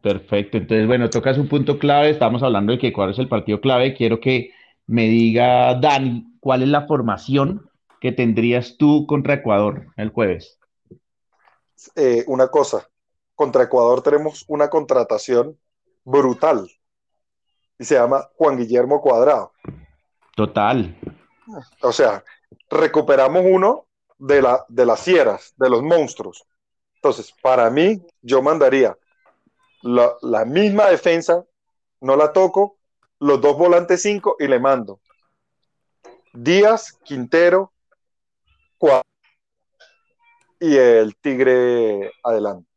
Perfecto, 0.00 0.58
entonces 0.58 0.86
bueno, 0.86 1.10
tocas 1.10 1.38
un 1.38 1.48
punto 1.48 1.78
clave, 1.78 2.10
estamos 2.10 2.42
hablando 2.42 2.72
de 2.72 2.78
que 2.78 2.92
cuál 2.92 3.10
es 3.10 3.18
el 3.18 3.28
partido 3.28 3.60
clave, 3.60 3.94
quiero 3.94 4.20
que 4.20 4.52
me 4.86 5.08
diga 5.08 5.74
Dani, 5.74 6.36
¿cuál 6.40 6.62
es 6.62 6.68
la 6.68 6.86
formación 6.86 7.68
que 8.00 8.12
tendrías 8.12 8.76
tú 8.76 9.06
contra 9.06 9.34
Ecuador 9.34 9.86
el 9.96 10.10
jueves? 10.10 10.58
Eh, 11.96 12.24
una 12.26 12.48
cosa, 12.48 12.88
contra 13.34 13.64
Ecuador 13.64 14.02
tenemos 14.02 14.44
una 14.48 14.68
contratación 14.68 15.58
brutal 16.04 16.68
y 17.78 17.84
se 17.84 17.96
llama 17.96 18.28
Juan 18.36 18.56
Guillermo 18.56 19.00
Cuadrado. 19.00 19.52
Total. 20.36 20.96
O 21.80 21.92
sea, 21.92 22.24
recuperamos 22.70 23.44
uno 23.44 23.86
de, 24.22 24.40
la, 24.40 24.64
de 24.68 24.86
las 24.86 25.02
fieras, 25.02 25.52
de 25.56 25.68
los 25.68 25.82
monstruos. 25.82 26.44
Entonces, 26.94 27.34
para 27.42 27.68
mí, 27.70 28.00
yo 28.20 28.40
mandaría 28.40 28.96
la, 29.82 30.12
la 30.22 30.44
misma 30.44 30.86
defensa, 30.88 31.44
no 32.00 32.16
la 32.16 32.32
toco, 32.32 32.76
los 33.18 33.40
dos 33.40 33.56
volantes 33.56 34.02
cinco 34.02 34.36
y 34.38 34.46
le 34.46 34.58
mando 34.58 35.00
Díaz, 36.32 36.98
Quintero, 37.04 37.72
Cuadrado 38.78 39.02
y 40.60 40.76
el 40.76 41.16
Tigre 41.16 42.12
adelante. 42.22 42.68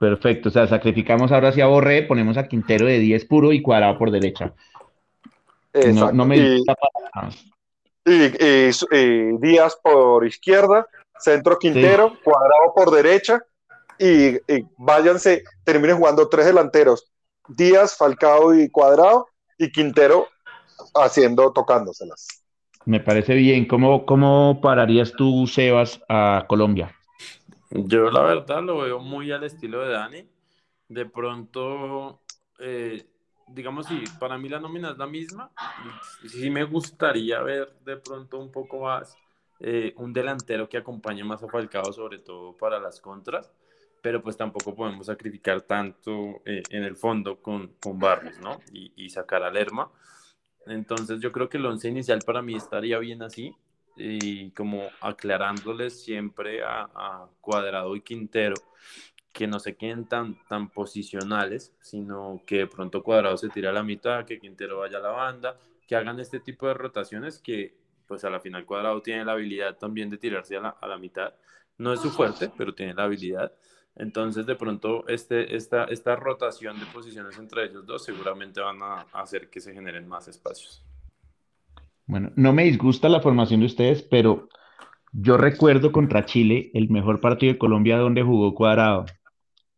Perfecto, 0.00 0.48
o 0.48 0.52
sea, 0.52 0.66
sacrificamos 0.66 1.30
ahora 1.30 1.50
hacia 1.50 1.66
Borré, 1.66 2.02
ponemos 2.02 2.36
a 2.36 2.48
Quintero 2.48 2.86
de 2.86 2.98
10 2.98 3.24
puro 3.26 3.52
y 3.52 3.62
cuadrado 3.62 3.96
por 3.96 4.10
derecha. 4.10 4.52
No, 5.72 6.12
no, 6.12 6.24
me 6.26 6.36
y, 6.36 6.64
y, 8.04 9.38
Díaz 9.38 9.78
por 9.82 10.26
izquierda, 10.26 10.86
centro 11.18 11.58
Quintero, 11.58 12.12
cuadrado 12.22 12.74
por 12.74 12.90
derecha 12.90 13.40
y, 13.98 14.38
váyanse, 14.76 15.44
terminen 15.64 15.96
jugando 15.96 16.28
tres 16.28 16.46
delanteros, 16.46 17.10
Díaz, 17.48 17.96
Falcao 17.96 18.54
y 18.54 18.70
Cuadrado 18.70 19.28
y 19.58 19.70
Quintero 19.70 20.28
haciendo, 20.94 21.52
tocándoselas. 21.52 22.44
Me 22.86 23.00
parece 23.00 23.34
bien. 23.34 23.66
¿Cómo, 23.66 24.04
cómo 24.04 24.60
pararías 24.60 25.12
tú, 25.12 25.46
Sebas, 25.46 26.00
a 26.08 26.44
Colombia? 26.48 26.94
Yo 27.70 28.10
la 28.10 28.22
verdad 28.22 28.62
lo 28.62 28.78
veo 28.78 29.00
muy 29.00 29.32
al 29.32 29.44
estilo 29.44 29.80
de 29.80 29.92
Dani. 29.92 30.28
De 30.88 31.06
pronto, 31.06 32.20
eh, 32.58 33.06
digamos, 33.48 33.86
si 33.86 34.04
para 34.18 34.38
mí 34.38 34.48
la 34.48 34.60
nómina 34.60 34.90
es 34.90 34.98
la 34.98 35.06
misma, 35.06 35.50
sí 36.26 36.50
me 36.50 36.64
gustaría 36.64 37.42
ver 37.42 37.72
de 37.84 37.96
pronto 37.96 38.38
un 38.38 38.50
poco 38.50 38.80
más 38.80 39.16
eh, 39.60 39.94
un 39.96 40.12
delantero 40.12 40.68
que 40.68 40.78
acompañe 40.78 41.24
más 41.24 41.42
a 41.42 41.48
Falcao, 41.48 41.92
sobre 41.92 42.18
todo 42.18 42.56
para 42.56 42.78
las 42.78 43.00
contras, 43.00 43.50
pero 44.02 44.22
pues 44.22 44.36
tampoco 44.36 44.74
podemos 44.74 45.06
sacrificar 45.06 45.62
tanto 45.62 46.42
eh, 46.44 46.62
en 46.70 46.84
el 46.84 46.96
fondo 46.96 47.40
con, 47.40 47.74
con 47.80 47.98
Barrios, 47.98 48.38
¿no? 48.40 48.60
Y, 48.72 48.92
y 48.96 49.08
sacar 49.10 49.42
a 49.42 49.50
Lerma. 49.50 49.90
Entonces 50.66 51.20
yo 51.20 51.32
creo 51.32 51.48
que 51.48 51.58
el 51.58 51.66
once 51.66 51.88
inicial 51.88 52.20
para 52.24 52.42
mí 52.42 52.54
estaría 52.54 52.98
bien 52.98 53.22
así 53.22 53.54
y 53.96 54.50
como 54.50 54.82
aclarándoles 55.00 56.02
siempre 56.02 56.62
a, 56.64 57.26
Cuadrado 57.40 57.94
y 57.94 58.00
Quintero 58.00 58.54
que 59.34 59.48
no 59.48 59.58
se 59.58 59.74
queden 59.74 60.06
tan, 60.06 60.38
tan 60.48 60.70
posicionales, 60.70 61.74
sino 61.82 62.40
que 62.46 62.58
de 62.58 62.66
pronto 62.68 63.02
Cuadrado 63.02 63.36
se 63.36 63.48
tire 63.48 63.66
a 63.66 63.72
la 63.72 63.82
mitad, 63.82 64.24
que 64.24 64.38
Quintero 64.38 64.78
vaya 64.78 64.98
a 64.98 65.02
la 65.02 65.10
banda, 65.10 65.58
que 65.88 65.96
hagan 65.96 66.20
este 66.20 66.38
tipo 66.38 66.68
de 66.68 66.74
rotaciones 66.74 67.40
que 67.40 67.74
pues 68.06 68.24
a 68.24 68.30
la 68.30 68.38
final 68.38 68.64
Cuadrado 68.64 69.02
tiene 69.02 69.24
la 69.24 69.32
habilidad 69.32 69.76
también 69.76 70.08
de 70.08 70.18
tirarse 70.18 70.56
a 70.56 70.60
la, 70.60 70.68
a 70.80 70.86
la 70.86 70.98
mitad. 70.98 71.34
No 71.78 71.92
es 71.92 72.00
su 72.00 72.10
fuerte, 72.10 72.48
pero 72.56 72.74
tiene 72.74 72.94
la 72.94 73.04
habilidad. 73.04 73.52
Entonces, 73.96 74.46
de 74.46 74.54
pronto, 74.54 75.04
este, 75.08 75.56
esta, 75.56 75.84
esta 75.86 76.14
rotación 76.14 76.78
de 76.78 76.86
posiciones 76.86 77.36
entre 77.36 77.64
ellos 77.64 77.84
dos 77.84 78.04
seguramente 78.04 78.60
van 78.60 78.80
a 78.82 79.06
hacer 79.14 79.50
que 79.50 79.60
se 79.60 79.74
generen 79.74 80.06
más 80.06 80.28
espacios. 80.28 80.84
Bueno, 82.06 82.30
no 82.36 82.52
me 82.52 82.64
disgusta 82.64 83.08
la 83.08 83.20
formación 83.20 83.60
de 83.60 83.66
ustedes, 83.66 84.02
pero 84.02 84.48
yo 85.10 85.36
recuerdo 85.36 85.90
contra 85.90 86.24
Chile 86.24 86.70
el 86.72 86.88
mejor 86.88 87.20
partido 87.20 87.54
de 87.54 87.58
Colombia 87.58 87.98
donde 87.98 88.22
jugó 88.22 88.54
Cuadrado 88.54 89.06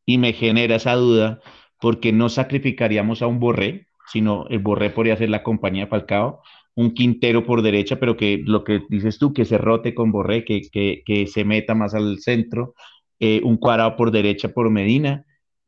y 0.06 0.18
me 0.18 0.32
genera 0.32 0.76
esa 0.76 0.94
duda 0.94 1.40
porque 1.80 2.12
no 2.12 2.28
sacrificaríamos 2.28 3.20
a 3.20 3.26
un 3.26 3.40
Borré, 3.40 3.88
sino 4.06 4.46
el 4.48 4.60
Borré 4.60 4.90
podría 4.90 5.16
ser 5.16 5.28
la 5.30 5.42
compañía 5.42 5.84
de 5.84 5.90
Falcao, 5.90 6.40
un 6.74 6.94
Quintero 6.94 7.44
por 7.44 7.62
derecha, 7.62 7.96
pero 7.98 8.16
que 8.16 8.42
lo 8.44 8.64
que 8.64 8.82
dices 8.88 9.18
tú, 9.18 9.32
que 9.32 9.44
se 9.44 9.58
rote 9.58 9.94
con 9.94 10.12
Borré, 10.12 10.44
que, 10.44 10.62
que, 10.70 11.02
que 11.04 11.26
se 11.26 11.44
meta 11.44 11.74
más 11.74 11.94
al 11.94 12.18
centro, 12.20 12.74
eh, 13.18 13.40
un 13.44 13.56
cuadrado 13.56 13.96
por 13.96 14.10
derecha 14.10 14.48
por 14.48 14.70
Medina 14.70 15.24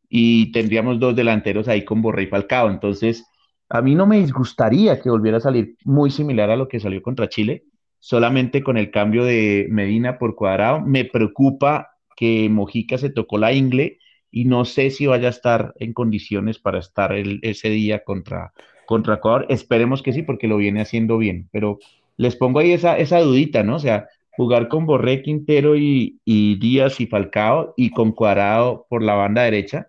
y 0.09 0.53
tendríamos 0.53 1.01
dos 1.01 1.17
delanteros 1.17 1.69
ahí 1.69 1.85
con 1.85 2.03
Borré 2.03 2.25
y 2.25 2.27
Falcao. 2.27 2.71
Entonces, 2.71 3.27
a 3.69 3.83
mí 3.83 3.95
no 3.95 4.07
me 4.07 4.19
disgustaría 4.21 5.01
que 5.01 5.11
volviera 5.11 5.39
a 5.39 5.41
salir 5.41 5.77
muy 5.85 6.11
similar 6.11 6.51
a 6.51 6.57
lo 6.57 6.69
que 6.69 6.81
salió 6.81 7.03
contra 7.03 7.29
Chile, 7.29 7.65
solamente 7.99 8.63
con 8.63 8.77
el 8.79 8.91
cambio 8.91 9.25
de 9.25 9.67
Medina 9.71 10.19
por 10.19 10.35
cuadrado. 10.35 10.81
Me 10.81 11.05
preocupa 11.05 11.91
que 12.17 12.49
Mojica 12.51 12.99
se 12.99 13.11
tocó 13.11 13.39
la 13.39 13.53
ingle 13.53 13.99
y 14.31 14.45
no 14.45 14.65
sé 14.65 14.91
si 14.91 15.07
vaya 15.07 15.29
a 15.29 15.31
estar 15.31 15.73
en 15.77 15.93
condiciones 15.93 16.59
para 16.59 16.79
estar 16.79 17.15
ese 17.15 17.71
día 17.71 18.05
contra, 18.05 18.53
contra 18.87 19.15
Ecuador. 19.15 19.47
Esperemos 19.49 20.03
que 20.03 20.13
sí, 20.13 20.23
porque 20.23 20.49
lo 20.49 20.57
viene 20.57 20.81
haciendo 20.81 21.19
bien, 21.19 21.49
pero 21.53 21.79
les 22.17 22.37
pongo 22.37 22.59
ahí 22.59 22.73
esa, 22.73 22.99
esa 22.99 23.21
dudita, 23.21 23.63
¿no? 23.63 23.77
O 23.77 23.79
sea, 23.79 24.09
jugar 24.39 24.69
con 24.69 24.87
Borré, 24.87 25.23
Quintero 25.23 25.77
y, 25.77 26.21
Díaz 26.25 27.01
y 27.01 27.07
Falcao 27.07 27.75
y 27.77 27.91
con 27.91 28.13
Cuadrado 28.13 28.87
por 28.89 29.03
la 29.03 29.15
banda 29.15 29.43
derecha, 29.43 29.89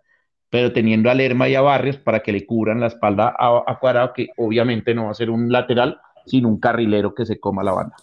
pero 0.49 0.73
teniendo 0.73 1.11
a 1.11 1.13
Lerma 1.13 1.47
y 1.47 1.55
a 1.55 1.61
Barrios 1.61 1.97
para 1.97 2.21
que 2.21 2.31
le 2.31 2.47
cubran 2.47 2.79
la 2.79 2.87
espalda 2.87 3.35
a, 3.37 3.77
Cuadrado, 3.79 4.13
que 4.13 4.29
obviamente 4.37 4.95
no 4.95 5.05
va 5.05 5.11
a 5.11 5.13
ser 5.13 5.29
un 5.29 5.51
lateral, 5.51 5.99
sino 6.25 6.47
un 6.47 6.59
carrilero 6.59 7.13
que 7.13 7.27
se 7.27 7.39
coma 7.39 7.63
la 7.63 7.73
banda. 7.73 7.95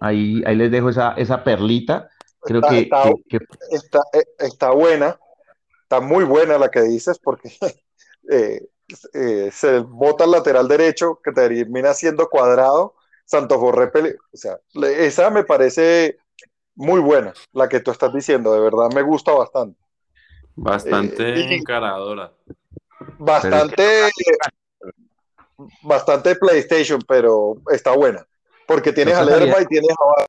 Ahí, 0.00 0.42
ahí 0.46 0.56
les 0.56 0.70
dejo 0.70 0.88
esa, 0.88 1.12
esa 1.12 1.44
perlita. 1.44 2.08
Creo 2.44 2.60
que, 2.60 2.90
está, 4.38 4.70
buena, 4.70 5.18
está 5.82 6.00
muy 6.00 6.24
buena 6.24 6.58
la 6.58 6.70
que 6.70 6.82
dices, 6.82 7.18
porque 7.18 7.50
eh, 8.30 8.60
eh, 9.14 9.50
se 9.50 9.78
bota 9.78 10.24
el 10.24 10.32
lateral 10.32 10.68
derecho 10.68 11.20
que 11.24 11.32
termina 11.32 11.94
siendo 11.94 12.28
cuadrado 12.28 12.94
Santos 13.24 13.58
Borré, 13.58 13.90
o 14.32 14.36
sea, 14.36 14.58
esa 14.74 15.30
me 15.30 15.44
parece 15.44 16.18
muy 16.74 17.00
buena, 17.00 17.32
la 17.52 17.68
que 17.68 17.80
tú 17.80 17.90
estás 17.90 18.12
diciendo, 18.12 18.52
de 18.52 18.60
verdad 18.60 18.90
me 18.94 19.02
gusta 19.02 19.32
bastante. 19.32 19.80
Bastante 20.56 21.34
eh, 21.34 21.54
encaradora. 21.54 22.32
Bastante, 23.18 24.10
bastante 25.82 26.36
PlayStation, 26.36 27.00
pero 27.08 27.56
está 27.72 27.92
buena, 27.92 28.26
porque 28.66 28.92
tienes 28.92 29.14
a 29.16 29.24
Lerma 29.24 29.62
y 29.62 29.66
tienes 29.66 29.90
a... 29.90 30.26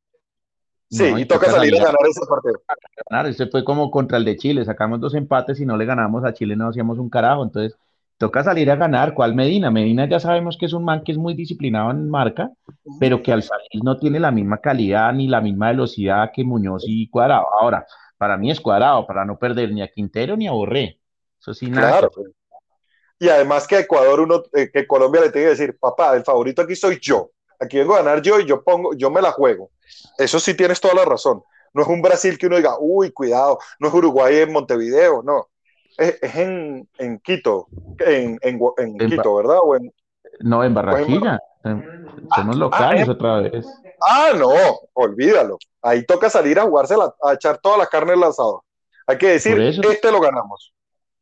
Sí, 0.97 1.13
y, 1.17 1.25
toca, 1.25 1.51
salir, 1.51 1.75
a 1.75 1.85
ganar 1.85 1.97
ese 2.09 2.25
partido. 2.25 2.61
Ganar, 3.09 3.27
ese 3.27 3.47
fue 3.47 3.63
como 3.63 3.91
contra 3.91 4.17
el 4.17 4.25
de 4.25 4.37
Chile, 4.37 4.63
sacamos 4.65 4.99
dos 4.99 5.13
empates 5.13 5.59
y 5.59 5.65
no 5.65 5.77
le 5.77 5.85
ganamos 5.85 6.23
a 6.23 6.33
Chile, 6.33 6.55
no 6.55 6.69
hacíamos 6.69 6.97
un 6.99 7.09
carajo, 7.09 7.43
entonces 7.43 7.77
toca 8.17 8.43
salir 8.43 8.71
a 8.71 8.75
ganar. 8.75 9.13
¿Cuál 9.13 9.35
Medina? 9.35 9.71
Medina 9.71 10.07
ya 10.07 10.19
sabemos 10.19 10.57
que 10.57 10.65
es 10.65 10.73
un 10.73 10.85
man 10.85 11.03
que 11.03 11.11
es 11.11 11.17
muy 11.17 11.33
disciplinado 11.33 11.91
en 11.91 12.09
marca, 12.09 12.51
pero 12.99 13.21
que 13.21 13.31
al 13.31 13.43
salir 13.43 13.83
no 13.83 13.97
tiene 13.97 14.19
la 14.19 14.31
misma 14.31 14.59
calidad 14.59 15.11
ni 15.13 15.27
la 15.27 15.41
misma 15.41 15.69
velocidad 15.69 16.31
que 16.33 16.43
Muñoz 16.43 16.83
y 16.87 17.09
Cuadrado. 17.09 17.47
Ahora, 17.59 17.85
para 18.17 18.37
mí 18.37 18.51
es 18.51 18.61
Cuadrado, 18.61 19.05
para 19.05 19.25
no 19.25 19.37
perder 19.37 19.71
ni 19.71 19.81
a 19.81 19.87
Quintero 19.89 20.37
ni 20.37 20.47
a 20.47 20.51
Borré. 20.51 20.99
Eso 21.39 21.53
sí, 21.53 21.69
nada. 21.69 21.99
Claro. 21.99 22.11
Y 23.19 23.29
además 23.29 23.67
que 23.67 23.79
Ecuador, 23.79 24.19
uno, 24.19 24.43
eh, 24.53 24.69
que 24.71 24.85
Colombia 24.85 25.21
le 25.21 25.31
tiene 25.31 25.45
que 25.45 25.51
decir, 25.51 25.77
papá, 25.79 26.15
el 26.15 26.23
favorito 26.23 26.61
aquí 26.61 26.75
soy 26.75 26.99
yo. 27.01 27.31
Aquí 27.60 27.78
vengo 27.78 27.95
a 27.95 28.03
ganar 28.03 28.22
yo 28.22 28.39
y 28.39 28.45
yo 28.45 28.64
pongo, 28.64 28.93
yo 28.95 29.10
me 29.10 29.22
la 29.22 29.32
juego. 29.32 29.70
Eso 30.18 30.39
sí 30.39 30.53
tienes 30.53 30.80
toda 30.80 30.93
la 30.93 31.06
razón. 31.06 31.43
No 31.74 31.82
es 31.82 31.88
un 31.88 32.01
Brasil 32.01 32.38
que 32.38 32.47
uno 32.47 32.58
diga, 32.58 32.76
uy, 32.80 33.12
cuidado, 33.12 33.60
no 33.80 33.88
es 33.89 33.93
Uruguay 33.93 34.38
en 34.38 34.53
Montevideo, 34.53 35.22
no 35.24 35.47
es, 35.97 36.36
en, 36.36 36.88
en, 36.97 37.20
Quito, 37.20 37.68
en, 37.99 38.39
en, 38.41 38.60
en 38.78 38.97
Quito, 38.97 39.36
¿verdad? 39.36 39.58
O 39.62 39.76
en, 39.76 39.93
no, 40.39 40.64
en 40.64 40.74
Barranquilla. 40.74 41.39
Somos 42.36 42.56
locales 42.56 43.08
ah, 43.08 43.12
otra 43.12 43.41
vez. 43.41 43.66
Ah, 44.08 44.32
no, 44.38 44.49
olvídalo. 44.93 45.58
Ahí 45.82 46.06
toca 46.06 46.30
salir 46.30 46.60
a 46.60 46.64
jugarse, 46.64 46.95
a 47.24 47.34
echar 47.34 47.58
toda 47.60 47.78
la 47.78 47.88
carne 47.88 48.14
al 48.14 48.24
asado. 48.24 48.64
Hay 49.08 49.18
que 49.18 49.30
decir, 49.30 49.60
este 49.60 50.12
lo 50.12 50.20
ganamos. 50.20 50.74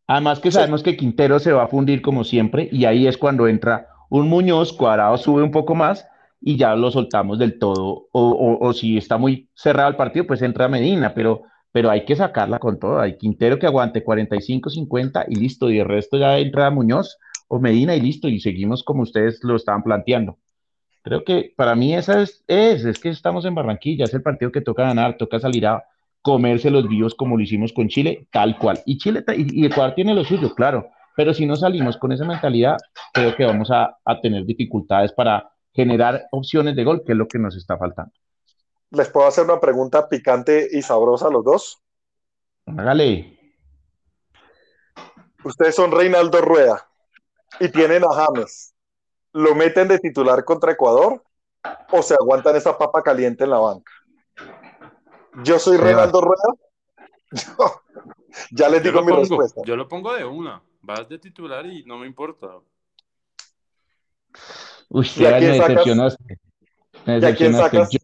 Además 0.08 0.40
que 0.40 0.52
sabemos 0.52 0.84
que 0.84 0.98
Quintero 0.98 1.40
se 1.40 1.54
va 1.54 1.64
a 1.64 1.68
fundir 1.68 2.02
como 2.02 2.24
siempre 2.24 2.68
y 2.72 2.86
ahí 2.86 3.08
es 3.08 3.18
cuando 3.18 3.48
entra 3.48 3.90
un 4.10 4.28
Muñoz, 4.28 4.74
Cuadrado 4.74 5.18
sube 5.18 5.44
un 5.44 5.52
poco 5.52 5.76
más 5.76 6.06
y 6.46 6.58
ya 6.58 6.76
lo 6.76 6.92
soltamos 6.92 7.40
del 7.40 7.58
todo. 7.58 8.10
O, 8.12 8.58
o, 8.60 8.74
si 8.74 8.98
está 8.98 9.18
muy 9.18 9.50
cerrado 9.54 9.90
el 9.90 9.96
partido, 9.96 10.28
pues 10.28 10.42
entra 10.42 10.68
Medina, 10.68 11.14
pero 11.14 11.44
pero 11.72 11.90
hay 11.90 12.06
que 12.06 12.16
sacarla 12.16 12.60
con 12.60 12.80
todo. 12.80 13.00
Hay 13.00 13.18
Quintero 13.18 13.58
que 13.58 13.66
aguante 13.66 14.04
45, 14.04 14.70
50 14.70 15.26
y 15.28 15.36
listo. 15.36 15.72
Y 15.72 15.80
el 15.80 15.88
resto 15.88 16.18
ya 16.18 16.38
entra 16.38 16.70
Muñoz 16.70 17.18
o 17.48 17.60
Medina 17.60 17.96
y 17.96 18.00
listo. 18.00 18.28
Y 18.30 18.40
seguimos 18.40 18.84
como 18.84 19.02
ustedes 19.02 19.40
lo 19.44 19.56
estaban 19.56 19.82
planteando. 19.82 20.38
Creo 21.02 21.24
que 21.24 21.52
para 21.58 21.76
mí 21.76 21.96
esa 21.96 22.22
es, 22.22 22.44
es, 22.48 22.86
es 22.86 23.00
que 23.00 23.10
estamos 23.10 23.44
en 23.46 23.56
Barranquilla, 23.56 24.06
es 24.06 24.14
el 24.14 24.22
partido 24.22 24.52
que 24.52 24.62
toca 24.62 24.84
ganar, 24.84 25.18
toca 25.18 25.40
salir 25.40 25.66
a 25.66 25.84
comerse 26.22 26.70
los 26.70 26.88
vivos 26.88 27.16
como 27.16 27.36
lo 27.38 27.44
hicimos 27.44 27.74
con 27.74 27.90
Chile, 27.90 28.28
tal 28.32 28.58
cual. 28.58 28.80
Y 28.86 28.98
Chile 29.00 29.26
y, 29.36 29.66
Ecuador 29.66 29.96
tiene 29.96 30.14
lo 30.14 30.24
suyo, 30.24 30.56
claro, 30.56 30.88
pero 31.18 31.34
si 31.34 31.46
no 31.46 31.58
salimos 31.58 31.98
con 31.98 32.14
esa 32.14 32.24
mentalidad, 32.24 32.78
creo 33.14 33.36
que 33.36 33.46
vamos 33.46 33.70
a, 33.72 33.98
a 34.06 34.22
tener 34.22 34.46
dificultades 34.46 35.12
para 35.12 35.53
generar 35.74 36.28
opciones 36.32 36.76
de 36.76 36.84
gol, 36.84 37.04
que 37.04 37.14
es 37.14 37.18
lo 37.18 37.28
que 37.28 37.40
nos 37.40 37.56
está 37.56 37.78
faltando. 37.78 38.14
¿Les 38.92 39.10
puedo 39.10 39.28
hacer 39.28 39.46
una 39.46 39.60
pregunta 39.60 40.08
picante 40.08 40.68
y 40.72 40.82
sabrosa 40.82 41.28
a 41.28 41.32
los 41.32 41.44
dos? 41.44 41.82
Hágale. 42.66 43.40
Ustedes 45.44 45.76
son 45.76 45.92
Reinaldo 45.92 46.42
Rueda 46.42 46.88
y 47.60 47.70
tienen 47.70 48.04
a 48.04 48.14
James. 48.14 48.74
¿Lo 49.34 49.56
meten 49.56 49.88
de 49.88 50.00
titular 50.00 50.46
contra 50.46 50.72
Ecuador 50.72 51.24
o 51.92 52.02
se 52.02 52.14
aguantan 52.14 52.56
esa 52.56 52.78
papa 52.78 53.02
caliente 53.02 53.44
en 53.44 53.50
la 53.50 53.58
banca? 53.58 53.92
Yo 55.44 55.58
soy 55.58 55.78
Reinaldo 55.78 56.22
Rueda. 56.22 56.54
ya 58.52 58.70
les 58.70 58.84
digo 58.84 59.04
mi 59.04 59.12
respuesta. 59.12 59.62
Yo 59.66 59.76
lo 59.76 59.88
pongo 59.88 60.14
de 60.14 60.24
una. 60.24 60.62
Vas 60.82 61.10
de 61.10 61.18
titular 61.18 61.66
y 61.66 61.84
no 61.86 61.98
me 61.98 62.06
importa. 62.06 62.48
Uy, 64.94 65.10
me 65.18 65.42
decepcionaste. 65.42 66.40
Me 67.06 67.20
decepcionaste. 67.20 68.00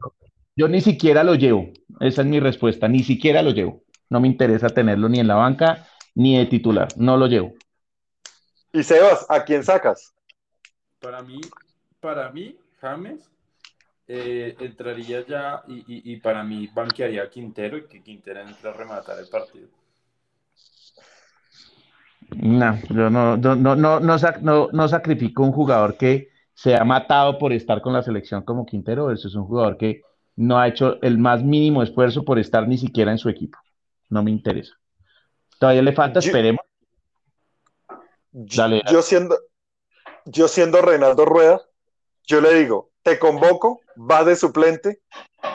Yo 0.56 0.68
ni 0.68 0.82
siquiera 0.82 1.24
lo 1.24 1.36
llevo. 1.36 1.70
Esa 2.00 2.24
es 2.24 2.28
mi 2.28 2.40
respuesta. 2.40 2.88
Ni 2.88 3.04
siquiera 3.04 3.44
lo 3.44 3.52
llevo. 3.52 3.84
No 4.10 4.20
me 4.20 4.28
interesa 4.28 4.70
tenerlo 4.70 5.08
ni 5.08 5.20
en 5.20 5.28
la 5.28 5.36
banca 5.36 5.88
ni 6.16 6.38
de 6.38 6.48
titular. 6.48 6.88
No 6.98 7.16
lo 7.16 7.28
llevo. 7.28 7.54
Y 8.74 8.82
Sebas, 8.82 9.28
¿a 9.30 9.44
quién 9.44 9.64
sacas? 9.64 10.16
Para 11.00 11.22
mí, 11.22 11.40
para 12.00 12.32
mí, 12.32 12.58
James 12.82 13.30
eh, 14.08 14.56
entraría 14.60 15.24
ya 15.28 15.64
y, 15.68 16.16
para 16.18 16.44
mí 16.44 16.68
banquearía 16.74 17.22
a 17.22 17.30
Quintero 17.30 17.78
y 17.78 17.86
que 17.86 18.02
Quintero 18.02 18.42
entre 18.42 18.68
a 18.68 18.74
rematar 18.74 19.20
el 19.20 19.30
partido. 19.30 19.68
No, 22.36 22.80
yo 22.90 23.12
no, 23.12 23.38
no, 23.38 23.56
no, 23.56 23.76
no, 23.76 24.00
no, 24.00 24.70
no 24.72 24.88
sacrifico 24.88 25.44
un 25.44 25.52
jugador 25.52 25.96
que 25.96 26.30
se 26.62 26.76
ha 26.76 26.84
matado 26.84 27.38
por 27.38 27.54
estar 27.54 27.82
con 27.82 27.94
la 27.94 28.04
selección 28.04 28.42
como 28.42 28.66
Quintero, 28.66 29.14
eso 29.14 29.30
es 29.30 29.36
un 29.36 29.46
jugador 29.46 29.78
que 29.78 30.02
no 30.36 30.60
ha 30.60 30.68
hecho 30.68 31.02
el 31.02 31.18
más 31.18 31.42
mínimo 31.42 31.82
esfuerzo 31.82 32.26
por 32.26 32.38
estar 32.38 32.68
ni 32.68 32.78
siquiera 32.78 33.12
en 33.12 33.18
su 33.18 33.30
equipo. 33.30 33.58
No 34.10 34.24
me 34.24 34.32
interesa. 34.32 34.74
Todavía 35.58 35.82
le 35.84 35.94
falta, 35.94 36.20
esperemos. 36.20 36.60
Dale, 38.32 38.82
Yo 38.92 39.02
siendo, 39.02 39.38
yo 40.26 40.50
siendo 40.50 40.82
Renato 40.82 41.24
Rueda, 41.24 41.62
yo 42.26 42.42
le 42.42 42.54
digo, 42.56 42.92
te 43.04 43.20
convoco, 43.20 43.80
va 43.98 44.26
de 44.26 44.36
suplente, 44.36 45.00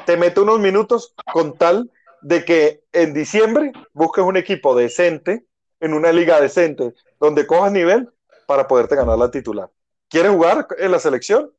te 0.07 0.17
meto 0.17 0.43
unos 0.43 0.59
minutos 0.59 1.15
con 1.35 1.59
tal 1.59 1.91
de 2.23 2.47
que 2.47 2.83
en 2.95 3.13
diciembre 3.13 3.73
busques 3.93 4.25
un 4.25 4.39
equipo 4.39 4.75
decente, 4.75 5.45
en 5.81 5.93
una 5.93 6.13
liga 6.13 6.41
decente, 6.41 6.95
donde 7.21 7.47
cojas 7.47 7.73
nivel 7.73 8.09
para 8.47 8.67
poderte 8.67 8.97
ganar 8.97 9.19
la 9.19 9.31
titular. 9.31 9.69
¿Quieres 10.15 10.31
jugar 10.31 10.69
en 10.79 10.93
la 10.93 11.01
selección? 11.01 11.51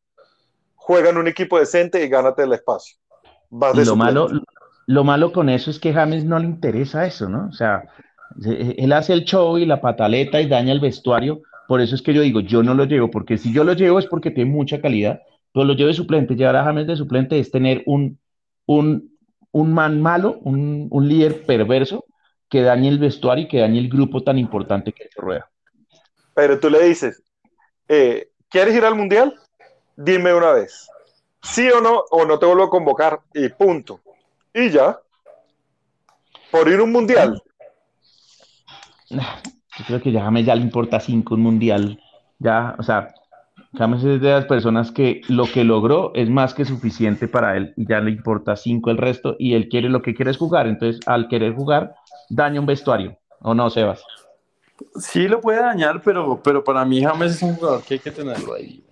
Juega 0.76 1.10
en 1.10 1.18
un 1.18 1.28
equipo 1.28 1.60
decente 1.60 2.06
y 2.06 2.08
gánate 2.08 2.44
el 2.44 2.54
espacio. 2.54 2.96
lo, 3.52 3.96
malo, 3.98 4.30
lo 4.88 5.04
malo 5.04 5.34
con 5.34 5.50
eso 5.50 5.70
es 5.70 5.78
que 5.78 5.92
James 5.92 6.24
no 6.24 6.40
le 6.40 6.46
interesa 6.46 7.06
eso, 7.06 7.28
¿no? 7.28 7.50
O 7.50 7.52
sea, 7.52 7.84
él 8.46 8.94
hace 8.94 9.12
el 9.12 9.26
show 9.26 9.58
y 9.58 9.66
la 9.66 9.82
pataleta 9.82 10.40
y 10.40 10.48
daña 10.48 10.72
el 10.72 10.80
vestuario. 10.80 11.42
Por 11.68 11.82
eso 11.82 11.96
es 11.96 12.02
que 12.02 12.14
yo 12.14 12.22
digo, 12.22 12.40
yo 12.40 12.64
no 12.64 12.74
lo 12.74 12.86
llevo, 12.86 13.12
porque 13.12 13.38
si 13.38 13.52
yo 13.52 13.66
lo 13.66 13.74
llevo 13.74 14.00
es 14.00 14.06
porque 14.06 14.32
tiene 14.32 14.50
mucha 14.50 14.80
calidad, 14.80 15.20
pero 15.52 15.66
lo 15.66 15.74
llevo 15.74 15.90
de 15.90 15.96
suplente. 15.96 16.36
Llevar 16.36 16.56
a 16.56 16.64
James 16.64 16.88
de 16.88 16.96
suplente 16.96 17.38
es 17.38 17.52
tener 17.52 17.84
un, 17.86 18.18
un, 18.68 19.18
un 19.52 19.74
man 19.74 20.02
malo, 20.02 20.40
un, 20.44 20.88
un 20.92 21.10
líder 21.10 21.46
perverso 21.46 22.06
que 22.48 22.62
dañe 22.62 22.88
el 22.88 23.00
vestuario 23.00 23.44
y 23.44 23.48
que 23.50 23.60
dañe 23.60 23.80
el 23.80 23.90
grupo 23.90 24.24
tan 24.24 24.38
importante 24.38 24.94
que 24.94 25.04
es 25.04 25.16
Rueda. 25.18 25.52
Pero 26.34 26.58
tú 26.58 26.70
le 26.70 26.82
dices, 26.86 27.22
eh, 27.90 28.30
¿quieres 28.56 28.74
ir 28.74 28.86
al 28.86 28.96
mundial? 28.96 29.36
Dime 29.98 30.34
una 30.34 30.54
vez. 30.54 30.90
Sí 31.42 31.70
o 31.70 31.82
no, 31.82 32.06
o 32.10 32.24
no 32.24 32.40
te 32.40 32.46
vuelvo 32.46 32.64
a 32.64 32.70
convocar 32.70 33.20
y 33.34 33.50
punto. 33.50 34.00
Y 34.54 34.70
ya. 34.70 34.98
Por 36.52 36.70
ir 36.70 36.80
a 36.80 36.84
un 36.84 36.94
mundial. 36.94 37.44
Yo 39.10 39.86
creo 39.86 40.02
que 40.02 40.14
ya 40.14 40.24
James 40.24 40.46
ya 40.46 40.56
le 40.56 40.62
importa 40.62 41.02
cinco 41.02 41.36
un 41.36 41.42
mundial. 41.42 42.02
Ya, 42.40 42.76
o 42.78 42.84
sea, 42.84 43.14
James 43.78 44.02
es 44.06 44.22
de 44.22 44.32
las 44.32 44.46
personas 44.46 44.90
que 44.90 45.20
lo 45.28 45.52
que 45.52 45.66
logró 45.66 46.14
es 46.16 46.30
más 46.30 46.54
que 46.54 46.64
suficiente 46.64 47.28
para 47.28 47.58
él 47.58 47.74
y 47.76 47.86
ya 47.86 48.00
le 48.00 48.12
importa 48.12 48.56
cinco 48.56 48.90
el 48.90 48.98
resto 48.98 49.36
y 49.38 49.56
él 49.56 49.68
quiere 49.68 49.90
lo 49.90 50.02
que 50.02 50.16
quiere 50.16 50.32
es 50.32 50.38
jugar. 50.38 50.68
Entonces, 50.68 51.06
al 51.08 51.28
querer 51.28 51.54
jugar, 51.56 51.94
daña 52.30 52.62
un 52.62 52.68
vestuario. 52.68 53.18
¿O 53.42 53.54
no, 53.54 53.70
Sebas? 53.70 54.02
Sí 55.00 55.28
lo 55.28 55.42
puede 55.42 55.62
dañar, 55.62 56.02
pero, 56.02 56.42
pero 56.42 56.64
para 56.64 56.84
mí 56.86 57.04
James 57.04 57.36
es 57.36 57.42
un 57.42 57.56
jugador 57.56 57.84
que 57.84 57.96
hay 57.96 58.00
que 58.00 58.12
tenerlo 58.12 58.54
ahí. 58.54 58.86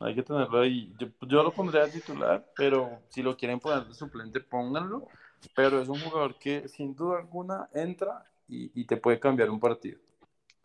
Hay 0.00 0.14
que 0.14 0.22
tenerlo 0.22 0.60
ahí. 0.60 0.92
Yo, 1.22 1.42
lo 1.42 1.52
pondría 1.52 1.84
a 1.84 1.88
titular, 1.88 2.44
pero 2.56 3.00
si 3.08 3.22
lo 3.22 3.36
quieren 3.36 3.60
poner 3.60 3.86
de 3.86 3.94
suplente, 3.94 4.40
pónganlo. 4.40 5.06
Pero 5.54 5.80
es 5.80 5.88
un 5.88 6.00
jugador 6.00 6.38
que 6.38 6.68
sin 6.68 6.94
duda 6.94 7.18
alguna 7.18 7.68
entra 7.72 8.24
y, 8.48 8.84
te 8.84 8.96
puede 8.96 9.18
cambiar 9.18 9.50
un 9.50 9.60
partido. 9.60 9.98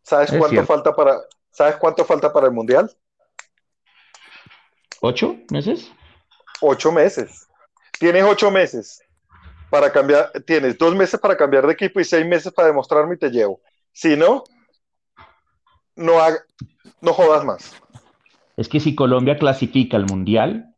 ¿Sabes 0.01 0.32
cuánto 0.32 0.65
falta 0.65 0.95
para 0.95 1.19
¿Sabes 1.51 1.76
cuánto 1.76 2.05
falta 2.05 2.32
para 2.32 2.47
el 2.47 2.53
Mundial? 2.53 2.89
¿Ocho 5.01 5.36
meses? 5.51 5.91
Ocho 6.61 6.91
meses. 6.91 7.47
Tienes 7.99 8.24
ocho 8.24 8.49
meses 8.49 9.01
para 9.69 9.91
cambiar, 9.91 10.32
tienes 10.45 10.78
dos 10.78 10.95
meses 10.95 11.19
para 11.19 11.36
cambiar 11.36 11.67
de 11.67 11.74
equipo 11.74 11.99
y 11.99 12.05
seis 12.05 12.26
meses 12.26 12.51
para 12.53 12.69
demostrarme 12.69 13.15
y 13.15 13.17
te 13.17 13.30
llevo. 13.30 13.61
Si 13.91 14.15
no, 14.15 14.43
no, 16.01 16.13
no 17.01 17.13
jodas 17.13 17.45
más. 17.45 17.81
Es 18.57 18.69
que 18.69 18.79
si 18.79 18.95
Colombia 18.95 19.37
clasifica 19.37 19.97
al 19.97 20.05
Mundial, 20.05 20.75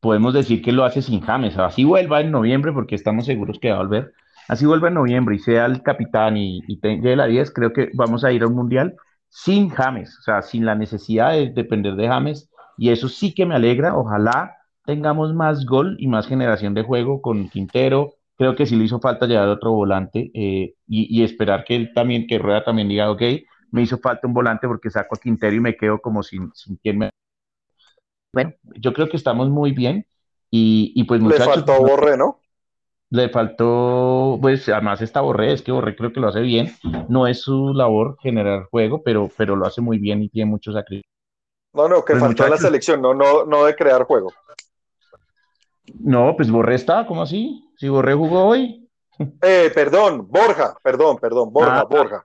podemos 0.00 0.34
decir 0.34 0.62
que 0.62 0.72
lo 0.72 0.84
hace 0.84 1.02
sin 1.02 1.20
James. 1.20 1.56
Así 1.56 1.84
vuelva 1.84 2.20
en 2.20 2.30
noviembre, 2.30 2.72
porque 2.72 2.94
estamos 2.94 3.26
seguros 3.26 3.58
que 3.58 3.70
va 3.70 3.76
a 3.76 3.78
volver. 3.78 4.12
Así 4.48 4.66
vuelva 4.66 4.88
en 4.88 4.94
noviembre 4.94 5.36
y 5.36 5.38
sea 5.38 5.64
el 5.66 5.82
capitán 5.82 6.36
y, 6.36 6.60
y 6.68 6.78
tenga 6.78 7.16
la 7.16 7.26
10, 7.26 7.50
creo 7.52 7.72
que 7.72 7.90
vamos 7.94 8.24
a 8.24 8.32
ir 8.32 8.42
a 8.42 8.46
un 8.46 8.54
Mundial 8.54 8.96
sin 9.30 9.70
James, 9.70 10.18
o 10.18 10.22
sea, 10.22 10.42
sin 10.42 10.66
la 10.66 10.74
necesidad 10.74 11.32
de 11.32 11.50
depender 11.50 11.94
de 11.96 12.08
James. 12.08 12.50
Y 12.76 12.90
eso 12.90 13.08
sí 13.08 13.34
que 13.34 13.46
me 13.46 13.54
alegra. 13.54 13.96
Ojalá 13.96 14.56
tengamos 14.84 15.34
más 15.34 15.64
gol 15.64 15.96
y 15.98 16.08
más 16.08 16.26
generación 16.26 16.74
de 16.74 16.82
juego 16.82 17.22
con 17.22 17.48
Quintero. 17.48 18.14
Creo 18.36 18.54
que 18.56 18.66
sí 18.66 18.76
le 18.76 18.84
hizo 18.84 19.00
falta 19.00 19.26
llevar 19.26 19.48
otro 19.48 19.72
volante 19.72 20.30
eh, 20.34 20.74
y, 20.86 21.18
y, 21.18 21.24
esperar 21.24 21.64
que 21.64 21.76
él 21.76 21.92
también, 21.94 22.26
que 22.26 22.38
Rueda 22.38 22.64
también 22.64 22.88
diga, 22.88 23.10
ok, 23.10 23.22
me 23.74 23.82
hizo 23.82 23.98
falta 23.98 24.28
un 24.28 24.32
volante 24.32 24.68
porque 24.68 24.88
saco 24.88 25.16
a 25.16 25.18
Quintero 25.18 25.56
y 25.56 25.58
me 25.58 25.76
quedo 25.76 25.98
como 25.98 26.22
sin, 26.22 26.52
sin 26.54 26.76
quien 26.76 26.96
me... 26.96 27.10
Bueno, 28.32 28.52
yo 28.76 28.92
creo 28.92 29.08
que 29.08 29.16
estamos 29.16 29.50
muy 29.50 29.72
bien 29.72 30.06
y, 30.48 30.92
y 30.94 31.02
pues 31.02 31.20
muchachos... 31.20 31.46
Le 31.48 31.52
faltó 31.54 31.82
Borré, 31.82 32.16
¿no? 32.16 32.40
Le 33.10 33.28
faltó, 33.30 34.38
pues 34.40 34.68
además 34.68 35.02
está 35.02 35.22
Borré, 35.22 35.52
es 35.52 35.62
que 35.62 35.72
Borré 35.72 35.96
creo 35.96 36.12
que 36.12 36.20
lo 36.20 36.28
hace 36.28 36.42
bien, 36.42 36.72
no 37.08 37.26
es 37.26 37.42
su 37.42 37.74
labor 37.74 38.16
generar 38.22 38.66
juego, 38.70 39.02
pero, 39.02 39.28
pero 39.36 39.56
lo 39.56 39.66
hace 39.66 39.80
muy 39.80 39.98
bien 39.98 40.22
y 40.22 40.28
tiene 40.28 40.48
mucho 40.48 40.72
sacrificio. 40.72 41.10
No, 41.72 41.88
no, 41.88 42.04
que 42.04 42.12
pues 42.12 42.22
faltó 42.22 42.46
la 42.46 42.56
selección, 42.56 43.02
no, 43.02 43.12
no, 43.12 43.44
no 43.44 43.64
de 43.64 43.74
crear 43.74 44.04
juego. 44.04 44.32
No, 45.98 46.36
pues 46.36 46.48
Borré 46.48 46.76
está, 46.76 47.08
¿cómo 47.08 47.22
así? 47.22 47.72
Si 47.76 47.88
Borré 47.88 48.14
jugó 48.14 48.46
hoy. 48.46 48.88
Eh, 49.18 49.72
perdón, 49.74 50.28
Borja, 50.28 50.76
perdón, 50.80 51.18
perdón, 51.18 51.52
Borja, 51.52 51.80
ah, 51.80 51.84
Borja. 51.84 52.24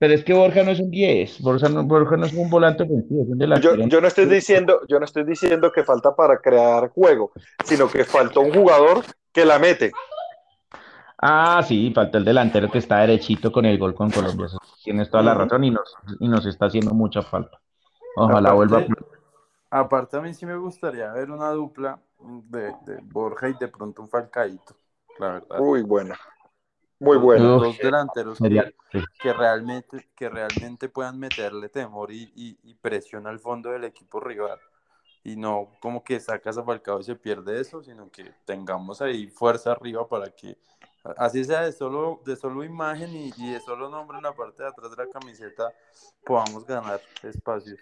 Pero 0.00 0.14
es 0.14 0.24
que 0.24 0.32
Borja 0.32 0.62
no 0.62 0.70
es 0.70 0.80
un 0.80 0.90
10, 0.90 1.42
Borja 1.42 1.68
no, 1.68 1.84
Borja 1.84 2.16
no 2.16 2.24
es 2.24 2.32
un 2.32 2.48
volante 2.48 2.84
ofensivo, 2.84 3.22
es 3.22 3.28
un 3.28 3.60
yo, 3.60 3.76
yo, 3.86 4.00
no 4.00 4.08
estoy 4.08 4.24
diciendo, 4.24 4.80
yo 4.88 4.98
no 4.98 5.04
estoy 5.04 5.24
diciendo 5.24 5.70
que 5.70 5.84
falta 5.84 6.16
para 6.16 6.38
crear 6.38 6.88
juego, 6.88 7.32
sino 7.64 7.86
que 7.86 8.04
falta 8.04 8.40
un 8.40 8.50
jugador 8.50 9.04
que 9.30 9.44
la 9.44 9.58
mete. 9.58 9.92
Ah, 11.18 11.62
sí, 11.62 11.92
falta 11.94 12.16
el 12.16 12.24
delantero 12.24 12.70
que 12.70 12.78
está 12.78 13.00
derechito 13.00 13.52
con 13.52 13.66
el 13.66 13.76
gol 13.76 13.94
con 13.94 14.10
Colombia. 14.10 14.46
Tienes 14.82 15.10
toda 15.10 15.22
la 15.22 15.34
razón 15.34 15.64
y 15.64 15.70
nos, 15.70 15.94
y 16.18 16.28
nos 16.28 16.46
está 16.46 16.64
haciendo 16.64 16.94
mucha 16.94 17.20
falta. 17.20 17.60
Ojalá 18.16 18.54
vuelva. 18.54 18.82
Aparte, 19.68 20.16
a 20.16 20.22
mí 20.22 20.32
sí 20.32 20.46
me 20.46 20.56
gustaría 20.56 21.12
ver 21.12 21.30
una 21.30 21.50
dupla 21.50 22.00
de, 22.48 22.72
de 22.86 23.00
Borja 23.02 23.50
y 23.50 23.52
de 23.52 23.68
pronto 23.68 24.00
un 24.00 24.08
Falcaito, 24.08 24.74
la 25.18 25.32
verdad. 25.32 25.60
Uy, 25.60 25.82
buena. 25.82 26.18
Muy 27.00 27.16
bueno. 27.16 27.58
Dos 27.58 27.78
delanteros 27.78 28.38
que, 28.38 29.32
realmente, 29.32 30.08
que 30.14 30.28
realmente 30.28 30.88
puedan 30.90 31.18
meterle 31.18 31.70
temor 31.70 32.12
y, 32.12 32.30
y, 32.34 32.74
presión 32.74 33.26
al 33.26 33.38
fondo 33.38 33.70
del 33.70 33.84
equipo 33.84 34.20
rival. 34.20 34.58
Y 35.24 35.36
no 35.36 35.70
como 35.80 36.04
que 36.04 36.20
sacas 36.20 36.58
a 36.58 36.62
Falcao 36.62 37.00
y 37.00 37.04
se 37.04 37.16
pierde 37.16 37.60
eso, 37.60 37.82
sino 37.82 38.10
que 38.10 38.32
tengamos 38.44 39.00
ahí 39.00 39.28
fuerza 39.28 39.72
arriba 39.72 40.06
para 40.06 40.30
que, 40.30 40.56
así 41.16 41.42
sea 41.44 41.62
de 41.62 41.72
solo, 41.72 42.20
de 42.24 42.36
solo 42.36 42.64
imagen 42.64 43.14
y, 43.14 43.32
y 43.36 43.52
de 43.52 43.60
solo 43.60 43.88
nombre 43.88 44.18
en 44.18 44.24
la 44.24 44.32
parte 44.32 44.62
de 44.62 44.68
atrás 44.68 44.90
de 44.90 45.04
la 45.04 45.10
camiseta, 45.10 45.72
podamos 46.24 46.66
ganar 46.66 47.00
espacios. 47.22 47.78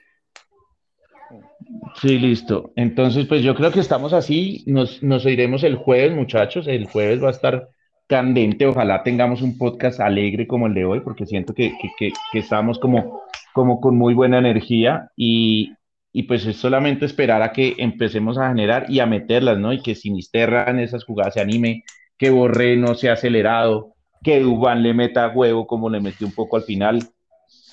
Sí, 2.00 2.18
listo. 2.18 2.72
Entonces, 2.76 3.26
pues 3.26 3.42
yo 3.42 3.54
creo 3.54 3.72
que 3.72 3.80
estamos 3.80 4.12
así. 4.12 4.62
Nos, 4.66 5.02
nos 5.02 5.26
oiremos 5.26 5.64
el 5.64 5.76
jueves, 5.76 6.12
muchachos. 6.12 6.66
El 6.68 6.86
jueves 6.86 7.22
va 7.22 7.28
a 7.28 7.32
estar 7.32 7.68
candente. 8.08 8.66
Ojalá 8.66 9.04
tengamos 9.04 9.42
un 9.42 9.56
podcast 9.56 10.00
alegre 10.00 10.48
como 10.48 10.66
el 10.66 10.74
de 10.74 10.84
hoy, 10.84 11.00
porque 11.00 11.26
siento 11.26 11.54
que, 11.54 11.74
que, 11.98 12.12
que, 12.32 12.38
estamos 12.38 12.80
como, 12.80 13.22
como 13.52 13.80
con 13.80 13.96
muy 13.96 14.14
buena 14.14 14.38
energía 14.38 15.12
y, 15.14 15.74
y, 16.12 16.24
pues 16.24 16.44
es 16.46 16.56
solamente 16.56 17.04
esperar 17.04 17.42
a 17.42 17.52
que 17.52 17.74
empecemos 17.78 18.38
a 18.38 18.48
generar 18.48 18.86
y 18.88 19.00
a 19.00 19.06
meterlas, 19.06 19.58
¿no? 19.58 19.72
Y 19.72 19.82
que 19.82 19.94
Sinisterra 19.94 20.68
en 20.68 20.80
esas 20.80 21.04
jugadas 21.04 21.34
se 21.34 21.40
anime, 21.40 21.84
que 22.16 22.30
Borré 22.30 22.76
no 22.76 22.94
sea 22.94 23.12
acelerado, 23.12 23.94
que 24.22 24.40
Dubán 24.40 24.82
le 24.82 24.94
meta 24.94 25.28
huevo 25.28 25.66
como 25.66 25.88
le 25.90 26.00
metió 26.00 26.26
un 26.26 26.34
poco 26.34 26.56
al 26.56 26.62
final 26.62 27.02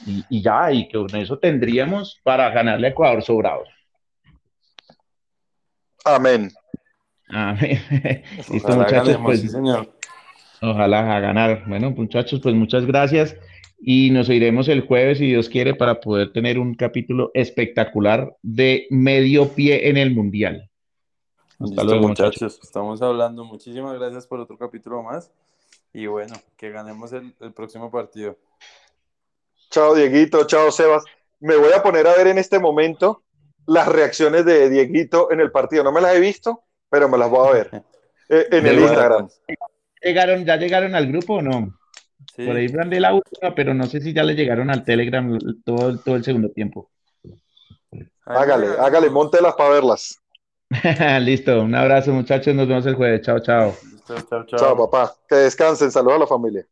y, 0.05 0.23
y 0.29 0.41
ya, 0.43 0.71
y 0.71 0.87
que 0.87 0.97
con 0.99 1.15
eso 1.15 1.39
tendríamos 1.39 2.19
para 2.23 2.49
ganarle 2.49 2.87
a 2.87 2.89
Ecuador 2.91 3.23
sobrados. 3.23 3.69
Amén. 6.03 6.51
Amén. 7.29 7.81
Listo, 8.51 8.75
muchachos, 8.75 9.17
pues, 9.23 9.41
sí, 9.41 9.49
señor. 9.49 9.94
Ojalá 10.61 11.15
a 11.15 11.19
ganar. 11.19 11.63
Bueno, 11.67 11.91
muchachos, 11.91 12.39
pues 12.41 12.55
muchas 12.55 12.85
gracias 12.85 13.35
y 13.79 14.09
nos 14.09 14.29
oiremos 14.29 14.67
el 14.67 14.81
jueves, 14.81 15.17
si 15.17 15.27
Dios 15.27 15.49
quiere, 15.49 15.75
para 15.75 15.99
poder 15.99 16.31
tener 16.31 16.57
un 16.57 16.75
capítulo 16.75 17.31
espectacular 17.33 18.35
de 18.41 18.87
medio 18.89 19.49
pie 19.49 19.89
en 19.89 19.97
el 19.97 20.13
Mundial. 20.13 20.69
Hasta 21.59 21.83
luego, 21.83 22.07
muchachos. 22.07 22.59
Estamos 22.61 23.01
hablando. 23.01 23.43
Muchísimas 23.43 23.97
gracias 23.97 24.27
por 24.27 24.39
otro 24.39 24.57
capítulo 24.57 25.03
más. 25.03 25.31
Y 25.93 26.07
bueno, 26.07 26.35
que 26.57 26.71
ganemos 26.71 27.13
el, 27.13 27.33
el 27.39 27.53
próximo 27.53 27.89
partido. 27.89 28.37
Chao, 29.69 29.95
Dieguito. 29.95 30.45
Chao, 30.45 30.71
Sebas. 30.71 31.03
Me 31.39 31.55
voy 31.55 31.71
a 31.73 31.83
poner 31.83 32.07
a 32.07 32.15
ver 32.15 32.27
en 32.27 32.37
este 32.37 32.59
momento 32.59 33.23
las 33.67 33.87
reacciones 33.87 34.45
de 34.45 34.69
Dieguito 34.69 35.31
en 35.31 35.39
el 35.39 35.51
partido. 35.51 35.83
No 35.83 35.91
me 35.91 36.01
las 36.01 36.15
he 36.15 36.19
visto, 36.19 36.63
pero 36.89 37.07
me 37.07 37.17
las 37.17 37.29
voy 37.29 37.47
a 37.47 37.51
ver 37.51 37.83
eh, 38.29 38.47
en 38.51 38.65
el 38.65 38.79
Instagram. 38.79 39.29
¿Llegaron, 40.01 40.45
¿Ya 40.45 40.57
llegaron 40.57 40.95
al 40.95 41.07
grupo 41.07 41.35
o 41.35 41.41
no? 41.41 41.77
Por 42.35 42.55
ahí 42.55 42.67
mandé 42.69 42.99
la 42.99 43.13
última, 43.13 43.55
pero 43.55 43.73
no 43.73 43.85
sé 43.85 44.01
si 44.01 44.13
ya 44.13 44.23
le 44.23 44.35
llegaron 44.35 44.69
al 44.69 44.83
Telegram 44.83 45.37
todo, 45.63 45.97
todo 45.99 46.15
el 46.15 46.23
segundo 46.23 46.49
tiempo. 46.49 46.89
Hágale, 48.25 48.67
hágale, 48.79 49.09
montelas 49.09 49.53
para 49.55 49.69
verlas. 49.69 50.19
Listo, 51.21 51.61
un 51.61 51.75
abrazo 51.75 52.11
muchachos, 52.11 52.55
nos 52.55 52.67
vemos 52.67 52.85
el 52.85 52.95
jueves. 52.95 53.21
Chao, 53.21 53.39
chao. 53.39 53.73
chao, 54.07 54.45
chao. 54.45 54.59
Chao, 54.59 54.77
papá. 54.77 55.15
Que 55.29 55.35
descansen, 55.35 55.91
saludos 55.91 56.15
a 56.15 56.19
la 56.19 56.27
familia. 56.27 56.65